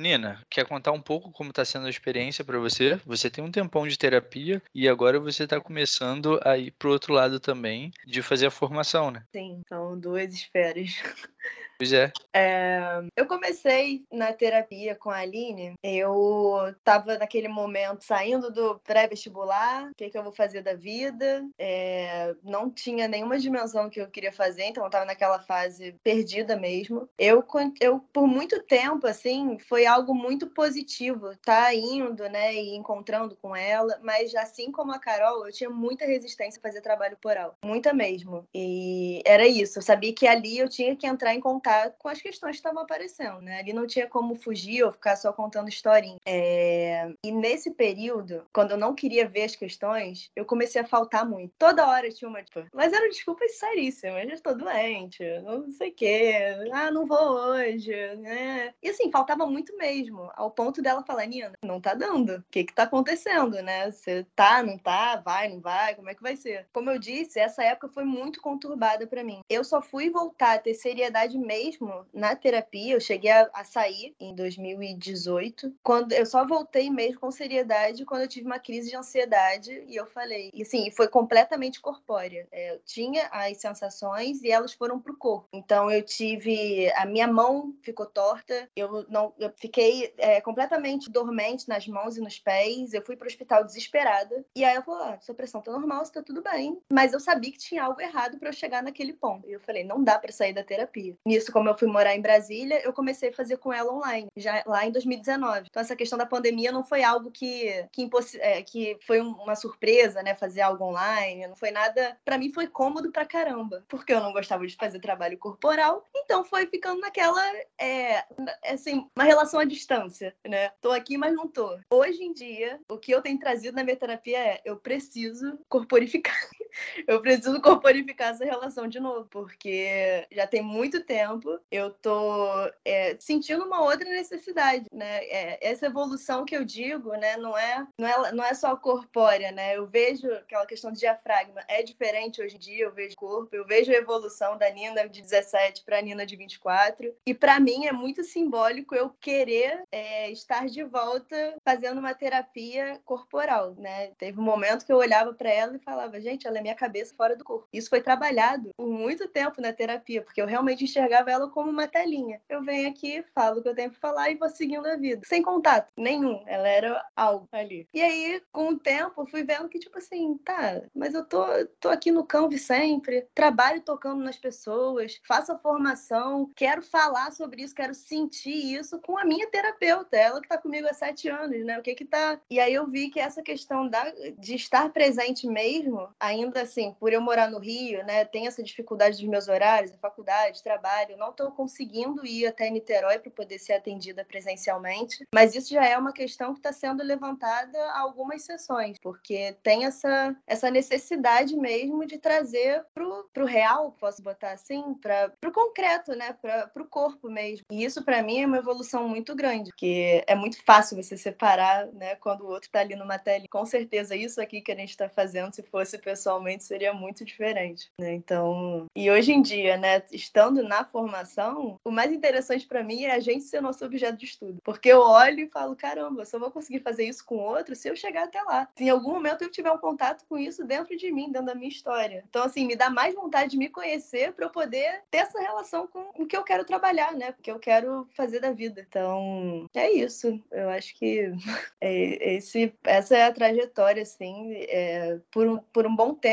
[0.00, 2.96] Nina, quer contar um pouco como está sendo a experiência para você?
[3.04, 6.92] Você tem um tempão de terapia e agora você está começando a ir para o
[6.92, 9.22] outro lado também de fazer a formação, né?
[9.34, 10.90] Sim, são duas esferas.
[11.80, 12.12] É.
[12.34, 12.80] é.
[13.16, 15.74] Eu comecei na terapia com a Aline.
[15.82, 21.46] Eu estava naquele momento saindo do pré-vestibular, o que, que, eu vou fazer da vida.
[21.58, 26.56] É, não tinha nenhuma dimensão que eu queria fazer, então eu estava naquela fase perdida
[26.56, 27.08] mesmo.
[27.18, 27.44] Eu,
[27.80, 33.54] eu, por muito tempo, assim, foi algo muito positivo, tá indo, né, e encontrando com
[33.54, 37.92] ela, mas assim como a Carol, eu tinha muita resistência a fazer trabalho coral, muita
[37.92, 38.46] mesmo.
[38.54, 42.20] E era isso, eu sabia que ali eu tinha que entrar em contato com as
[42.20, 43.60] questões que estavam aparecendo, né?
[43.60, 46.18] Ali não tinha como fugir ou ficar só contando historinha.
[46.26, 47.12] É...
[47.24, 51.52] E nesse período, quando eu não queria ver as questões, eu comecei a faltar muito.
[51.58, 54.24] Toda hora tinha uma, tipo, mas eram desculpas seríssimas.
[54.24, 56.34] Eu estou doente, não sei o quê.
[56.72, 58.74] Ah, não vou hoje, né?
[58.82, 62.36] E assim, faltava muito mesmo, ao ponto dela falar, Nina, não tá dando.
[62.36, 63.90] O que que tá acontecendo, né?
[63.90, 66.66] Você tá, não tá, vai, não vai, como é que vai ser?
[66.72, 69.40] Como eu disse, essa época foi muito conturbada para mim.
[69.48, 73.64] Eu só fui voltar a ter seriedade mesmo mesmo na terapia, eu cheguei a, a,
[73.64, 78.90] sair em 2018, quando eu só voltei mesmo com seriedade quando eu tive uma crise
[78.90, 82.46] de ansiedade e eu falei, e assim, foi completamente corpórea.
[82.50, 85.48] É, eu tinha as sensações e elas foram pro corpo.
[85.52, 91.68] Então eu tive, a minha mão ficou torta, eu não, eu fiquei é, completamente dormente
[91.68, 95.20] nas mãos e nos pés, eu fui pro hospital desesperada e aí eu falei, ah,
[95.20, 98.48] sua pressão tá normal, está tudo bem, mas eu sabia que tinha algo errado para
[98.48, 99.48] eu chegar naquele ponto.
[99.48, 101.09] E eu falei, não dá para sair da terapia.
[101.26, 104.62] Nisso como eu fui morar em Brasília, eu comecei a fazer com ela online, já
[104.66, 105.66] lá em 2019.
[105.68, 108.08] Então, essa questão da pandemia não foi algo que, que,
[108.38, 110.34] é, que foi uma surpresa, né?
[110.34, 112.16] Fazer algo online, não foi nada.
[112.24, 116.44] Para mim, foi cômodo pra caramba, porque eu não gostava de fazer trabalho corporal, então
[116.44, 117.42] foi ficando naquela,
[117.78, 118.24] é,
[118.64, 120.70] assim, uma relação à distância, né?
[120.80, 121.78] Tô aqui, mas não tô.
[121.92, 126.34] Hoje em dia, o que eu tenho trazido na minha terapia é: eu preciso corporificar.
[127.06, 133.16] eu preciso corporificar essa relação de novo, porque já tem muito tempo eu tô é,
[133.18, 135.24] sentindo uma outra necessidade, né?
[135.24, 139.52] É, essa evolução que eu digo, né, não é, não é, não é só corpórea,
[139.52, 139.76] né?
[139.76, 143.66] Eu vejo aquela questão de diafragma, é diferente hoje em dia, eu vejo corpo, eu
[143.66, 147.86] vejo a evolução da Nina de 17 para a Nina de 24, e para mim
[147.86, 154.08] é muito simbólico eu querer é, estar de volta fazendo uma terapia corporal, né?
[154.18, 157.14] Teve um momento que eu olhava para ela e falava, gente, ela é minha cabeça
[157.16, 157.66] fora do corpo.
[157.72, 161.88] Isso foi trabalhado por muito tempo na terapia, porque eu realmente enxergava ela como uma
[161.88, 162.40] telinha.
[162.48, 165.22] Eu venho aqui, falo o que eu tenho pra falar e vou seguindo a vida.
[165.26, 166.42] Sem contato nenhum.
[166.46, 167.88] Ela era algo ali.
[167.92, 171.44] E aí, com o tempo, fui vendo que, tipo assim, tá, mas eu tô,
[171.80, 177.62] tô aqui no Canve sempre, trabalho tocando nas pessoas, faço a formação, quero falar sobre
[177.62, 181.64] isso, quero sentir isso com a minha terapeuta, ela que tá comigo há sete anos,
[181.64, 181.78] né?
[181.78, 182.40] O que que tá.
[182.50, 184.04] E aí eu vi que essa questão da,
[184.38, 186.08] de estar presente mesmo,
[186.50, 190.62] ainda assim, por eu morar no Rio, né, tem essa dificuldade dos meus horários, faculdade,
[190.62, 195.84] trabalho, não estou conseguindo ir até Niterói para poder ser atendida presencialmente, mas isso já
[195.84, 201.56] é uma questão que está sendo levantada a algumas sessões, porque tem essa, essa necessidade
[201.56, 206.32] mesmo de trazer para o real, posso botar assim, para o concreto, né?
[206.40, 207.64] para o corpo mesmo.
[207.70, 211.86] E isso, para mim, é uma evolução muito grande, porque é muito fácil você separar
[211.88, 213.44] né, quando o outro está ali numa tela.
[213.50, 217.90] Com certeza, isso aqui que a gente está fazendo, se fosse pessoalmente, seria muito diferente,
[217.98, 218.12] né?
[218.14, 223.12] Então, e hoje em dia, né, estando na formação, o mais interessante para mim é
[223.12, 226.50] a gente ser nosso objeto de estudo, porque eu olho e falo, caramba, só vou
[226.50, 228.68] conseguir fazer isso com outro se eu chegar até lá.
[228.76, 231.54] Se em algum momento eu tiver um contato com isso dentro de mim, dentro da
[231.54, 232.24] minha história.
[232.28, 235.86] Então, assim, me dá mais vontade de me conhecer para eu poder ter essa relação
[235.86, 237.32] com o que eu quero trabalhar, né?
[237.32, 238.84] Porque eu quero fazer da vida.
[238.88, 240.40] Então, é isso.
[240.50, 241.32] Eu acho que
[241.80, 244.52] é, esse, essa é a trajetória, assim.
[244.68, 246.29] É, por, um, por um bom tempo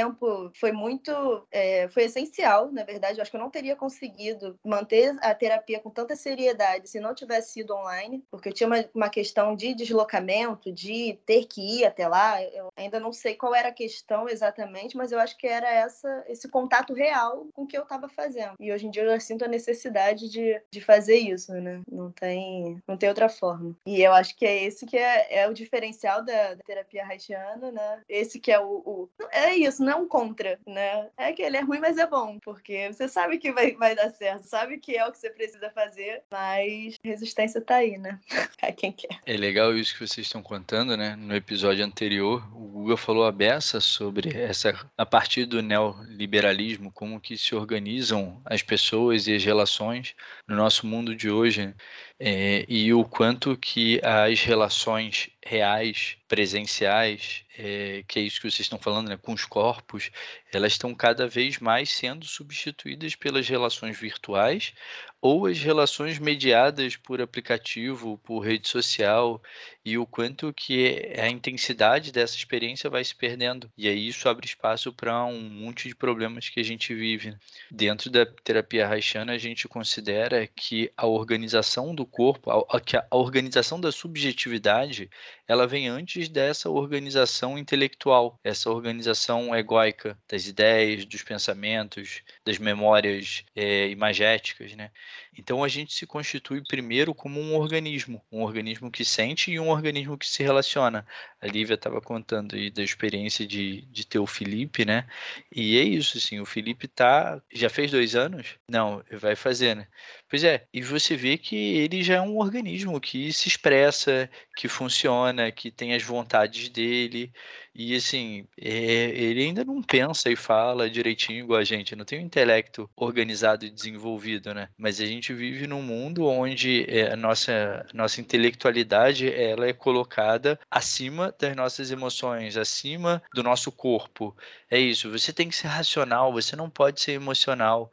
[0.54, 1.12] foi muito.
[1.52, 3.18] É, foi essencial, na verdade.
[3.18, 7.16] Eu acho que eu não teria conseguido manter a terapia com tanta seriedade se não
[7.16, 11.86] tivesse sido online, porque eu tinha uma, uma questão de deslocamento, de ter que ir
[11.86, 12.42] até lá.
[12.44, 16.26] Eu ainda não sei qual era a questão exatamente, mas eu acho que era essa,
[16.28, 18.56] esse contato real com o que eu estava fazendo.
[18.60, 21.82] E hoje em dia eu já sinto a necessidade de, de fazer isso, né?
[21.90, 23.76] Não tem, não tem outra forma.
[23.86, 27.72] E eu acho que é esse que é, é o diferencial da, da terapia haitiana,
[27.72, 28.02] né?
[28.08, 31.08] Esse que é o, o, É isso, não é um contra, né?
[31.18, 34.10] É que ele é ruim, mas é bom, porque você sabe que vai, vai dar
[34.10, 38.20] certo, sabe que é o que você precisa fazer, mas resistência tá aí, né?
[38.60, 39.20] pra quem quer.
[39.26, 41.16] É legal isso que vocês estão contando, né?
[41.16, 47.22] No episódio anterior, o Guga falou a beça sobre essa, a partir do neoliberalismo, como
[47.22, 50.16] que se organizam as pessoas e as relações
[50.46, 51.74] no nosso mundo de hoje
[52.20, 58.62] é, e o quanto que as relações reais, presenciais, é, que é isso que vocês
[58.62, 60.10] estão falando, né, com os corpos,
[60.54, 64.74] elas estão cada vez mais sendo substituídas pelas relações virtuais
[65.22, 69.42] ou as relações mediadas por aplicativo, por rede social,
[69.84, 73.72] e o quanto que a intensidade dessa experiência vai se perdendo.
[73.76, 77.36] E aí isso abre espaço para um monte de problemas que a gente vive.
[77.72, 83.82] Dentro da terapia haitiana, a gente considera que a organização do corpo, a, a organização
[83.82, 85.10] da subjetividade,
[85.48, 93.46] ela vem antes dessa organização intelectual, essa organização egóica das ideias, dos pensamentos, das memórias
[93.56, 94.92] é, imagéticas, né?
[95.38, 99.70] Então a gente se constitui primeiro como um organismo, um organismo que sente e um
[99.70, 101.06] organismo que se relaciona.
[101.40, 105.06] A Lívia estava contando aí da experiência de, de ter o Felipe, né?
[105.54, 107.42] E é isso, assim, o Felipe tá.
[107.54, 108.56] Já fez dois anos?
[108.70, 109.88] Não, vai fazer, né?
[110.30, 114.68] Pois é, e você vê que ele já é um organismo que se expressa, que
[114.68, 117.32] funciona, que tem as vontades dele.
[117.80, 122.18] E assim, é, ele ainda não pensa e fala direitinho igual a gente, não tem
[122.18, 124.70] um intelecto organizado e desenvolvido, né?
[124.76, 130.60] Mas a gente vive num mundo onde é, a nossa, nossa intelectualidade ela é colocada
[130.72, 134.36] acima das nossas emoções, acima do nosso corpo.
[134.72, 137.92] É isso, você tem que ser racional, você não pode ser emocional.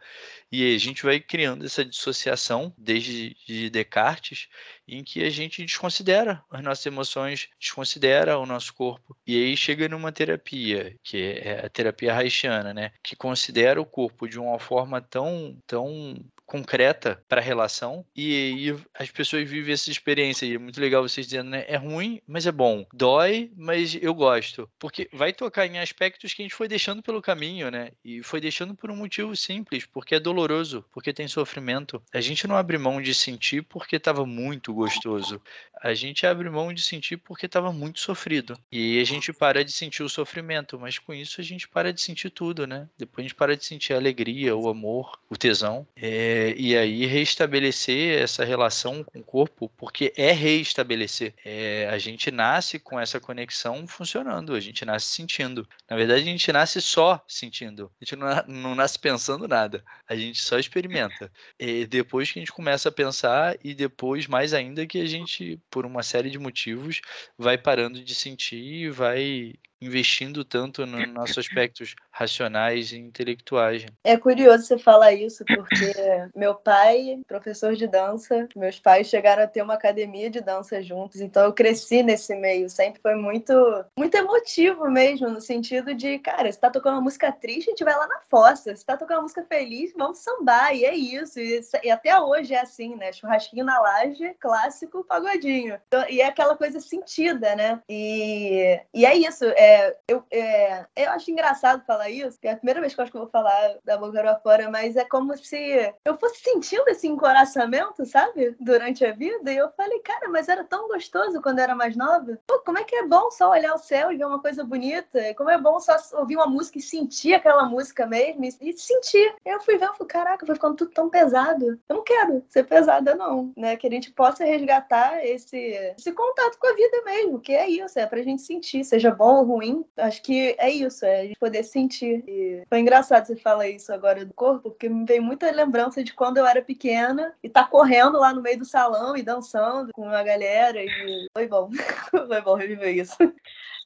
[0.57, 4.47] E a gente vai criando essa dissociação desde de Descartes,
[4.87, 9.17] em que a gente desconsidera as nossas emoções, desconsidera o nosso corpo.
[9.27, 12.93] E aí chega numa terapia, que é a terapia haitiana, né?
[13.03, 18.77] Que considera o corpo de uma forma tão, tão concreta para a relação e, e,
[18.95, 21.65] as pessoas vivem essa experiência e é muito legal vocês dizendo, né?
[21.67, 22.87] É ruim, mas é bom.
[22.93, 24.69] Dói, mas eu gosto.
[24.79, 27.91] Porque vai tocar em aspectos que a gente foi deixando pelo caminho, né?
[28.05, 32.03] E foi deixando por um motivo simples, porque é doloroso, porque tem sofrimento.
[32.13, 35.41] A gente não abre mão de sentir porque estava muito gostoso.
[35.83, 38.59] A gente abre mão de sentir porque estava muito sofrido.
[38.71, 42.01] E a gente para de sentir o sofrimento, mas com isso a gente para de
[42.01, 42.89] sentir tudo, né?
[42.97, 45.87] Depois a gente para de sentir a alegria, o amor, o tesão.
[45.97, 51.33] É, é, e aí reestabelecer essa relação com o corpo, porque é reestabelecer.
[51.45, 55.65] É, a gente nasce com essa conexão funcionando, a gente nasce sentindo.
[55.89, 57.89] Na verdade, a gente nasce só sentindo.
[58.01, 59.85] A gente não, não nasce pensando nada.
[60.09, 61.31] A gente só experimenta.
[61.57, 65.61] E depois que a gente começa a pensar, e depois, mais ainda, que a gente,
[65.71, 67.01] por uma série de motivos,
[67.39, 73.85] vai parando de sentir e vai investindo tanto nos nossos aspectos racionais e intelectuais.
[74.03, 75.93] É curioso você falar isso, porque
[76.35, 81.21] meu pai, professor de dança, meus pais chegaram a ter uma academia de dança juntos,
[81.21, 83.53] então eu cresci nesse meio, sempre foi muito,
[83.97, 87.85] muito emotivo mesmo, no sentido de, cara, você tá tocando uma música triste, a gente
[87.85, 91.39] vai lá na fossa, você tá tocando uma música feliz, vamos sambar, e é isso,
[91.41, 96.27] e, e até hoje é assim, né, churrasquinho na laje, clássico, pagodinho, então, e é
[96.27, 101.85] aquela coisa sentida, né, e, e é isso, é é, eu, é, eu acho engraçado
[101.85, 103.97] falar isso, que é a primeira vez que eu acho que eu vou falar da
[103.97, 108.57] boca fora, mas é como se eu fosse sentindo esse encoraçamento, sabe?
[108.61, 109.53] Durante a vida.
[109.53, 112.39] E eu falei, cara, mas era tão gostoso quando eu era mais nova.
[112.47, 115.35] Pô, como é que é bom só olhar o céu e ver uma coisa bonita?
[115.35, 119.35] Como é bom só ouvir uma música e sentir aquela música mesmo e, e sentir.
[119.45, 121.79] Eu fui ver, eu falei, caraca, foi ficando tudo tão pesado.
[121.89, 123.77] Eu não quero ser pesada, não, né?
[123.77, 127.99] Que a gente possa resgatar esse, esse contato com a vida mesmo, que é isso,
[127.99, 129.54] é pra gente sentir seja bom ou ruim,
[129.97, 132.25] acho que é isso, é a gente poder sentir.
[132.27, 136.13] E foi engraçado você falar isso agora do corpo, porque me veio muita lembrança de
[136.13, 140.09] quando eu era pequena e tá correndo lá no meio do salão e dançando com
[140.09, 140.83] a galera.
[140.83, 141.71] E foi bom.
[142.29, 143.17] foi bom reviver isso.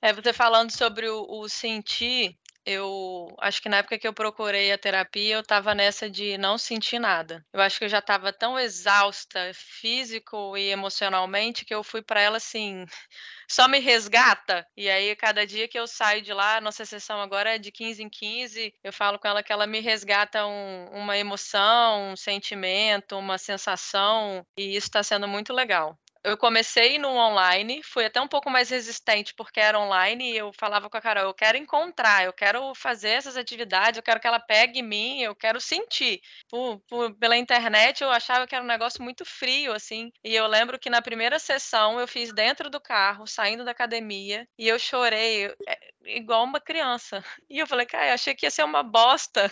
[0.01, 2.37] É, você falando sobre o, o sentir,
[2.69, 6.59] eu acho que na época que eu procurei a terapia, eu estava nessa de não
[6.59, 7.43] sentir nada.
[7.51, 12.21] Eu acho que eu já estava tão exausta, físico e emocionalmente, que eu fui para
[12.21, 12.85] ela assim,
[13.49, 14.67] só me resgata.
[14.77, 18.03] E aí, cada dia que eu saio de lá, nossa sessão agora é de 15
[18.03, 23.17] em 15, eu falo com ela que ela me resgata um, uma emoção, um sentimento,
[23.17, 28.29] uma sensação, e isso está sendo muito legal eu comecei no online, fui até um
[28.29, 32.25] pouco mais resistente porque era online e eu falava com a Carol, eu quero encontrar,
[32.25, 36.21] eu quero fazer essas atividades, eu quero que ela pegue em mim, eu quero sentir.
[36.51, 40.47] Por, por, pela internet eu achava que era um negócio muito frio, assim, e eu
[40.47, 44.79] lembro que na primeira sessão eu fiz dentro do carro, saindo da academia, e eu
[44.79, 47.23] chorei é, igual uma criança.
[47.49, 49.51] E eu falei, cara, eu achei que ia ser uma bosta.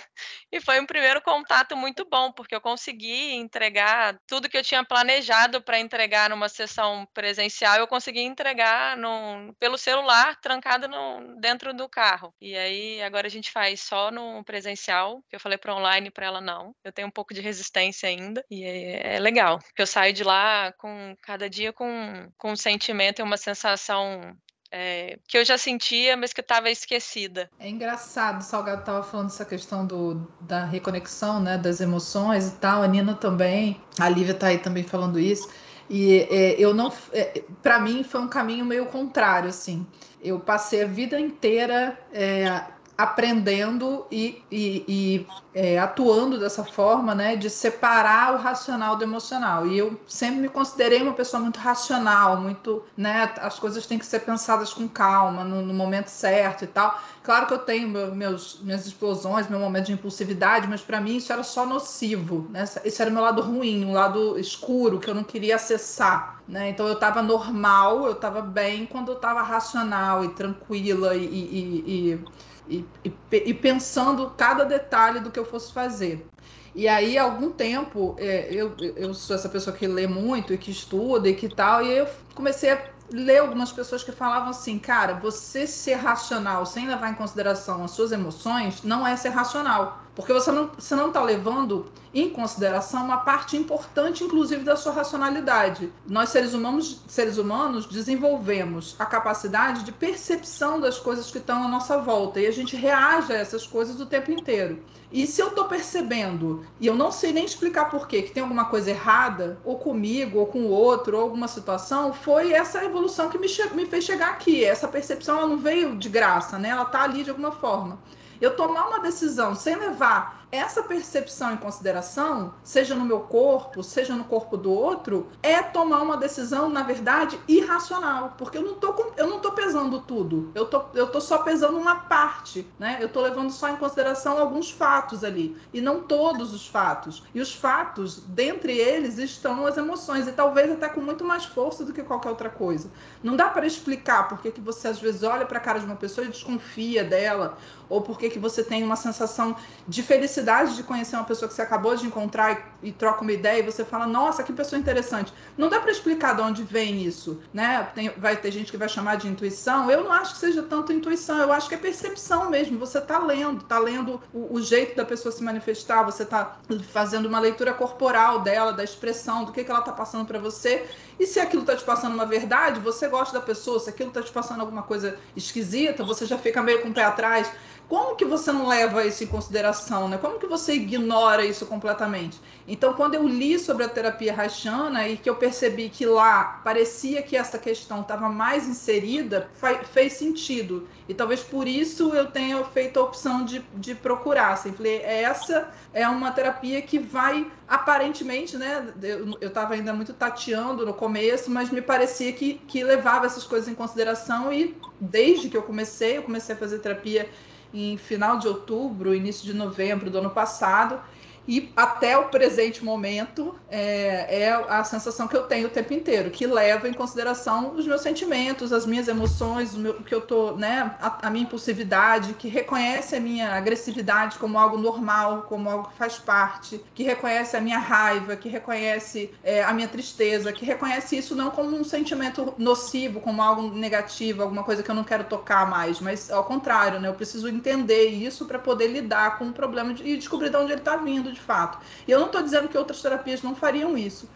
[0.51, 4.85] E foi um primeiro contato muito bom, porque eu consegui entregar tudo que eu tinha
[4.85, 11.73] planejado para entregar numa sessão presencial, eu consegui entregar no, pelo celular, trancado no, dentro
[11.75, 12.35] do carro.
[12.41, 16.27] E aí agora a gente faz só no presencial, que eu falei para online para
[16.27, 16.75] ela não.
[16.83, 20.73] Eu tenho um pouco de resistência ainda e é, é legal, eu saio de lá
[20.79, 24.37] com cada dia com, com um sentimento e uma sensação
[24.71, 27.51] é, que eu já sentia, mas que estava esquecida.
[27.59, 32.57] É engraçado, o Salgado estava falando dessa questão do, da reconexão, né, das emoções e
[32.57, 35.49] tal, a Nina também, a Lívia está aí também falando isso.
[35.89, 39.87] E é, eu não, é, para mim foi um caminho meio contrário, assim.
[40.23, 42.65] Eu passei a vida inteira é,
[42.97, 49.67] aprendendo e, e, e é, atuando dessa forma, né, de separar o racional do emocional.
[49.67, 54.07] E eu sempre me considerei uma pessoa muito racional, muito, né, as coisas têm que
[54.07, 56.99] ser pensadas com calma, no, no momento certo e tal.
[57.23, 61.17] Claro que eu tenho meu, meus, minhas explosões, meu momento de impulsividade, mas para mim
[61.17, 62.65] isso era só nocivo, né?
[62.85, 66.71] Isso era meu lado ruim, um lado escuro que eu não queria acessar, né?
[66.71, 72.25] Então eu estava normal, eu estava bem quando eu estava racional e tranquila e, e,
[72.69, 76.27] e e, e, pensando cada detalhe do que eu fosse fazer.
[76.75, 80.71] E aí, algum tempo, é, eu, eu sou essa pessoa que lê muito e que
[80.71, 85.15] estuda e que tal, e eu comecei a ler algumas pessoas que falavam assim, cara,
[85.15, 90.06] você ser racional sem levar em consideração as suas emoções não é ser racional.
[90.17, 94.93] Porque você não está não tá levando em consideração uma parte importante, inclusive, da sua
[94.93, 95.93] racionalidade.
[96.09, 101.69] Nós, seres humanos, seres humanos, desenvolvemos a capacidade de percepção das coisas que estão à
[101.69, 102.41] nossa volta.
[102.41, 104.83] E a gente reage a essas coisas o tempo inteiro.
[105.13, 108.43] E se eu estou percebendo, e eu não sei nem explicar por quê, que tem
[108.43, 113.29] alguma coisa errada, ou comigo, ou com o outro, ou alguma situação, foi essa evolução
[113.29, 114.65] que me, me fez chegar aqui.
[114.65, 116.71] Essa percepção ela não veio de graça, né?
[116.71, 117.99] Ela está ali de alguma forma.
[118.41, 124.15] Eu tomar uma decisão sem levar essa percepção em consideração, seja no meu corpo, seja
[124.15, 129.13] no corpo do outro, é tomar uma decisão, na verdade, irracional, porque eu não tô,
[129.17, 132.99] eu não tô pesando tudo, eu tô, eu tô só pesando uma parte, né?
[133.01, 137.25] Eu tô levando só em consideração alguns fatos ali, e não todos os fatos.
[137.35, 141.85] E os fatos, dentre eles, estão as emoções, e talvez até com muito mais força
[141.85, 142.91] do que qualquer outra coisa.
[143.23, 145.87] Não dá para explicar por que, que você às vezes olha para a cara de
[145.87, 147.59] uma pessoa e desconfia dela,
[147.89, 149.57] ou por que, você tem uma sensação
[149.89, 153.23] de felicidade felicidade de conhecer uma pessoa que você acabou de encontrar e, e troca
[153.23, 155.33] uma ideia e você fala, nossa, que pessoa interessante.
[155.57, 157.89] Não dá para explicar de onde vem isso, né?
[157.95, 159.91] Tem, vai ter gente que vai chamar de intuição.
[159.91, 162.79] Eu não acho que seja tanto intuição, eu acho que é percepção mesmo.
[162.79, 166.59] Você está lendo, está lendo o, o, jeito da pessoa se manifestar, você está
[166.93, 170.87] fazendo uma leitura corporal dela, da expressão, do que, que ela está passando para você.
[171.19, 174.23] E se aquilo está te passando uma verdade, você gosta da pessoa, se aquilo está
[174.23, 177.51] te passando alguma coisa esquisita, você já fica meio com o pé atrás.
[177.89, 180.19] Como que você não leva isso em consideração, né?
[180.19, 182.41] Como que você ignora isso completamente?
[182.67, 187.23] Então, quando eu li sobre a terapia Raishana e que eu percebi que lá parecia
[187.23, 189.49] que essa questão estava mais inserida,
[189.93, 190.89] fez sentido.
[191.09, 194.55] E talvez por isso eu tenha feito a opção de, de procurar.
[194.55, 198.93] Assim, falei, essa é uma terapia que vai, aparentemente, né?
[199.41, 203.69] Eu estava ainda muito tateando no começo, mas me parecia que, que levava essas coisas
[203.69, 204.53] em consideração.
[204.53, 207.31] E desde que eu comecei, eu comecei a fazer terapia
[207.73, 211.01] em final de outubro, início de novembro do ano passado.
[211.49, 216.31] E até o presente momento é, é, a sensação que eu tenho o tempo inteiro,
[216.31, 220.53] que leva em consideração os meus sentimentos, as minhas emoções, o, meu, que eu tô,
[220.53, 225.89] né, a, a, minha impulsividade, que reconhece a minha agressividade como algo normal, como algo
[225.89, 230.65] que faz parte, que reconhece a minha raiva, que reconhece é, a minha tristeza, que
[230.65, 235.05] reconhece isso não como um sentimento nocivo, como algo negativo, alguma coisa que eu não
[235.05, 239.49] quero tocar mais, mas ao contrário, né, eu preciso entender isso para poder lidar com
[239.49, 241.79] o problema de, e descobrir de onde ele está vindo de fato.
[242.07, 244.29] E eu não estou dizendo que outras terapias não fariam isso.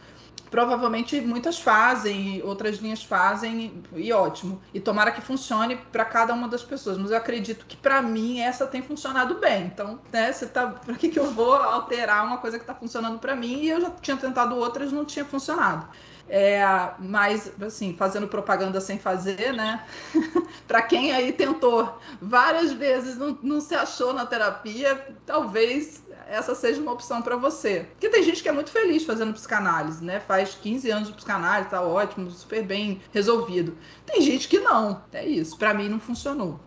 [0.51, 4.61] Provavelmente muitas fazem, outras linhas fazem, e ótimo.
[4.74, 6.98] E tomara que funcione para cada uma das pessoas.
[6.98, 9.66] Mas eu acredito que para mim essa tem funcionado bem.
[9.66, 13.20] Então, né, você tá, para que, que eu vou alterar uma coisa que está funcionando
[13.20, 15.88] para mim e eu já tinha tentado outras não tinha funcionado.
[16.32, 16.62] É,
[17.01, 19.84] mas, assim, fazendo propaganda sem fazer, né?
[20.66, 26.80] para quem aí tentou várias vezes, não, não se achou na terapia, talvez essa seja
[26.80, 27.86] uma opção para você.
[27.90, 30.20] Porque tem gente que é muito feliz fazendo psicanálise, né?
[30.20, 33.76] Faz 15 anos de psicanálise, tá ótimo, super bem resolvido.
[34.06, 35.02] Tem gente que não.
[35.12, 35.58] É isso.
[35.58, 36.60] Para mim não funcionou.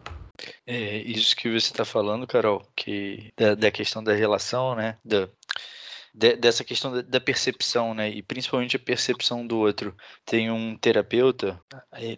[0.67, 4.97] É, isso que você está falando, Carol, que da, da, questão da relação, né?
[5.05, 5.29] Da,
[6.13, 8.09] de, dessa questão da, da, percepção, né?
[8.09, 9.95] E principalmente a percepção do outro.
[10.25, 11.59] Tem um terapeuta,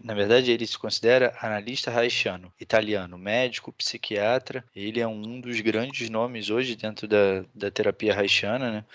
[0.03, 4.65] na verdade ele se considera analista haitiano, italiano, médico, psiquiatra.
[4.75, 8.85] Ele é um dos grandes nomes hoje dentro da, da terapia haitiana, né?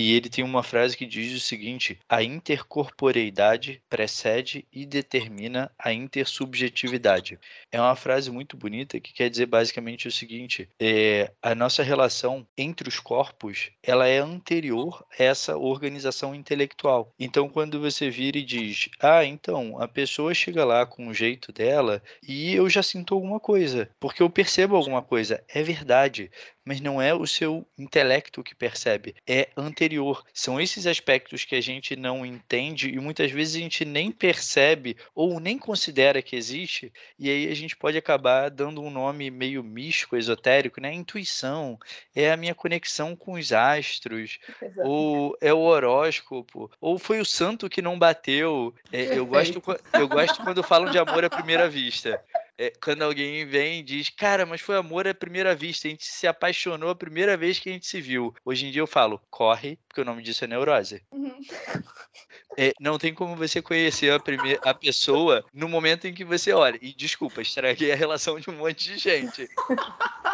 [0.00, 5.92] E ele tem uma frase que diz o seguinte: a intercorporeidade precede e determina a
[5.92, 7.36] intersubjetividade.
[7.72, 12.46] É uma frase muito bonita que quer dizer basicamente o seguinte: é, a nossa relação
[12.56, 17.12] entre os corpos ela é anterior a essa organização intelectual.
[17.18, 21.50] Então, quando você vira e diz, ah, então, a pessoa chega lá com o jeito
[21.50, 26.30] dela e eu já sinto alguma coisa, porque eu percebo alguma coisa, é verdade
[26.68, 30.22] mas não é o seu intelecto que percebe, é anterior.
[30.34, 34.94] São esses aspectos que a gente não entende e muitas vezes a gente nem percebe
[35.14, 39.64] ou nem considera que existe, e aí a gente pode acabar dando um nome meio
[39.64, 40.92] místico, esotérico, né?
[40.92, 41.78] Intuição,
[42.14, 44.38] é a minha conexão com os astros,
[44.76, 48.74] ou é o horóscopo, ou foi o santo que não bateu.
[48.92, 49.62] É, eu, gosto,
[49.94, 52.22] eu gosto quando falam de amor à primeira vista
[52.58, 56.04] é, quando alguém vem e diz, cara, mas foi amor à primeira vista, a gente
[56.04, 58.34] se apaixonou a primeira vez que a gente se viu.
[58.44, 61.02] Hoje em dia eu falo, corre, porque o nome disso é neurose.
[61.12, 61.38] Uhum.
[62.56, 66.52] É, não tem como você conhecer a, primeira, a pessoa no momento em que você
[66.52, 66.78] olha.
[66.80, 69.48] E desculpa, estraguei a relação de um monte de gente.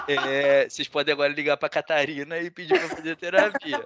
[0.06, 3.84] É, vocês podem agora ligar para Catarina e pedir para fazer terapia.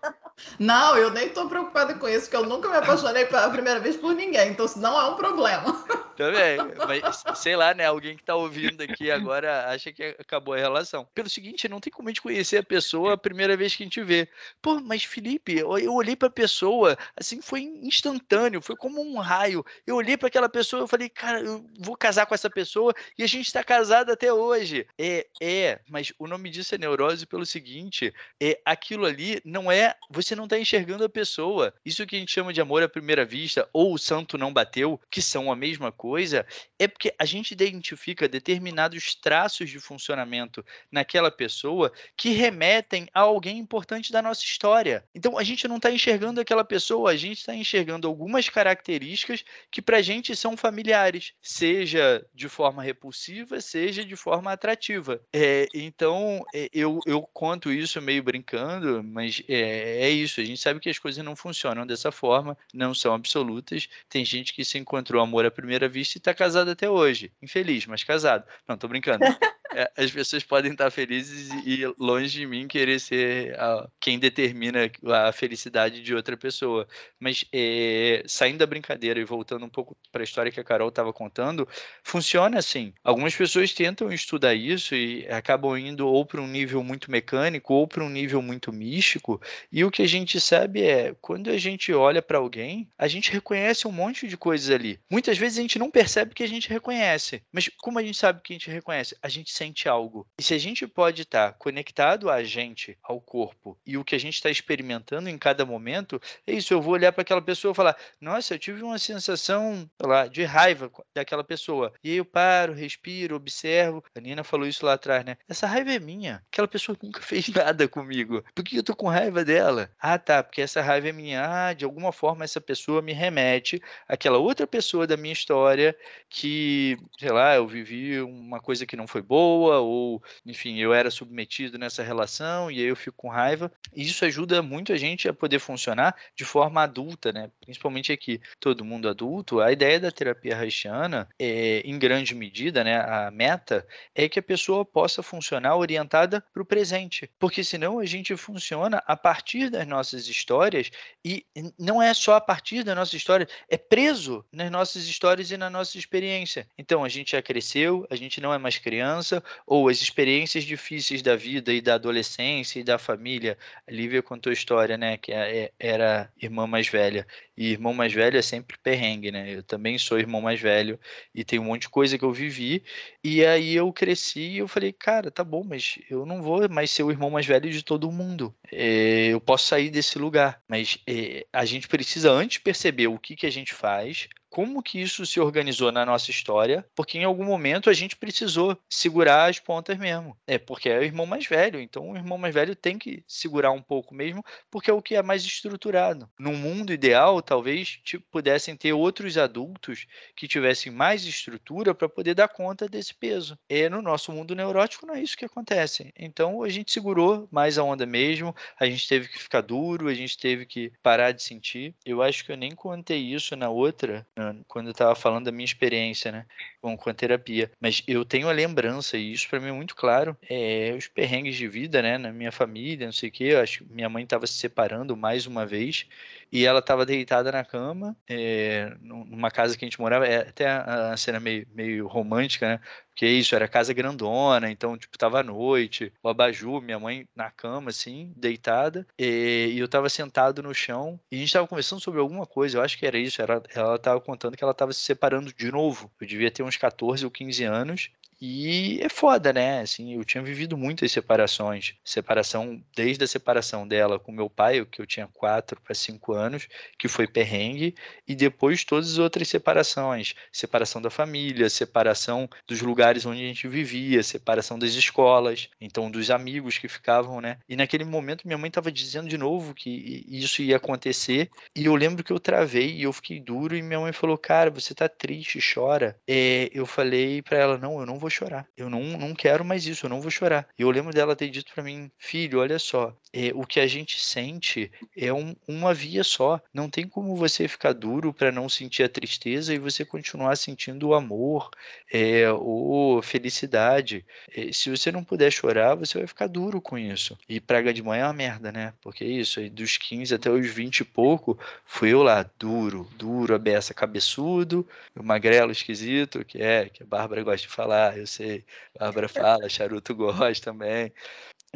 [0.59, 3.97] Não, eu nem estou preocupada com isso, porque eu nunca me apaixonei pela primeira vez
[3.97, 5.85] por ninguém, então isso não é um problema.
[6.17, 7.87] Também, mas sei lá, né?
[7.87, 11.07] Alguém que está ouvindo aqui agora acha que acabou a relação.
[11.15, 13.87] Pelo seguinte, não tem como a gente conhecer a pessoa a primeira vez que a
[13.87, 14.29] gente vê.
[14.61, 18.18] Pô, mas Felipe, eu olhei para a pessoa, assim, foi instantâneo,
[18.63, 19.65] foi como um raio.
[19.87, 23.23] Eu olhei para aquela pessoa, eu falei, cara, eu vou casar com essa pessoa e
[23.23, 24.87] a gente está casado até hoje.
[24.99, 29.95] É, é, mas o nome disso é neurose pelo seguinte, é aquilo ali não é,
[30.11, 31.75] você não está enxergando a pessoa.
[31.85, 35.01] Isso que a gente chama de amor à primeira vista ou o santo não bateu,
[35.11, 36.47] que são a mesma coisa,
[36.79, 43.59] é porque a gente identifica determinados traços de funcionamento naquela pessoa que remetem a alguém
[43.59, 45.05] importante da nossa história.
[45.15, 49.81] Então a gente não está enxergando aquela pessoa, a gente está enxergando algumas características que
[49.81, 55.21] para a gente são familiares, seja de forma repulsiva, seja de forma atrativa.
[55.33, 60.41] É, então é, eu, eu conto isso meio brincando, mas é, é isso.
[60.41, 63.89] A gente sabe que as coisas não funcionam dessa forma, não são absolutas.
[64.09, 67.33] Tem gente que se encontrou amor à primeira vista e está casado até hoje.
[67.43, 68.45] Infeliz, mas casado.
[68.67, 69.25] Não, tô brincando.
[69.71, 74.91] É, as pessoas podem estar felizes e longe de mim querer ser a, quem determina
[75.05, 76.89] a felicidade de outra pessoa.
[77.21, 80.89] Mas é, saindo da brincadeira e voltando um pouco para a história que a Carol
[80.89, 81.67] estava contando,
[82.03, 82.93] funciona assim.
[83.03, 87.87] Algumas pessoas tentam estudar isso e acabam indo ou para um nível muito mecânico ou
[87.87, 89.41] para um nível muito místico.
[89.71, 93.31] E o que a gente sabe é quando a gente olha para alguém, a gente
[93.31, 94.99] reconhece um monte de coisas ali.
[95.11, 97.43] Muitas vezes a gente não percebe que a gente reconhece.
[97.53, 99.17] Mas como a gente sabe que a gente reconhece?
[99.23, 100.27] A gente sente algo.
[100.39, 104.15] E se a gente pode estar tá conectado a gente, ao corpo, e o que
[104.15, 106.73] a gente está experimentando em cada momento, é isso.
[106.73, 107.88] Eu vou olhar para aquela pessoa e falar:
[108.21, 111.93] Nossa, eu tive uma sensação lá, de raiva daquela pessoa.
[112.03, 114.03] E aí eu paro, respiro, observo.
[114.17, 115.37] A Nina falou isso lá atrás, né?
[115.49, 116.43] Essa raiva é minha.
[116.53, 118.43] Aquela pessoa nunca fez nada comigo.
[118.55, 119.91] Por que eu tô com raiva dela?
[119.99, 121.69] Ah, tá, porque essa raiva é minha.
[121.69, 125.97] Ah, de alguma forma essa pessoa me remete àquela outra pessoa da minha história
[126.29, 131.11] que, sei lá, eu vivi uma coisa que não foi boa ou, enfim, eu era
[131.11, 133.71] submetido nessa relação e aí eu fico com raiva.
[133.95, 137.51] Isso ajuda muito a gente a poder funcionar de forma adulta, né?
[137.79, 139.61] Principalmente aqui, todo mundo adulto.
[139.61, 144.43] A ideia da terapia haitiana, é, em grande medida, né, a meta é que a
[144.43, 149.87] pessoa possa funcionar orientada para o presente, porque senão a gente funciona a partir das
[149.87, 150.91] nossas histórias
[151.25, 151.47] e
[151.79, 155.71] não é só a partir da nossa história, é preso nas nossas histórias e na
[155.71, 156.67] nossa experiência.
[156.77, 161.23] Então a gente já cresceu, a gente não é mais criança, ou as experiências difíceis
[161.23, 163.57] da vida e da adolescência e da família.
[163.87, 167.25] A Lívia contou a história, né, que é, é, era irmã mais velha.
[167.59, 169.53] E irmão mais velho é sempre perrengue, né?
[169.53, 170.99] Eu também sou irmão mais velho
[171.35, 172.85] e tem um monte de coisa que eu vivi.
[173.23, 176.89] E aí eu cresci e eu falei, cara, tá bom, mas eu não vou mais
[176.89, 178.55] ser o irmão mais velho de todo mundo.
[178.71, 183.35] É, eu posso sair desse lugar, mas é, a gente precisa antes perceber o que,
[183.35, 187.45] que a gente faz, como que isso se organizou na nossa história, porque em algum
[187.45, 190.37] momento a gente precisou segurar as pontas mesmo.
[190.47, 193.71] É porque é o irmão mais velho, então o irmão mais velho tem que segurar
[193.71, 196.29] um pouco mesmo, porque é o que é mais estruturado.
[196.39, 202.35] No mundo ideal, talvez tipo, pudessem ter outros adultos que tivessem mais estrutura para poder
[202.35, 203.59] dar conta desse peso.
[203.69, 206.13] E no nosso mundo neurótico não é isso que acontece.
[206.19, 210.15] Então a gente segurou mais a onda mesmo, a gente teve que ficar duro, a
[210.15, 211.95] gente teve que parar de sentir.
[212.05, 214.27] Eu acho que eu nem contei isso na outra
[214.67, 216.47] quando eu estava falando da minha experiência, né,
[216.81, 217.71] com, com a terapia.
[217.81, 221.57] Mas eu tenho a lembrança, e isso para mim é muito claro, é, os perrengues
[221.57, 223.45] de vida, né, na minha família, não sei o quê.
[223.45, 226.07] Eu acho que minha mãe estava se separando mais uma vez
[226.51, 230.67] e ela estava deitada na cama, é, numa casa que a gente morava, é até
[230.69, 232.81] a, a cena meio, meio romântica, né?
[233.19, 237.51] Porque isso, era casa grandona, então, tipo, tava à noite, o abajur, minha mãe na
[237.51, 242.01] cama, assim, deitada, e, e eu tava sentado no chão, e a gente tava conversando
[242.01, 244.93] sobre alguma coisa, eu acho que era isso, era, ela tava contando que ela tava
[244.93, 246.09] se separando de novo.
[246.21, 248.09] Eu devia ter uns 14 ou 15 anos,
[248.41, 249.81] e é foda, né?
[249.81, 251.95] Assim, eu tinha vivido muitas separações.
[252.05, 256.69] Separação, desde a separação dela com meu pai, que eu tinha 4 para 5 anos,
[256.99, 257.95] que foi perrengue,
[258.27, 260.35] e depois todas as outras separações.
[260.53, 266.31] Separação da família, separação dos lugares onde a gente vivia, separação das escolas, então dos
[266.31, 267.59] amigos que ficavam, né?
[267.69, 271.95] E naquele momento minha mãe estava dizendo de novo que isso ia acontecer, e eu
[271.97, 275.09] lembro que eu travei e eu fiquei duro, e minha mãe falou: Cara, você tá
[275.09, 276.17] triste, chora.
[276.27, 278.69] É, eu falei para ela: Não, eu não vou vou chorar.
[278.77, 280.69] Eu não, não quero mais isso, eu não vou chorar.
[280.79, 283.87] E eu lembro dela ter dito para mim, filho, olha só, é, o que a
[283.87, 286.61] gente sente é um, uma via só.
[286.73, 291.09] Não tem como você ficar duro para não sentir a tristeza e você continuar sentindo
[291.09, 291.71] o amor
[292.13, 294.25] é, ou felicidade.
[294.55, 297.37] É, se você não puder chorar, você vai ficar duro com isso.
[297.49, 298.93] E praga de mãe é uma merda, né?
[299.01, 303.09] Porque é isso, aí dos 15 até os 20 e pouco, fui eu lá, duro,
[303.17, 308.18] duro, a beça, cabeçudo, o magrelo esquisito, que é, que a Bárbara gosta de falar,
[308.19, 308.65] eu sei.
[308.99, 311.13] Bárbara fala, Charuto gosta também.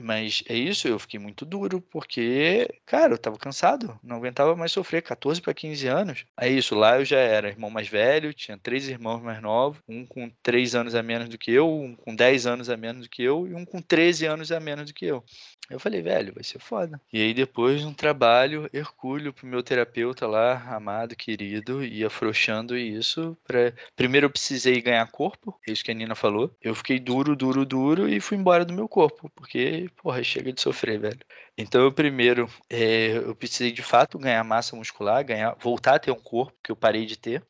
[0.00, 4.72] Mas é isso, eu fiquei muito duro, porque, cara, eu tava cansado, não aguentava mais
[4.72, 6.24] sofrer, 14 para 15 anos.
[6.40, 10.06] É isso, lá eu já era irmão mais velho, tinha três irmãos mais novos, um
[10.06, 13.10] com 3 anos a menos do que eu, um com 10 anos a menos do
[13.10, 15.22] que eu e um com 13 anos a menos do que eu.
[15.70, 17.00] Eu falei, velho, vai ser foda.
[17.10, 23.36] E aí depois um trabalho hercúleo pro meu terapeuta lá, amado, querido, e afrouxando isso.
[23.44, 23.72] Pra...
[23.96, 26.54] Primeiro eu precisei ganhar corpo, é isso que a Nina falou.
[26.60, 30.60] Eu fiquei duro, duro, duro e fui embora do meu corpo, porque, porra, chega de
[30.60, 31.20] sofrer, velho.
[31.56, 36.10] Então eu primeiro, é, eu precisei de fato ganhar massa muscular, ganhar, voltar a ter
[36.10, 37.42] um corpo que eu parei de ter.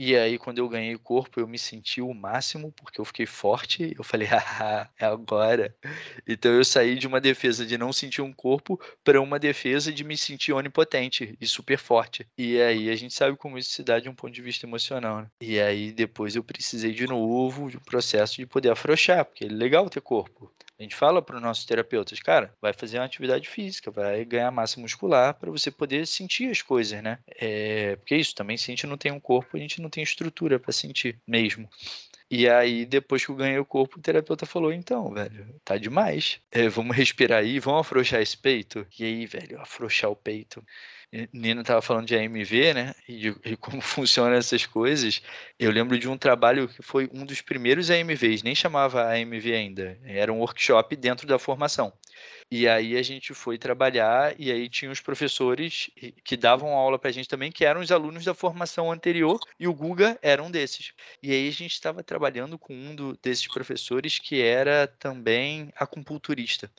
[0.00, 3.26] E aí, quando eu ganhei o corpo, eu me senti o máximo, porque eu fiquei
[3.26, 3.92] forte.
[3.98, 5.74] Eu falei, ah, é agora.
[6.24, 10.04] Então, eu saí de uma defesa de não sentir um corpo para uma defesa de
[10.04, 12.24] me sentir onipotente e super forte.
[12.38, 15.22] E aí, a gente sabe como isso se dá de um ponto de vista emocional.
[15.22, 15.26] Né?
[15.40, 19.48] E aí, depois, eu precisei de novo de um processo de poder afrouxar, porque é
[19.48, 20.52] legal ter corpo.
[20.78, 24.50] A gente fala para os nossos terapeutas, cara, vai fazer uma atividade física, vai ganhar
[24.52, 27.18] massa muscular para você poder sentir as coisas, né?
[27.26, 30.04] É, porque isso também, se a gente não tem um corpo, a gente não tem
[30.04, 31.68] estrutura para sentir mesmo.
[32.30, 36.40] E aí, depois que eu ganhei o corpo, o terapeuta falou: então, velho, tá demais.
[36.50, 38.86] É, vamos respirar aí, vamos afrouxar esse peito.
[38.98, 40.62] E aí, velho, afrouxar o peito.
[41.32, 42.94] Nina estava falando de AMV, né?
[43.08, 45.22] E e como funcionam essas coisas.
[45.58, 49.98] Eu lembro de um trabalho que foi um dos primeiros AMVs, nem chamava AMV ainda,
[50.04, 51.92] era um workshop dentro da formação.
[52.50, 55.90] E aí a gente foi trabalhar e aí tinha os professores
[56.24, 59.68] que davam aula para a gente também, que eram os alunos da formação anterior, e
[59.68, 60.92] o Guga era um desses.
[61.22, 66.70] E aí a gente estava trabalhando com um do, desses professores que era também acupunturista.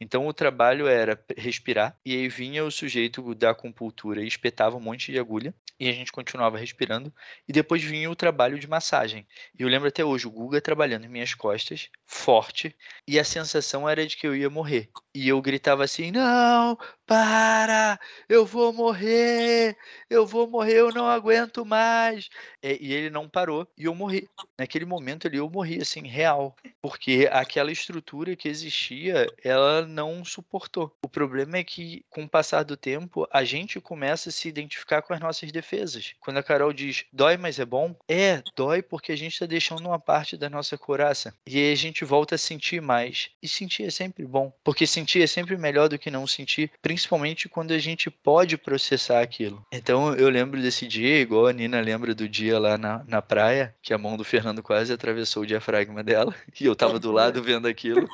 [0.00, 4.80] Então o trabalho era respirar, e aí vinha o sujeito da acupuntura e espetava um
[4.80, 7.12] monte de agulha, e a gente continuava respirando,
[7.46, 9.26] e depois vinha o trabalho de massagem.
[9.58, 12.74] E eu lembro até hoje o Guga trabalhando em minhas costas, forte,
[13.06, 14.90] e a sensação era de que eu ia morrer.
[15.18, 17.98] E eu gritava assim: Não, para,
[18.28, 19.76] eu vou morrer,
[20.08, 22.28] eu vou morrer, eu não aguento mais.
[22.62, 24.28] E ele não parou e eu morri.
[24.56, 26.54] Naquele momento ali eu morri, assim, real.
[26.80, 30.94] Porque aquela estrutura que existia, ela não suportou.
[31.02, 35.02] O problema é que, com o passar do tempo, a gente começa a se identificar
[35.02, 36.14] com as nossas defesas.
[36.20, 39.86] Quando a Carol diz, dói, mas é bom, é, dói porque a gente está deixando
[39.86, 41.34] uma parte da nossa coraça.
[41.46, 43.30] E aí a gente volta a sentir mais.
[43.42, 44.52] E sentir é sempre bom.
[44.62, 49.22] Porque sentir é sempre melhor do que não sentir, principalmente quando a gente pode processar
[49.22, 49.64] aquilo.
[49.72, 53.74] Então eu lembro desse dia, igual a Nina lembra do dia lá na, na praia,
[53.80, 57.42] que a mão do Fernando quase atravessou o diafragma dela, e eu tava do lado
[57.42, 58.08] vendo aquilo.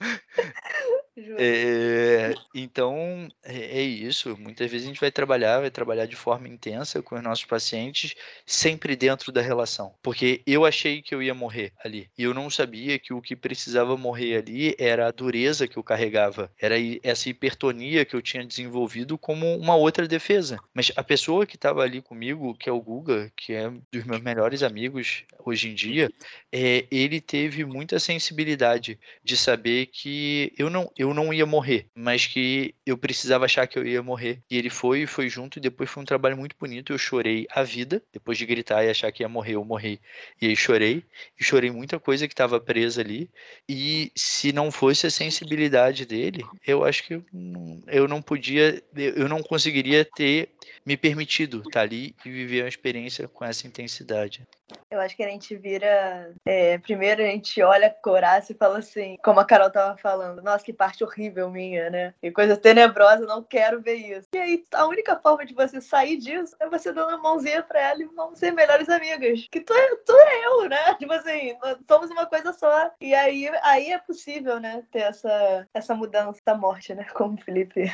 [1.38, 4.36] É, então, é, é, isso.
[4.38, 8.14] Muitas vezes a gente vai trabalhar, vai trabalhar de forma intensa com os nossos pacientes,
[8.46, 9.94] sempre dentro da relação.
[10.02, 12.08] Porque eu achei que eu ia morrer ali.
[12.16, 15.82] E eu não sabia que o que precisava morrer ali era a dureza que eu
[15.82, 20.58] carregava, era essa hipertonia que eu tinha desenvolvido como uma outra defesa.
[20.74, 24.04] Mas a pessoa que estava ali comigo, que é o Guga, que é um dos
[24.04, 26.10] meus melhores amigos hoje em dia,
[26.52, 30.90] é, ele teve muita sensibilidade de saber que eu não.
[30.96, 34.40] Eu eu não ia morrer, mas que eu precisava achar que eu ia morrer.
[34.50, 36.92] E ele foi, foi junto, e depois foi um trabalho muito bonito.
[36.92, 40.00] Eu chorei a vida, depois de gritar e achar que ia morrer, eu morri.
[40.40, 41.02] E aí chorei,
[41.38, 43.28] e chorei muita coisa que estava presa ali.
[43.68, 48.82] E se não fosse a sensibilidade dele, eu acho que eu não, eu não podia,
[48.94, 50.50] eu não conseguiria ter
[50.90, 54.44] me permitido estar tá ali e viver uma experiência com essa intensidade.
[54.90, 56.34] Eu acho que a gente vira.
[56.44, 60.42] É, primeiro a gente olha a coraça e fala assim, como a Carol tava falando,
[60.42, 62.14] nossa, que parte horrível minha, né?
[62.20, 64.28] Que coisa tenebrosa, não quero ver isso.
[64.34, 67.80] E aí, a única forma de você sair disso é você dando uma mãozinha pra
[67.80, 69.46] ela e vamos ser melhores amigas.
[69.50, 70.94] Que tu é, tu é eu, né?
[70.94, 71.56] Tipo assim,
[71.88, 72.90] somos uma coisa só.
[73.00, 74.82] E aí, aí é possível, né?
[74.90, 77.06] Ter essa, essa mudança da morte, né?
[77.14, 77.84] Como o Felipe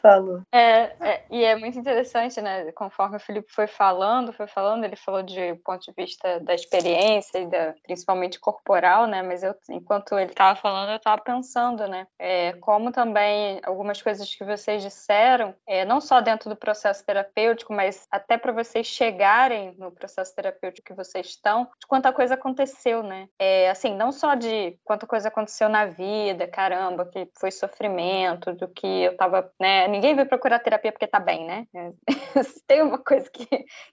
[0.00, 0.42] falou.
[0.52, 2.72] É, é, e é muito interessante, né?
[2.72, 7.38] Conforme o Felipe foi falando, foi falando, ele falou de ponto de vista da experiência
[7.38, 9.22] e da, principalmente corporal, né?
[9.22, 12.06] Mas eu, enquanto ele estava falando, eu estava pensando, né?
[12.18, 17.72] É, como também algumas coisas que vocês disseram, é, não só dentro do processo terapêutico,
[17.72, 23.02] mas até para vocês chegarem no processo terapêutico que vocês estão, de quanta coisa aconteceu,
[23.02, 23.28] né?
[23.38, 28.68] É, assim, não só de quanta coisa aconteceu na vida, caramba, que foi sofrimento, do
[28.68, 29.88] que eu tava, né?
[29.88, 31.66] Ninguém veio procurar terapia porque tá bem, né?
[32.66, 33.46] Tem uma coisa que,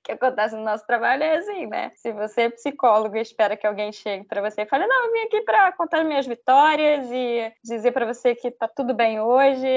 [0.03, 1.91] que acontece no nosso trabalho é assim, né?
[1.95, 5.11] Se você é psicólogo e espera que alguém chegue para você e fale, não, eu
[5.11, 9.67] vim aqui para contar minhas vitórias e dizer para você que tá tudo bem hoje,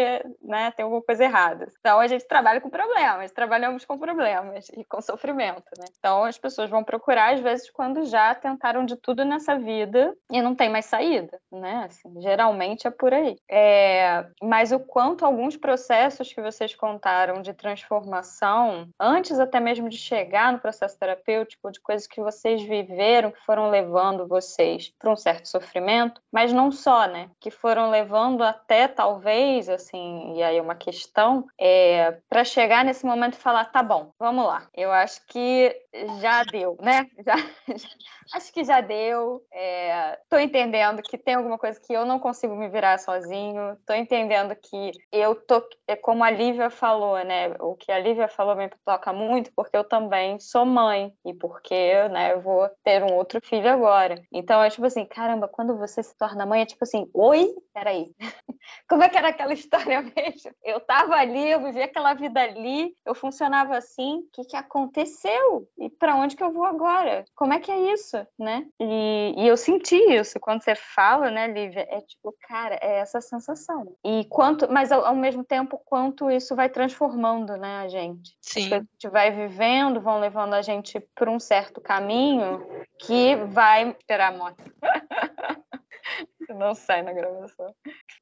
[0.43, 0.71] né?
[0.73, 1.67] Tem alguma coisa errada.
[1.81, 5.85] Então a gente trabalha com problemas, trabalhamos com problemas e com sofrimento, né?
[5.99, 10.41] Então as pessoas vão procurar às vezes quando já tentaram de tudo nessa vida e
[10.41, 11.87] não tem mais saída, né?
[11.87, 13.37] Assim, geralmente é por aí.
[13.51, 14.25] É...
[14.43, 18.32] Mas o quanto alguns processos que vocês contaram de transformação,
[18.99, 23.71] antes até mesmo de chegar no processo terapêutico, de coisas que vocês viveram, que foram
[23.71, 27.31] levando vocês para um certo sofrimento, mas não só, né?
[27.41, 33.35] Que foram levando até talvez, assim, e aí uma questão, é, para chegar nesse momento
[33.35, 34.67] e falar: tá bom, vamos lá.
[34.75, 35.75] Eu acho que
[36.21, 37.07] já deu, né?
[37.25, 37.89] Já, já
[38.33, 39.43] acho que já deu.
[39.53, 43.73] É, entendendo que tem alguma coisa que eu não consigo me virar sozinho.
[43.73, 47.55] Estou entendendo que eu tô, é como a Lívia falou, né?
[47.61, 52.09] O que a Lívia falou me toca muito, porque eu também sou mãe e porque,
[52.09, 52.33] né?
[52.33, 54.23] Eu vou ter um outro filho agora.
[54.33, 58.13] Então é tipo assim, caramba, quando você se torna mãe é tipo assim, oi, peraí,
[58.89, 60.53] como é que era aquela história mesmo?
[60.63, 64.19] Eu tava ali, eu vivi aquela vida ali, eu funcionava assim.
[64.19, 65.69] O que que aconteceu?
[65.79, 67.25] E para onde que eu vou agora?
[67.35, 68.22] Como é que é isso?
[68.39, 68.67] Né?
[68.81, 71.87] E, e eu senti isso quando você fala, né, Lívia?
[71.91, 73.95] É tipo, cara, é essa sensação.
[74.05, 78.37] E quanto, mas ao, ao mesmo tempo, quanto isso vai transformando, né, a gente.
[78.41, 78.67] Sim.
[78.67, 82.67] As a gente vai vivendo vão levando a gente por um certo caminho
[82.99, 83.91] que vai.
[83.91, 84.63] Esperar a moto.
[86.51, 87.75] não sai na gravação.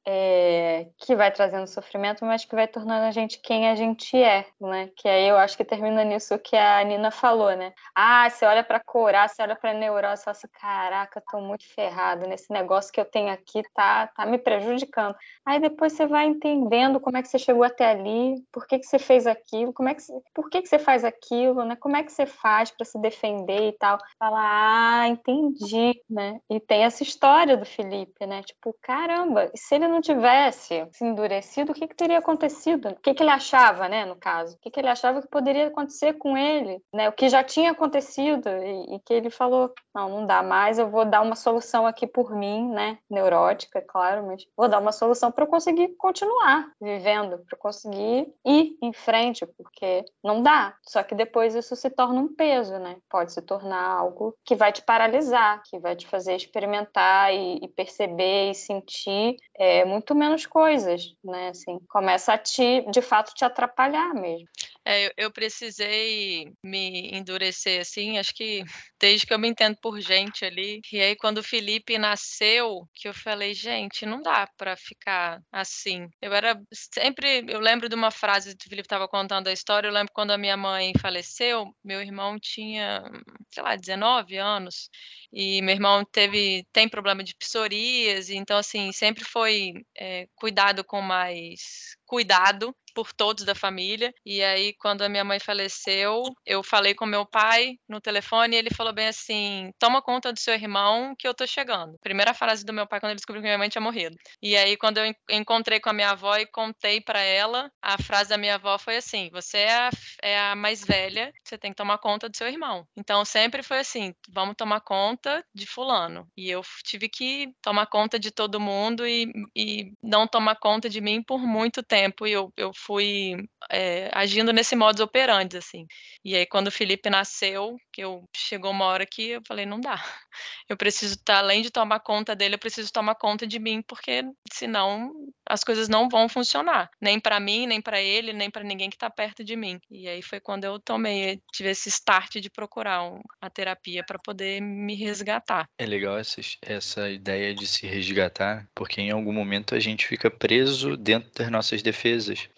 [0.05, 4.45] É, que vai trazendo sofrimento, mas que vai tornando a gente quem a gente é,
[4.59, 4.89] né?
[4.95, 7.73] Que aí eu acho que termina nisso que a Nina falou, né?
[7.95, 11.67] Ah, você olha para corar, você olha para neurose, você fala assim, caraca, tô muito
[11.73, 15.15] ferrado nesse negócio que eu tenho aqui, tá, tá me prejudicando.
[15.45, 18.85] Aí depois você vai entendendo como é que você chegou até ali, por que que
[18.85, 20.01] você fez aquilo, como é que,
[20.33, 21.75] por que que você faz aquilo, né?
[21.75, 23.97] Como é que você faz para se defender e tal.
[24.17, 26.39] Fala, ah, entendi, né?
[26.49, 28.43] E tem essa história do Felipe, né?
[28.43, 32.89] Tipo, caramba, se ele não tivesse se endurecido, o que, que teria acontecido?
[32.89, 34.55] O que, que ele achava, né, no caso?
[34.55, 37.09] O que, que ele achava que poderia acontecer com ele, né?
[37.09, 40.89] O que já tinha acontecido e, e que ele falou, não, não dá mais, eu
[40.89, 42.97] vou dar uma solução aqui por mim, né?
[43.09, 48.77] Neurótica, claro, mas vou dar uma solução para eu conseguir continuar vivendo, para conseguir ir
[48.81, 50.75] em frente, porque não dá.
[50.83, 52.97] Só que depois isso se torna um peso, né?
[53.09, 57.67] Pode se tornar algo que vai te paralisar, que vai te fazer experimentar e, e
[57.67, 61.49] perceber e sentir é, muito menos coisas, né?
[61.49, 64.47] Assim, começa a te, de fato, te atrapalhar mesmo.
[64.83, 68.63] É, eu, eu precisei me endurecer, assim, acho que
[68.99, 70.81] desde que eu me entendo por gente ali.
[70.91, 76.07] E aí, quando o Felipe nasceu, que eu falei, gente, não dá para ficar assim.
[76.19, 79.87] Eu era sempre, eu lembro de uma frase que o Felipe estava contando a história,
[79.87, 83.03] eu lembro quando a minha mãe faleceu, meu irmão tinha,
[83.51, 84.89] sei lá, 19 anos,
[85.31, 87.90] e meu irmão teve, tem problema de psoríase,
[88.29, 94.13] então, assim, sempre foi é, cuidado com mais cuidado por todos da família.
[94.25, 98.59] E aí, quando a minha mãe faleceu, eu falei com meu pai no telefone e
[98.59, 101.97] ele falou bem assim: toma conta do seu irmão que eu tô chegando.
[102.01, 104.15] Primeira frase do meu pai quando ele descobriu que minha mãe tinha morrido.
[104.41, 108.29] E aí, quando eu encontrei com a minha avó e contei para ela, a frase
[108.29, 109.89] da minha avó foi assim: você é a,
[110.21, 112.87] é a mais velha, você tem que tomar conta do seu irmão.
[112.97, 116.27] Então, sempre foi assim: vamos tomar conta de Fulano.
[116.35, 121.01] E eu tive que tomar conta de todo mundo e, e não tomar conta de
[121.01, 122.25] mim por muito tempo.
[122.27, 123.35] E eu, eu fui
[123.69, 125.85] é, agindo nesse modus operandi, assim.
[126.23, 129.79] E aí, quando o Felipe nasceu, que eu chegou uma hora que eu falei, não
[129.79, 129.95] dá.
[130.69, 133.81] Eu preciso estar, tá, além de tomar conta dele, eu preciso tomar conta de mim,
[133.85, 135.11] porque senão
[135.45, 136.89] as coisas não vão funcionar.
[137.01, 139.81] Nem para mim, nem para ele, nem para ninguém que está perto de mim.
[139.91, 144.17] E aí foi quando eu tomei, tive esse start de procurar um, a terapia para
[144.17, 145.67] poder me resgatar.
[145.77, 150.31] É legal essa, essa ideia de se resgatar, porque em algum momento a gente fica
[150.31, 152.49] preso dentro das nossas defesas.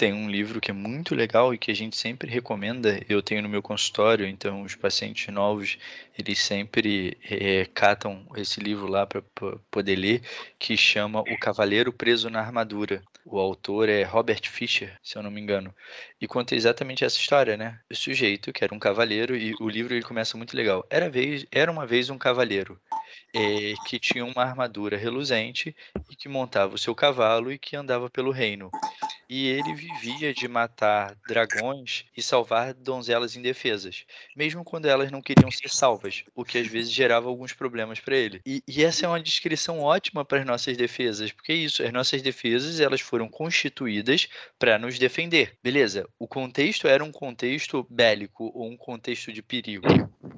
[0.00, 3.04] Tem um livro que é muito legal e que a gente sempre recomenda.
[3.06, 5.76] Eu tenho no meu consultório, então os pacientes novos
[6.18, 9.22] eles sempre é, catam esse livro lá para
[9.70, 10.22] poder ler,
[10.58, 13.02] que chama O Cavaleiro Preso na Armadura.
[13.26, 15.74] O autor é Robert Fisher, se eu não me engano,
[16.18, 17.78] e conta exatamente essa história, né?
[17.90, 20.82] O sujeito que era um cavaleiro e o livro ele começa muito legal.
[20.88, 22.80] Era vez, era uma vez um cavaleiro
[23.34, 25.76] é, que tinha uma armadura reluzente
[26.10, 28.70] e que montava o seu cavalo e que andava pelo reino
[29.30, 34.04] e ele vivia de matar dragões e salvar donzelas indefesas,
[34.36, 38.16] mesmo quando elas não queriam ser salvas, o que às vezes gerava alguns problemas para
[38.16, 38.40] ele.
[38.44, 41.92] E, e, essa é uma descrição ótima para as nossas defesas, porque é isso, as
[41.92, 44.28] nossas defesas elas foram constituídas
[44.58, 45.56] para nos defender.
[45.62, 49.86] Beleza, o contexto era um contexto bélico ou um contexto de perigo.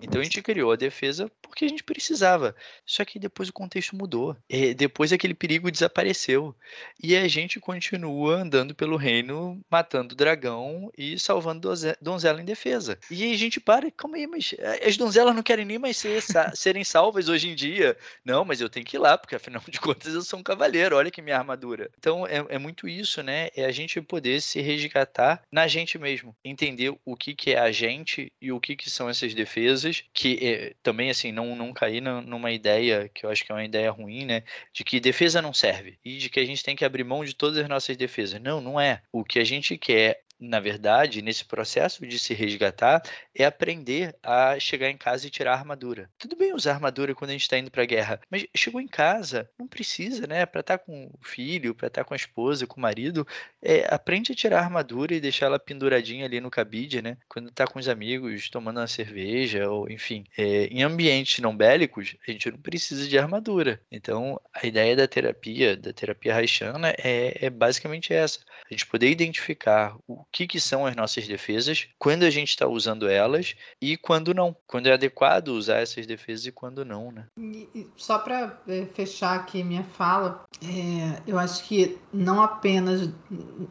[0.03, 2.55] Então a gente criou a defesa porque a gente precisava.
[2.85, 4.37] Só que depois o contexto mudou.
[4.49, 6.55] E depois aquele perigo desapareceu.
[7.03, 12.99] E a gente continua andando pelo reino, matando dragão e salvando donzela em defesa.
[13.11, 16.23] E a gente para, calma aí, mas eh, as donzelas não querem nem mais ser,
[16.55, 17.97] serem salvas hoje em dia.
[18.25, 20.97] Não, mas eu tenho que ir lá, porque afinal de contas eu sou um cavaleiro,
[20.97, 21.91] olha que minha armadura.
[21.99, 23.49] Então é, é muito isso, né?
[23.55, 27.71] É a gente poder se resgatar na gente mesmo, entender o que, que é a
[27.71, 32.01] gente e o que, que são essas defesas, que é, também, assim, não, não cair
[32.01, 34.43] numa ideia que eu acho que é uma ideia ruim, né?
[34.73, 37.35] De que defesa não serve e de que a gente tem que abrir mão de
[37.35, 38.41] todas as nossas defesas.
[38.41, 39.03] Não não é.
[39.13, 43.03] O que a gente quer na verdade, nesse processo de se resgatar,
[43.35, 46.11] é aprender a chegar em casa e tirar a armadura.
[46.19, 48.89] Tudo bem usar armadura quando a gente está indo para a guerra, mas chegou em
[48.89, 50.45] casa, não precisa, né?
[50.45, 53.27] Para estar tá com o filho, para estar tá com a esposa, com o marido,
[53.63, 57.17] é, aprende a tirar a armadura e deixar ela penduradinha ali no cabide, né?
[57.29, 60.25] Quando está com os amigos, tomando uma cerveja, ou enfim.
[60.37, 63.81] É, em ambientes não bélicos, a gente não precisa de armadura.
[63.91, 68.41] Então, a ideia da terapia, da terapia haitiana, é, é basicamente essa.
[68.69, 72.67] A gente poder identificar o que, que são as nossas defesas, quando a gente está
[72.67, 74.57] usando elas e quando não.
[74.67, 77.27] Quando é adequado usar essas defesas e quando não, né?
[77.39, 83.11] E, só para é, fechar aqui minha fala, é, eu acho que não apenas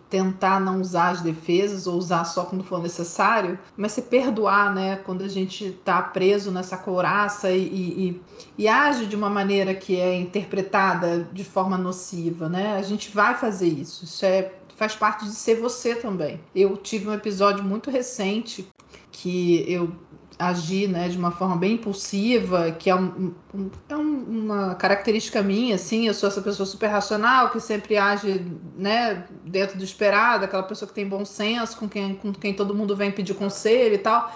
[0.09, 4.97] tentar não usar as defesas ou usar só quando for necessário, mas se perdoar, né?
[4.97, 8.21] Quando a gente está preso nessa couraça e, e,
[8.57, 12.75] e, age de uma maneira que é interpretada de forma nociva, né?
[12.75, 14.05] A gente vai fazer isso.
[14.05, 14.51] Isso é
[14.81, 16.39] faz parte de ser você também.
[16.55, 18.67] Eu tive um episódio muito recente
[19.11, 19.91] que eu
[20.39, 25.75] agi né, de uma forma bem impulsiva, que é, um, um, é uma característica minha,
[25.75, 28.43] assim, eu sou essa pessoa super racional, que sempre age
[28.75, 32.73] né, dentro do esperado, aquela pessoa que tem bom senso, com quem, com quem todo
[32.73, 34.35] mundo vem pedir conselho e tal.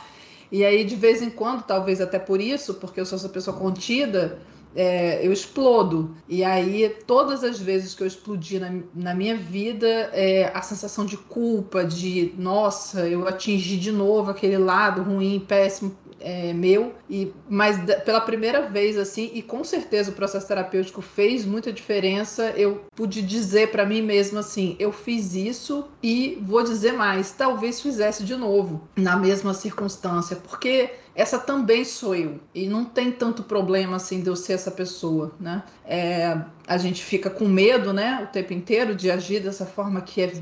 [0.51, 3.57] E aí, de vez em quando, talvez até por isso, porque eu sou essa pessoa
[3.57, 4.37] contida,
[4.75, 6.15] é, eu explodo.
[6.27, 11.05] E aí, todas as vezes que eu explodi na, na minha vida, é, a sensação
[11.05, 17.31] de culpa, de nossa, eu atingi de novo aquele lado ruim, péssimo é, meu, e
[17.49, 22.85] mas pela primeira vez assim, e com certeza o processo terapêutico fez muita diferença, eu
[22.95, 28.23] pude dizer para mim mesma assim, eu fiz isso e vou dizer mais, talvez fizesse
[28.23, 32.39] de novo na mesma circunstância, porque essa também sou eu.
[32.53, 35.63] E não tem tanto problema assim de eu ser essa pessoa, né?
[35.85, 36.37] É,
[36.67, 40.33] a gente fica com medo, né, o tempo inteiro de agir dessa forma que é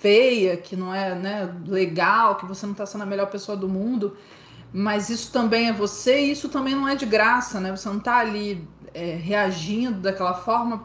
[0.00, 3.68] feia, que não é né, legal, que você não está sendo a melhor pessoa do
[3.68, 4.16] mundo.
[4.76, 7.70] Mas isso também é você e isso também não é de graça, né?
[7.70, 10.84] Você não está ali é, reagindo daquela forma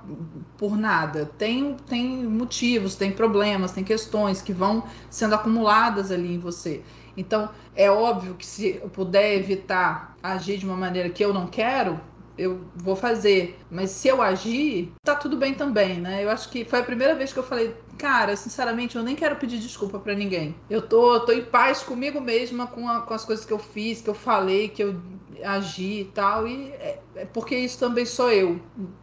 [0.56, 1.26] por nada.
[1.40, 6.84] Tem, tem motivos, tem problemas, tem questões que vão sendo acumuladas ali em você.
[7.18, 11.48] Então, é óbvio que se eu puder evitar agir de uma maneira que eu não
[11.48, 12.00] quero,
[12.40, 13.60] eu vou fazer.
[13.70, 16.24] Mas se eu agir, tá tudo bem também, né?
[16.24, 19.36] Eu acho que foi a primeira vez que eu falei, cara, sinceramente, eu nem quero
[19.36, 20.56] pedir desculpa para ninguém.
[20.70, 24.02] Eu tô, tô em paz comigo mesma, com, a, com as coisas que eu fiz,
[24.02, 25.00] que eu falei, que eu
[25.44, 26.48] agi e tal.
[26.48, 28.60] E é, é porque isso também sou eu.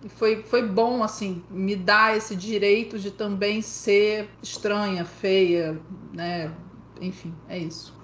[0.08, 5.78] Foi, foi bom, assim, me dar esse direito de também ser estranha, feia,
[6.12, 6.50] né?
[7.00, 7.94] enfim, é isso.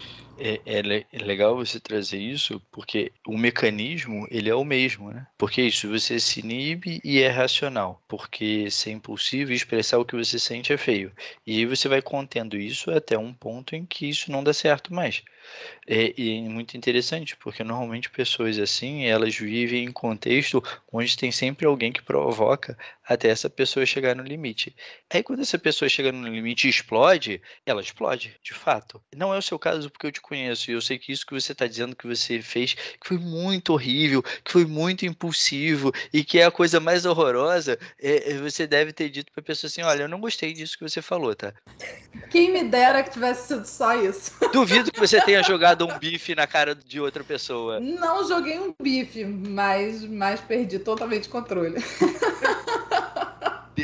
[0.44, 5.24] É, é, é, legal você trazer isso, porque o mecanismo ele é o mesmo, né?
[5.38, 10.16] Porque isso você se inibe e é racional, porque ser impulsivo e expressar o que
[10.16, 11.12] você sente é feio.
[11.46, 14.92] E aí você vai contendo isso até um ponto em que isso não dá certo
[14.92, 15.22] mais.
[15.86, 20.62] É, e é muito interessante, porque normalmente pessoas assim, elas vivem em contexto
[20.92, 24.74] onde tem sempre alguém que provoca até essa pessoa chegar no limite.
[25.12, 29.02] Aí quando essa pessoa chega no limite e explode, ela explode, de fato.
[29.14, 31.34] Não é o seu caso porque eu te conheço e eu sei que isso que
[31.34, 36.22] você está dizendo que você fez, que foi muito horrível, que foi muito impulsivo e
[36.24, 39.68] que é a coisa mais horrorosa, é, é você deve ter dito para a pessoa
[39.68, 41.52] assim, olha, eu não gostei disso que você falou, tá?
[42.30, 44.32] Quem me dera que tivesse sido só isso.
[44.52, 47.78] Duvido que você tenha jogado um bife na cara de outra pessoa.
[47.78, 51.76] Não joguei um bife, mas, mas perdi totalmente o controle.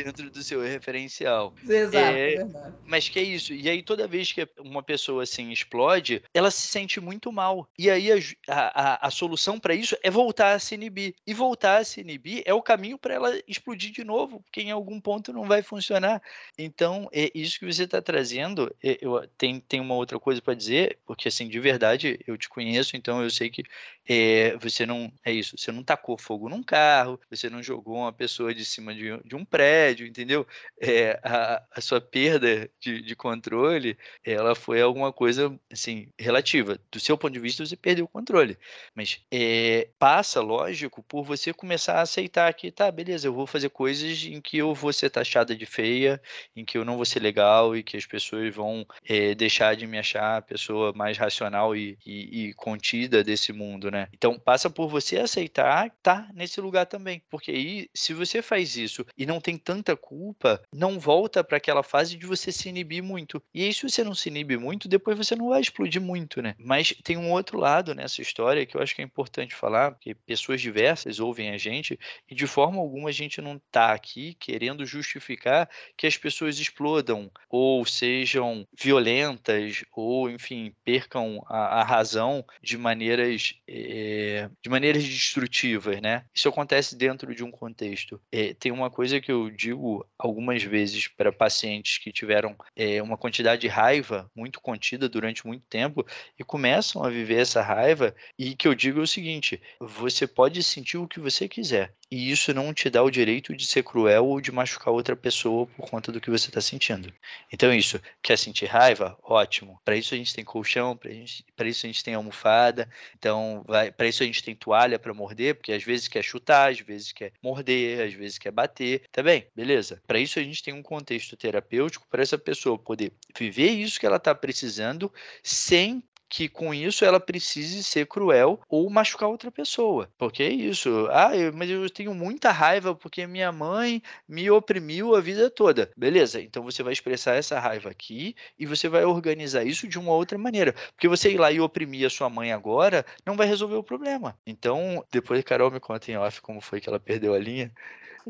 [0.03, 1.53] dentro do seu referencial.
[1.67, 2.75] Exato, é, é verdade.
[2.85, 3.53] Mas que é isso.
[3.53, 7.69] E aí, toda vez que uma pessoa assim explode, ela se sente muito mal.
[7.77, 8.17] E aí, a,
[8.47, 11.15] a, a solução para isso é voltar a se inibir.
[11.25, 14.71] E voltar a se inibir é o caminho para ela explodir de novo, porque em
[14.71, 16.21] algum ponto não vai funcionar.
[16.57, 18.73] Então, é isso que você está trazendo.
[18.83, 22.49] É, eu tem, tem uma outra coisa para dizer, porque assim, de verdade, eu te
[22.49, 23.63] conheço, então eu sei que
[24.07, 25.11] é, você não.
[25.23, 28.93] É isso, você não tacou fogo num carro, você não jogou uma pessoa de cima
[28.93, 30.45] de, de um prédio entendeu?
[30.81, 36.79] É, a, a sua perda de, de, controle, ela foi alguma coisa, assim, relativa.
[36.91, 38.57] Do seu ponto de vista, você perdeu o controle.
[38.95, 43.69] Mas é, passa, lógico, por você começar a aceitar que, tá, beleza, eu vou fazer
[43.69, 46.21] coisas em que eu vou ser taxada de feia,
[46.55, 49.85] em que eu não vou ser legal e que as pessoas vão é, deixar de
[49.85, 54.07] me achar a pessoa mais racional e, e, e contida desse mundo, né?
[54.13, 57.21] Então, passa por você aceitar tá nesse lugar também.
[57.29, 61.81] Porque aí, se você faz isso e não tem tanta culpa, não volta para aquela
[61.81, 63.41] fase de você se inibir muito.
[63.53, 66.55] E aí, se você não se inibe muito, depois você não vai explodir muito, né?
[66.59, 70.13] Mas tem um outro lado nessa história que eu acho que é importante falar, porque
[70.13, 71.97] pessoas diversas ouvem a gente
[72.29, 77.31] e de forma alguma a gente não está aqui querendo justificar que as pessoas explodam
[77.49, 86.01] ou sejam violentas ou, enfim, percam a, a razão de maneiras é, de maneiras destrutivas,
[86.01, 86.25] né?
[86.33, 88.19] Isso acontece dentro de um contexto.
[88.31, 93.17] É, tem uma coisa que eu digo algumas vezes para pacientes que tiveram é, uma
[93.17, 96.05] quantidade de raiva muito contida durante muito tempo
[96.39, 100.63] e começam a viver essa raiva, e que eu digo é o seguinte: você pode
[100.63, 104.25] sentir o que você quiser, e isso não te dá o direito de ser cruel
[104.25, 107.13] ou de machucar outra pessoa por conta do que você está sentindo.
[107.51, 109.17] Então, isso, quer sentir raiva?
[109.23, 109.79] Ótimo.
[109.85, 113.63] Para isso a gente tem colchão, para isso a gente tem almofada, então,
[113.95, 117.11] para isso a gente tem toalha para morder, porque às vezes quer chutar, às vezes
[117.11, 119.03] quer morder, às vezes quer bater.
[119.11, 119.47] Tá bem?
[119.55, 120.01] Beleza.
[120.07, 124.05] Para isso a gente tem um contexto terapêutico para essa pessoa poder viver isso que
[124.05, 125.13] ela está precisando
[125.43, 130.09] sem que com isso ela precise ser cruel ou machucar outra pessoa.
[130.17, 131.07] Porque é isso.
[131.11, 135.91] Ah, eu, mas eu tenho muita raiva porque minha mãe me oprimiu a vida toda.
[135.97, 140.11] Beleza, então você vai expressar essa raiva aqui e você vai organizar isso de uma
[140.11, 140.73] outra maneira.
[140.93, 144.37] Porque você ir lá e oprimir a sua mãe agora não vai resolver o problema.
[144.45, 147.71] Então, depois Carol me conta em off como foi que ela perdeu a linha.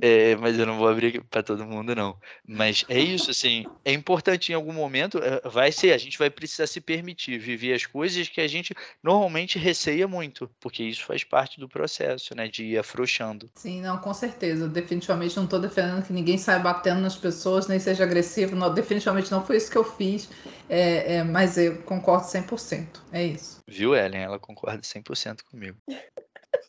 [0.02, 2.18] É, mas eu não vou abrir para todo mundo, não.
[2.48, 6.30] Mas é isso, assim, é importante em algum momento, eh, vai ser, a gente vai
[6.30, 11.24] precisar se permitir viver as coisas que a gente normalmente receia muito, porque isso faz
[11.24, 13.50] parte do processo, né, de ir afrouxando.
[13.56, 14.68] Sim, não, com certeza.
[14.68, 18.56] Definitivamente não estou defendendo que ninguém saia batendo nas pessoas, nem seja agressivo.
[18.56, 20.30] Não, definitivamente não foi isso que eu fiz,
[20.70, 23.02] é, é, mas eu concordo 100%.
[23.12, 23.62] É isso.
[23.68, 24.22] Viu, Ellen?
[24.22, 25.78] Ela concorda 100% comigo.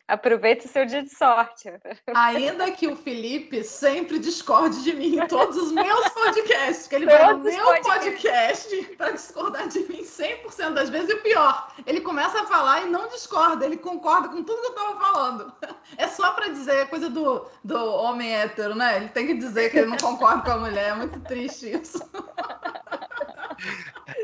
[0.07, 1.71] Aproveita o seu dia de sorte.
[2.13, 7.05] Ainda que o Felipe sempre discorde de mim em todos os meus podcasts, que ele
[7.05, 11.09] vai no meu podcast para discordar de mim 100% das vezes.
[11.09, 14.67] E o pior, ele começa a falar e não discorda, ele concorda com tudo que
[14.67, 15.53] eu estava falando.
[15.97, 18.97] É só para dizer coisa do, do homem hétero, né?
[18.97, 20.89] Ele tem que dizer que ele não concorda com a mulher.
[20.89, 21.99] É muito triste isso.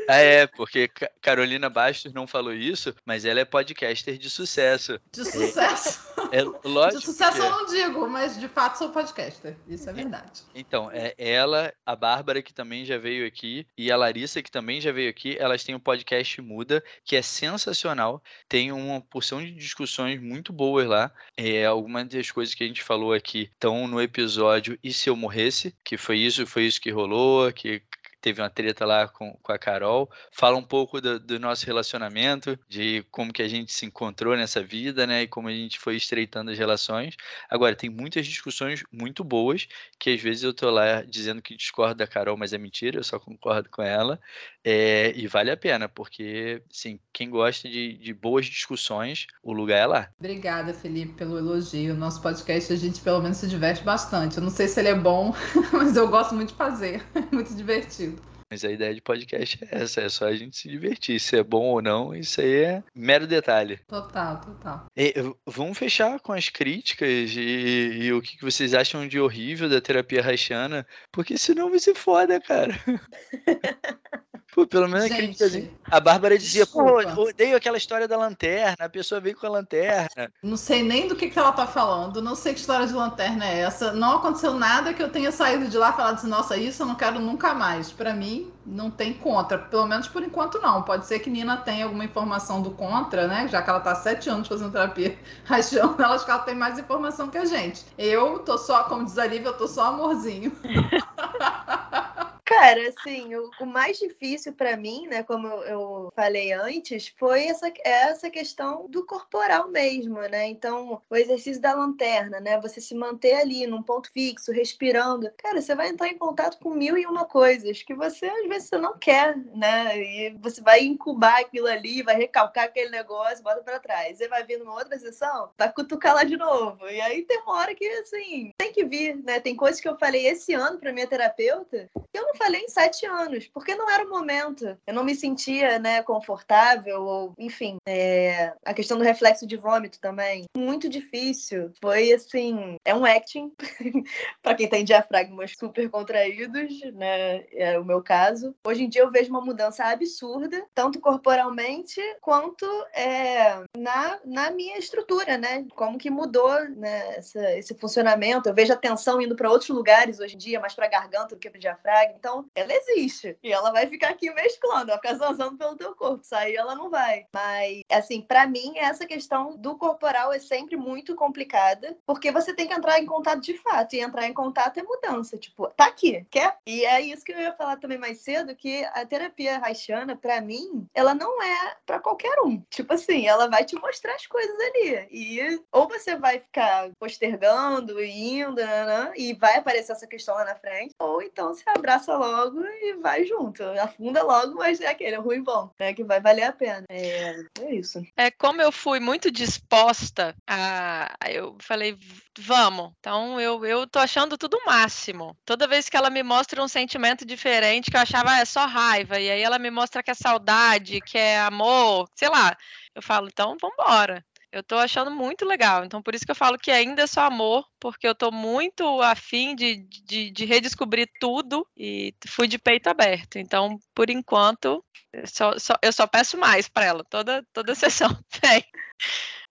[0.08, 0.90] Ah, é, porque
[1.20, 4.98] Carolina Bastos não falou isso, mas ela é podcaster de sucesso.
[5.12, 6.08] De sucesso.
[6.32, 7.00] É, é lógico.
[7.00, 7.42] De sucesso que...
[7.42, 9.56] eu não digo, mas de fato sou podcaster.
[9.68, 10.42] Isso é verdade.
[10.54, 14.80] Então, é ela, a Bárbara, que também já veio aqui, e a Larissa, que também
[14.80, 18.22] já veio aqui, elas têm um podcast Muda, que é sensacional.
[18.48, 21.12] Tem uma porção de discussões muito boas lá.
[21.36, 25.16] É, algumas das coisas que a gente falou aqui estão no episódio E Se Eu
[25.16, 27.82] Morresse, que foi isso, foi isso que rolou, que
[28.28, 30.10] teve uma treta lá com, com a Carol.
[30.30, 34.62] Fala um pouco do, do, nosso relacionamento, de como que a gente se encontrou nessa
[34.62, 35.22] vida, né?
[35.22, 37.16] E como a gente foi estreitando as relações.
[37.48, 39.66] Agora, tem muitas discussões muito boas,
[39.98, 43.04] que às vezes eu tô lá dizendo que discordo da Carol, mas é mentira, eu
[43.04, 44.20] só concordo com ela.
[44.62, 49.78] É, e vale a pena, porque, assim, quem gosta de, de boas discussões, o lugar
[49.78, 50.10] é lá.
[50.18, 51.94] Obrigada, Felipe, pelo elogio.
[51.94, 54.36] Nosso podcast, a gente pelo menos se diverte bastante.
[54.36, 55.34] Eu não sei se ele é bom,
[55.72, 57.02] mas eu gosto muito de fazer.
[57.32, 58.17] muito divertido.
[58.50, 61.20] Mas a ideia de podcast é essa, é só a gente se divertir.
[61.20, 63.78] Se é bom ou não, isso aí é mero detalhe.
[63.86, 64.86] Total, total.
[64.96, 65.14] E,
[65.46, 70.24] vamos fechar com as críticas e, e, o que vocês acham de horrível da terapia
[70.24, 72.74] haitiana, porque senão vai ser foda, cara.
[74.54, 75.70] Pô, pelo menos assim.
[75.84, 80.32] a Bárbara dizia, pô, odeio aquela história da lanterna, a pessoa veio com a lanterna.
[80.42, 83.46] Não sei nem do que, que ela tá falando, não sei que história de lanterna
[83.46, 83.92] é essa.
[83.92, 86.86] Não aconteceu nada que eu tenha saído de lá e falado assim, nossa, isso eu
[86.86, 87.92] não quero nunca mais.
[87.92, 89.58] Para mim, não tem contra.
[89.58, 90.82] Pelo menos por enquanto não.
[90.82, 93.48] Pode ser que Nina tenha alguma informação do contra, né?
[93.48, 96.54] Já que ela tá há sete anos fazendo terapia rachando, ela acho que ela tem
[96.54, 97.84] mais informação que a gente.
[97.96, 100.52] Eu tô só, como diz a Lívia, eu tô só amorzinho.
[102.48, 107.44] Cara, assim, o, o mais difícil para mim, né, como eu, eu, falei antes, foi
[107.44, 110.48] essa, essa questão do corporal mesmo, né?
[110.48, 112.58] Então, o exercício da lanterna, né?
[112.62, 115.30] Você se manter ali num ponto fixo, respirando.
[115.36, 118.57] Cara, você vai entrar em contato com mil e uma coisas que você, às vezes,
[118.60, 119.98] você não quer, né?
[119.98, 124.18] E você vai incubar aquilo ali, vai recalcar aquele negócio, bota para trás.
[124.18, 126.88] Você vai vir numa outra sessão, vai cutucar lá de novo.
[126.88, 129.40] E aí tem uma hora que, assim, tem que vir, né?
[129.40, 132.68] Tem coisas que eu falei esse ano pra minha terapeuta que eu não falei em
[132.68, 134.76] sete anos, porque não era o momento.
[134.86, 138.52] Eu não me sentia, né, confortável, ou, enfim, é...
[138.64, 140.44] a questão do reflexo de vômito também.
[140.56, 141.72] Muito difícil.
[141.80, 143.52] Foi assim, é um acting,
[144.42, 147.44] para quem tem diafragmas super contraídos, né?
[147.52, 148.47] É o meu caso.
[148.64, 154.78] Hoje em dia eu vejo uma mudança absurda, tanto corporalmente quanto é, na, na minha
[154.78, 155.66] estrutura, né?
[155.74, 158.48] Como que mudou né, essa, esse funcionamento.
[158.48, 161.34] Eu vejo a tensão indo para outros lugares hoje em dia, mais para a garganta
[161.34, 162.14] do que para o diafragma.
[162.18, 163.36] Então, ela existe.
[163.42, 166.24] E ela vai ficar aqui mesclando, ela ficar zanzando pelo teu corpo.
[166.24, 167.26] Sair ela não vai.
[167.32, 172.66] Mas, assim, para mim, essa questão do corporal é sempre muito complicada, porque você tem
[172.66, 173.94] que entrar em contato de fato.
[173.94, 175.36] E entrar em contato é mudança.
[175.38, 176.56] Tipo, tá aqui, quer?
[176.66, 180.38] E é isso que eu ia falar também mais cedo, que a terapia haitiana, para
[180.42, 182.60] mim, ela não é para qualquer um.
[182.68, 185.08] Tipo assim, ela vai te mostrar as coisas ali.
[185.10, 190.34] E ou você vai ficar postergando e indo, né, né, e vai aparecer essa questão
[190.34, 193.62] lá na frente, ou então você abraça logo e vai junto.
[193.62, 195.94] Afunda logo, mas é aquele ruim bom, né?
[195.94, 196.84] Que vai valer a pena.
[196.90, 198.02] É, é isso.
[198.16, 201.14] É como eu fui muito disposta a.
[201.30, 201.96] Eu falei,
[202.38, 202.92] vamos.
[203.00, 205.36] Então eu, eu tô achando tudo o máximo.
[205.44, 208.66] Toda vez que ela me mostra um sentimento diferente, que eu achava ah, é só
[208.66, 212.56] raiva, e aí ela me mostra que é saudade, que é amor, sei lá.
[212.94, 214.24] Eu falo, então vambora.
[214.50, 215.84] Eu tô achando muito legal.
[215.84, 219.02] Então, por isso que eu falo que ainda é só amor, porque eu tô muito
[219.02, 219.76] afim de,
[220.06, 223.38] de, de redescobrir tudo e fui de peito aberto.
[223.38, 224.82] Então, por enquanto,
[225.12, 227.04] eu só, só eu só peço mais para ela.
[227.04, 228.08] Toda, toda sessão
[228.40, 228.64] tem.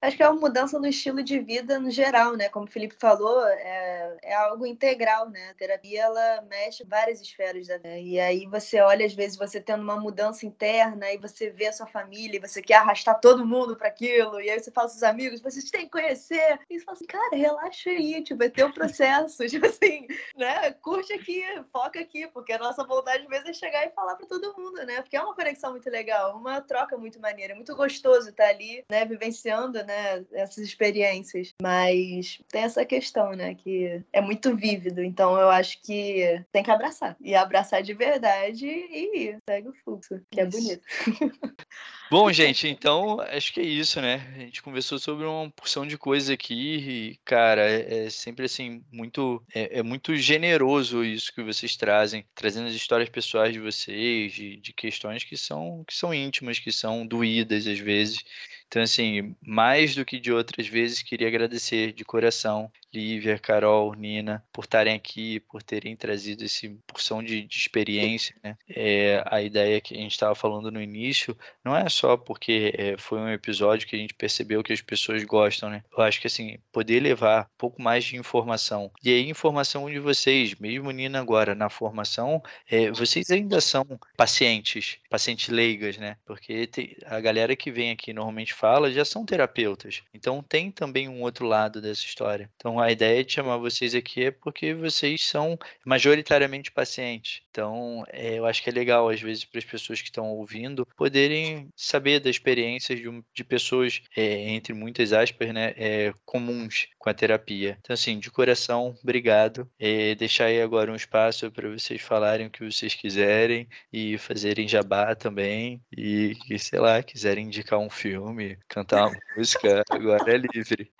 [0.01, 2.49] Acho que é uma mudança no estilo de vida no geral, né?
[2.49, 5.49] Como o Felipe falou, é, é algo integral, né?
[5.49, 7.97] A terapia, ela mexe várias esferas da vida.
[7.97, 11.73] E aí você olha, às vezes, você tendo uma mudança interna, e você vê a
[11.73, 15.03] sua família, e você quer arrastar todo mundo para aquilo, e aí você fala seus
[15.03, 16.59] amigos, vocês têm que conhecer.
[16.69, 19.45] E você fala assim, cara, relaxa aí, tipo, é teu processo.
[19.47, 20.71] tipo assim, né?
[20.73, 24.55] Curte aqui, foca aqui, porque a nossa vontade, vezes, é chegar e falar para todo
[24.57, 25.01] mundo, né?
[25.01, 28.83] Porque é uma conexão muito legal, uma troca muito maneira, é muito gostoso estar ali,
[28.89, 31.53] né, vivenciando, né, essas experiências.
[31.61, 36.71] Mas tem essa questão, né, que é muito vívido, então eu acho que tem que
[36.71, 37.15] abraçar.
[37.21, 39.37] E abraçar de verdade e ir.
[39.49, 40.83] segue o fluxo, que é bonito.
[42.09, 44.33] Bom, gente, então acho que é isso, né?
[44.37, 48.81] A gente conversou sobre uma porção de coisas aqui e, cara, é, é sempre assim,
[48.89, 49.43] muito.
[49.53, 54.55] É, é, muito generoso isso que vocês trazem, trazendo as histórias pessoais de vocês, de,
[54.55, 58.23] de questões que são, que são íntimas, que são doídas às vezes.
[58.67, 64.43] Então, assim, mais do que de outras vezes, queria agradecer de coração Lívia, Carol, Nina,
[64.51, 68.35] por estarem aqui, por terem trazido essa porção de, de experiência.
[68.43, 68.57] Né?
[68.69, 72.97] É, a ideia que a gente estava falando no início não é só porque é,
[72.97, 75.83] foi um episódio que a gente percebeu que as pessoas gostam, né?
[75.95, 78.91] Eu acho que assim, poder levar um pouco mais de informação.
[79.03, 83.85] E aí, informação de vocês, mesmo Nina agora na formação, é, vocês ainda são
[84.15, 86.17] pacientes, pacientes leigas, né?
[86.25, 86.69] Porque
[87.05, 90.01] a galera que vem aqui normalmente fala já são terapeutas.
[90.13, 92.49] Então tem também um outro lado dessa história.
[92.55, 97.41] Então a ideia de chamar vocês aqui é porque vocês são majoritariamente pacientes.
[97.49, 100.85] Então, é, eu acho que é legal, às vezes, para as pessoas que estão ouvindo
[100.95, 107.09] poderem saber das experiências de, de pessoas, é, entre muitas aspas, né, é, comuns com
[107.09, 107.77] a terapia.
[107.79, 109.69] Então, assim, de coração, obrigado.
[110.17, 115.15] Deixar aí agora um espaço para vocês falarem o que vocês quiserem e fazerem jabá
[115.15, 115.81] também.
[115.95, 120.91] E, e sei lá, quiserem indicar um filme, cantar uma música, agora é livre.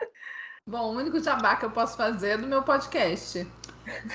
[0.69, 3.47] Bom, o único jabá que eu posso fazer é do meu podcast.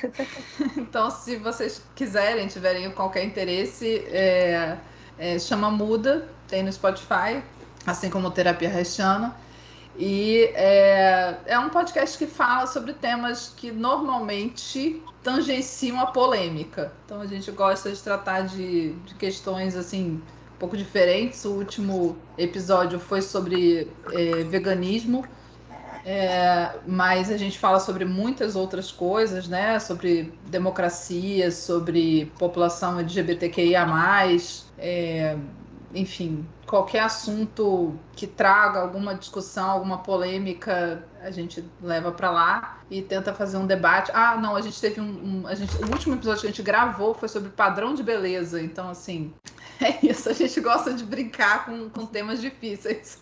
[0.76, 4.76] então, se vocês quiserem, tiverem qualquer interesse, é,
[5.18, 7.42] é, chama Muda, tem no Spotify,
[7.86, 9.34] assim como Terapia Haitiana.
[9.96, 16.92] E é, é um podcast que fala sobre temas que normalmente tangenciam a polêmica.
[17.06, 20.20] Então a gente gosta de tratar de, de questões assim
[20.54, 21.46] um pouco diferentes.
[21.46, 25.24] O último episódio foi sobre é, veganismo
[26.04, 29.78] é, mas a gente fala sobre muitas outras coisas, né?
[29.78, 33.86] Sobre democracia, sobre população LGBTQIA,
[34.78, 35.36] é,
[35.94, 43.02] enfim, qualquer assunto que traga alguma discussão, alguma polêmica, a gente leva para lá e
[43.02, 44.10] tenta fazer um debate.
[44.14, 46.62] Ah, não, a gente teve um, um, a gente, o último episódio que a gente
[46.62, 49.32] gravou foi sobre padrão de beleza, então assim,
[49.80, 53.20] é isso, a gente gosta de brincar com, com temas difíceis.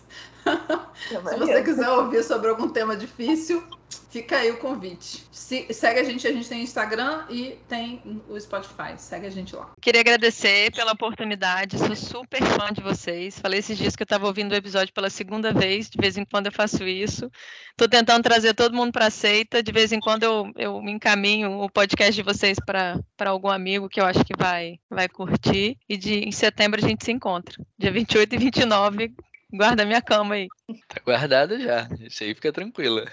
[1.07, 3.63] Se você quiser ouvir sobre algum tema difícil,
[4.09, 5.25] fica aí o convite.
[5.31, 8.93] Se, segue a gente, a gente tem Instagram e tem o Spotify.
[8.97, 9.71] Segue a gente lá.
[9.81, 13.39] Queria agradecer pela oportunidade, sou super fã de vocês.
[13.39, 16.25] Falei esses dias que eu estava ouvindo o episódio pela segunda vez, de vez em
[16.25, 17.31] quando eu faço isso.
[17.71, 21.61] Estou tentando trazer todo mundo para a seita, de vez em quando eu, eu encaminho
[21.61, 25.77] o podcast de vocês para algum amigo que eu acho que vai, vai curtir.
[25.87, 29.15] E de, em setembro a gente se encontra, dia 28 e 29
[29.53, 30.47] Guarda minha cama aí.
[30.87, 31.87] Tá guardada já.
[31.99, 33.05] Isso aí fica tranquila.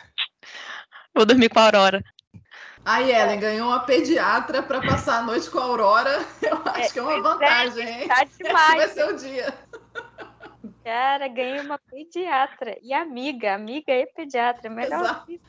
[1.15, 2.05] Vou dormir com a Aurora.
[2.85, 6.25] A Ellen ganhou uma pediatra para passar a noite com a Aurora.
[6.41, 8.09] Eu acho é, que é uma vantagem, é, hein?
[8.09, 8.77] Tá demais.
[8.77, 9.55] vai ser o dia.
[10.85, 12.79] Cara, ganhei uma pediatra.
[12.83, 14.71] E amiga, amiga e pediatra.
[14.71, 15.41] Melhor que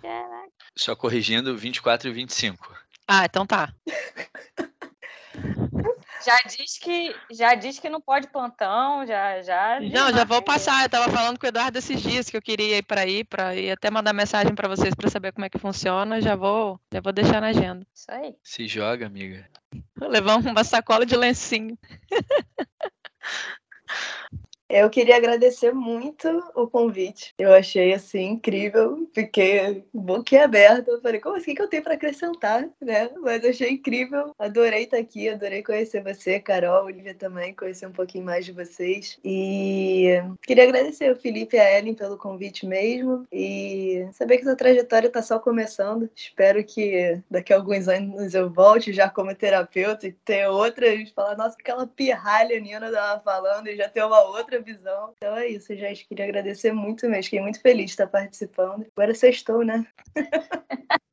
[0.76, 2.76] Só corrigindo 24 e 25.
[3.08, 3.72] Ah, então tá.
[6.26, 9.80] Já diz que já diz que não pode plantão, já já.
[9.80, 10.84] Não, já vou passar.
[10.84, 13.56] Eu tava falando com o Eduardo esses dias que eu queria ir para ir, para
[13.56, 16.22] ir até mandar mensagem para vocês para saber como é que funciona.
[16.22, 17.86] Já vou, já vou deixar na agenda.
[17.94, 18.36] Isso aí.
[18.44, 19.48] Se joga, amiga.
[19.96, 21.78] Vou levar uma sacola de lencinho.
[24.70, 27.34] Eu queria agradecer muito o convite.
[27.40, 31.00] Eu achei assim incrível, fiquei boquiaberta.
[31.02, 33.10] Falei, como assim que eu tenho para acrescentar, né?
[33.18, 38.26] Mas achei incrível, adorei estar aqui, adorei conhecer você, Carol, Olivia também, conhecer um pouquinho
[38.26, 39.18] mais de vocês.
[39.26, 44.56] E queria agradecer o Felipe e a Ellen pelo convite mesmo e saber que essa
[44.56, 46.08] trajetória está só começando.
[46.16, 51.36] Espero que daqui a alguns anos eu volte já como terapeuta e ter outras, falar,
[51.36, 55.14] nossa, aquela pirralha Nina tava falando e já ter uma outra visão.
[55.18, 56.08] Então é isso, gente.
[56.08, 57.24] Queria agradecer muito mesmo.
[57.24, 58.86] Fiquei muito feliz de estar participando.
[58.96, 59.86] Agora sextou, né?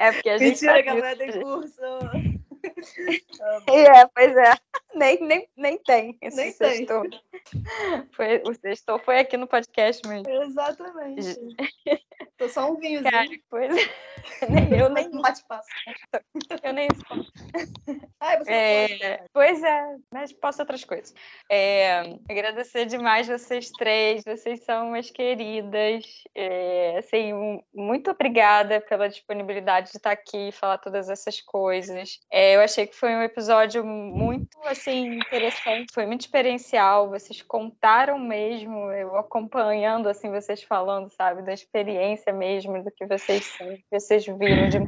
[0.00, 0.52] É porque a gente.
[0.52, 1.82] Mentira, tá que a mulher tem curso.
[3.68, 4.54] É, pois é.
[4.94, 6.18] nem, nem, nem tem.
[6.20, 6.76] Esse Nem tem.
[6.76, 7.04] sextou.
[8.12, 10.28] Foi, o sextou foi aqui no podcast mesmo.
[10.28, 11.38] Exatamente.
[12.36, 13.10] Tô só um vinhozinho.
[13.10, 13.90] Cara, pois é.
[14.50, 15.68] nem eu, nem não te passo.
[16.62, 16.88] eu nem
[18.20, 21.14] Ai, você É, pois é, mas posso outras coisas.
[21.50, 26.04] É, agradecer demais vocês três, vocês são umas queridas.
[26.34, 32.20] É, assim, muito obrigada pela disponibilidade de estar aqui e falar todas essas coisas.
[32.30, 37.10] É, eu achei que foi um episódio muito assim interessante, foi muito experiencial.
[37.10, 43.44] Vocês contaram mesmo, eu acompanhando assim vocês falando, sabe, da experiência mesmo, do que vocês
[43.44, 44.78] são, que vocês viram de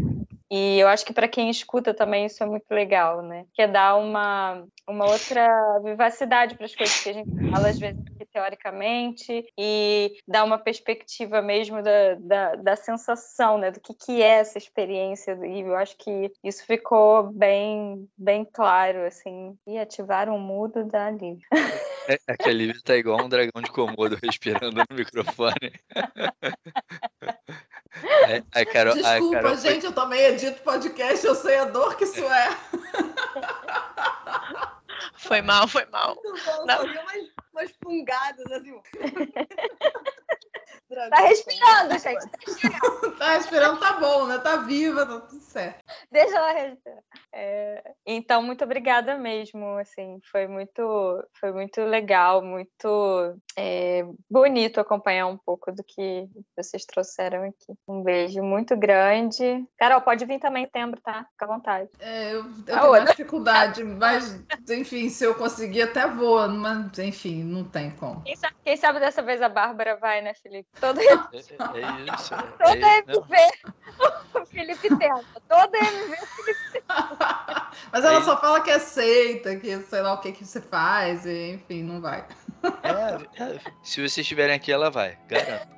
[0.54, 3.46] e eu acho que para quem escuta também isso é muito legal, né?
[3.54, 7.78] Que é dar uma, uma outra vivacidade para as coisas que a gente fala, às
[7.78, 7.98] vezes,
[8.32, 13.70] teoricamente, e dar uma perspectiva mesmo da, da, da sensação, né?
[13.70, 15.38] Do que, que é essa experiência.
[15.44, 19.56] E eu acho que isso ficou bem, bem claro, assim.
[19.66, 21.46] E ativar um mudo da Lívia.
[22.08, 25.72] É, aquele livro tá igual um dragão de Komodo respirando no microfone.
[28.26, 31.66] É, a Carol, a Desculpa, Carol foi- gente, eu também edito podcast, eu sei a
[31.66, 32.48] dor que isso é.
[35.14, 36.14] Foi mal, foi mal.
[36.22, 38.80] Muito bom, vi umas, umas fungadas assim.
[40.92, 41.08] Droga.
[41.10, 42.26] Tá respirando, gente.
[43.18, 44.38] Tá respirando, tá bom, né?
[44.38, 45.82] Tá viva, tá tudo certo.
[46.10, 47.02] Deixa ela respirar.
[47.32, 55.26] É, então, muito obrigada mesmo, assim, foi muito, foi muito legal, muito é, bonito acompanhar
[55.26, 57.74] um pouco do que vocês trouxeram aqui.
[57.86, 59.64] Um beijo muito grande.
[59.78, 61.24] Carol, pode vir também em setembro, tá?
[61.30, 61.88] Fica à vontade.
[62.00, 63.04] É, eu eu A tenho outra.
[63.06, 68.22] dificuldade, mas, enfim, se eu conseguir, até vou, mas, enfim, não tem como.
[68.22, 70.68] Quem sabe, quem sabe dessa vez a Bárbara vai, né, Felipe?
[70.82, 72.34] Todo, É, é- é isso.
[72.34, 73.36] É, todo é, não, MV
[74.34, 75.24] o Felipe tenta.
[75.76, 76.16] MV
[77.92, 81.24] Mas ela É só fala que aceita, que sei lá o que, que você faz,
[81.24, 82.26] e, enfim, não vai.
[83.84, 85.68] se vocês estiverem aqui, ela vai, garanto.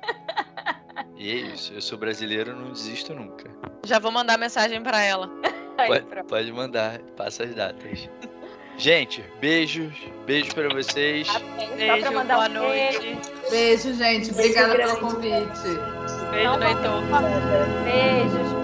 [1.17, 3.49] E é isso, eu sou brasileiro, não desisto nunca.
[3.85, 5.29] Já vou mandar mensagem pra ela.
[5.77, 8.09] aí, Pode, pode mandar, passa as datas.
[8.77, 9.93] Gente, beijos,
[10.25, 11.27] beijos pra vocês.
[11.77, 12.99] Beijo, boa um noite.
[12.99, 13.21] beijo.
[13.49, 14.33] Beijo, gente.
[14.33, 14.95] Beijo Obrigada grande.
[14.95, 15.61] pelo convite.
[16.31, 16.59] Beijo Não,
[17.83, 18.54] beijo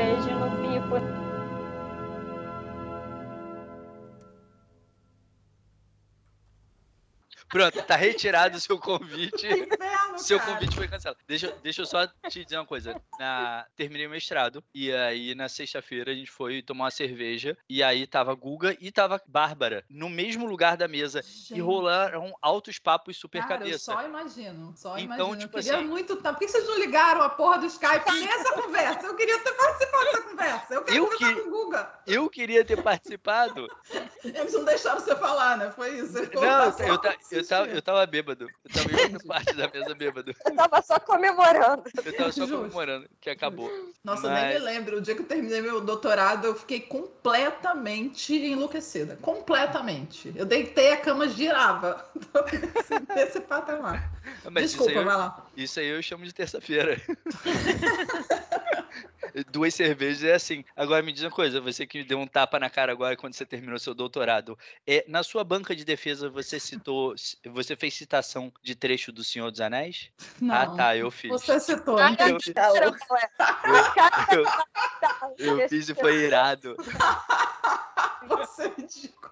[7.52, 9.45] Pronto, tá retirado o seu convite.
[9.45, 10.53] Inferno, Seu cara.
[10.53, 11.19] convite foi cancelado.
[11.28, 12.99] Deixa, eu- deixa eu só te dizer uma coisa.
[13.19, 17.84] Na, terminei o mestrado e aí na sexta-feira a gente foi tomar uma cerveja e
[17.84, 22.80] aí tava Guga e tava Bárbara no mesmo lugar da mesa e Gente, rolaram altos
[22.80, 23.91] papos super Cara, eu cabeça.
[23.94, 25.38] só imagino, só Então, imagino.
[25.40, 26.32] tipo eu queria assim- muito tempo.
[26.32, 29.06] Por que vocês não ligaram a porra do Skype nessa conversa?
[29.06, 30.73] Eu queria ter participado dessa conversa.
[30.73, 31.99] Eu quero Eu conversar que- com o Guga.
[32.07, 33.68] Eu queria ter participado.
[34.23, 35.72] Eles não deixaram você falar, né?
[35.72, 36.14] Foi isso.
[36.34, 36.99] Não, eu,
[37.32, 38.47] eu, eu, tava, eu tava bêbado.
[38.65, 40.34] Eu tava em outra parte da mesa bêbado.
[40.45, 41.84] Eu tava só comemorando.
[42.05, 42.57] Eu tava só Justo.
[42.57, 43.69] comemorando que acabou.
[44.03, 44.97] Nossa, eu nem me Mas- lembro.
[44.97, 49.18] O dia que eu terminei meu doutorado, eu fiquei completamente enlouquecida.
[49.22, 50.31] Completamente.
[50.35, 52.05] Eu deitei, a cama girava.
[53.15, 54.11] Desse patamar.
[54.52, 55.48] Mas Desculpa, isso aí, eu- vai lá.
[55.56, 56.99] Isso aí eu chamo de terça-feira.
[59.49, 60.65] Duas cervejas é assim.
[60.76, 63.34] Agora me diz uma coisa, você que me deu um tapa na cara agora quando
[63.34, 64.57] você terminou seu doutorado.
[64.85, 67.15] É, na sua banca de defesa você citou,
[67.45, 70.10] você fez citação de trecho do Senhor dos Anéis?
[70.41, 71.31] Não, Ah, tá, eu fiz.
[71.31, 72.53] Você citou, Ah, entendi.
[72.53, 72.98] Tá louco.
[74.31, 74.45] Eu,
[75.38, 76.76] eu fiz e foi irado.
[78.27, 79.31] Você é ridículo.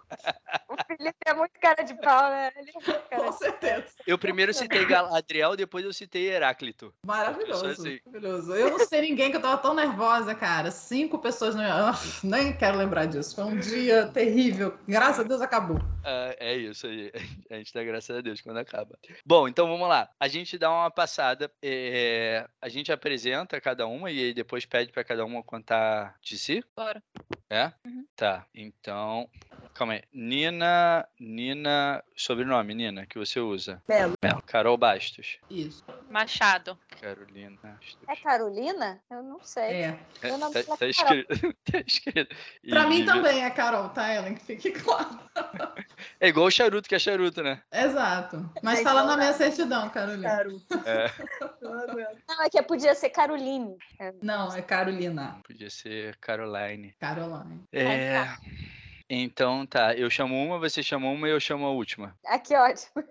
[0.67, 2.51] O Felipe é muito cara de pau, né?
[2.55, 3.85] Ele é muito cara Com de certeza.
[4.07, 6.93] Eu primeiro citei Galadriel, depois eu citei Heráclito.
[7.05, 7.65] Maravilhoso.
[7.65, 7.99] Eu assim.
[8.05, 8.55] Maravilhoso.
[8.55, 10.71] Eu não sei ninguém que eu tava tão nervosa, cara.
[10.71, 11.61] Cinco pessoas no.
[11.61, 11.93] Ah,
[12.23, 13.35] nem quero lembrar disso.
[13.35, 14.77] Foi um dia terrível.
[14.87, 15.79] Graças a Deus acabou.
[16.03, 17.11] Ah, é isso aí.
[17.49, 18.97] A gente dá graças a Deus quando acaba.
[19.25, 20.09] Bom, então vamos lá.
[20.19, 21.51] A gente dá uma passada.
[21.61, 26.37] é, a gente apresenta cada uma e aí depois pede para cada uma contar de
[26.37, 26.63] si.
[26.75, 27.01] Bora.
[27.49, 27.71] É?
[27.85, 28.05] Uhum.
[28.15, 28.45] Tá.
[28.53, 29.27] Então.
[29.73, 30.03] Calma aí.
[30.13, 31.07] Nina.
[31.19, 32.03] Nina.
[32.23, 33.81] Sobrenome, Nina, que você usa.
[33.87, 34.13] Melo.
[34.21, 34.43] Melo.
[34.45, 35.37] Carol Bastos.
[35.49, 35.85] Isso.
[36.09, 36.77] Machado.
[36.99, 37.97] Carolina Bastos.
[38.09, 39.01] É Carolina?
[39.09, 39.63] Eu não sei.
[39.83, 39.91] É.
[40.19, 40.89] Tá, é tá Carol.
[40.89, 41.55] escrito.
[41.71, 42.35] tá escrito.
[42.69, 44.35] Pra mim E- também é Carol, tá, Ellen?
[44.35, 45.17] Que fique claro.
[46.19, 47.61] É igual o charuto, que é charuto, né?
[47.71, 48.51] Exato.
[48.61, 50.29] Mas É tá lá na minha certidão, Carolina.
[50.29, 50.61] Caro.
[50.85, 51.09] É,
[51.61, 51.87] Não.
[52.27, 53.77] Não, é que podia ser Caroline.
[54.21, 55.39] Não, é Carolina.
[55.47, 56.93] podia ser Caroline.
[56.99, 57.63] Caroline.
[57.71, 58.25] É.
[59.09, 62.15] Então tá, eu chamo uma, você chama uma e eu chamo a última.
[62.25, 63.03] Ah, que ótimo.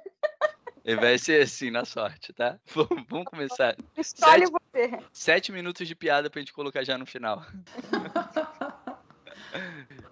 [0.85, 2.59] E vai ser assim na sorte, tá?
[3.09, 3.77] Vamos começar.
[3.97, 4.53] Escolhe Sete.
[4.53, 4.99] você.
[5.13, 7.45] Sete minutos de piada pra gente colocar já no final.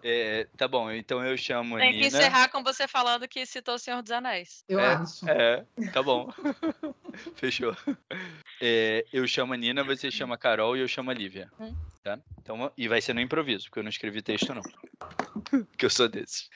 [0.09, 2.07] É, tá bom, então eu chamo Tem que Nina.
[2.07, 4.63] encerrar com você falando que citou o Senhor dos Anéis.
[4.69, 5.29] Eu É, acho.
[5.29, 6.29] É, tá bom.
[7.35, 7.77] Fechou.
[8.63, 11.51] É, eu chamo a Nina, você chama a Carol e eu chamo a Lívia.
[11.59, 11.75] Hum.
[12.05, 12.21] Tá?
[12.41, 14.63] Então, e vai ser no improviso, porque eu não escrevi texto, não.
[15.67, 16.49] Porque eu sou desses.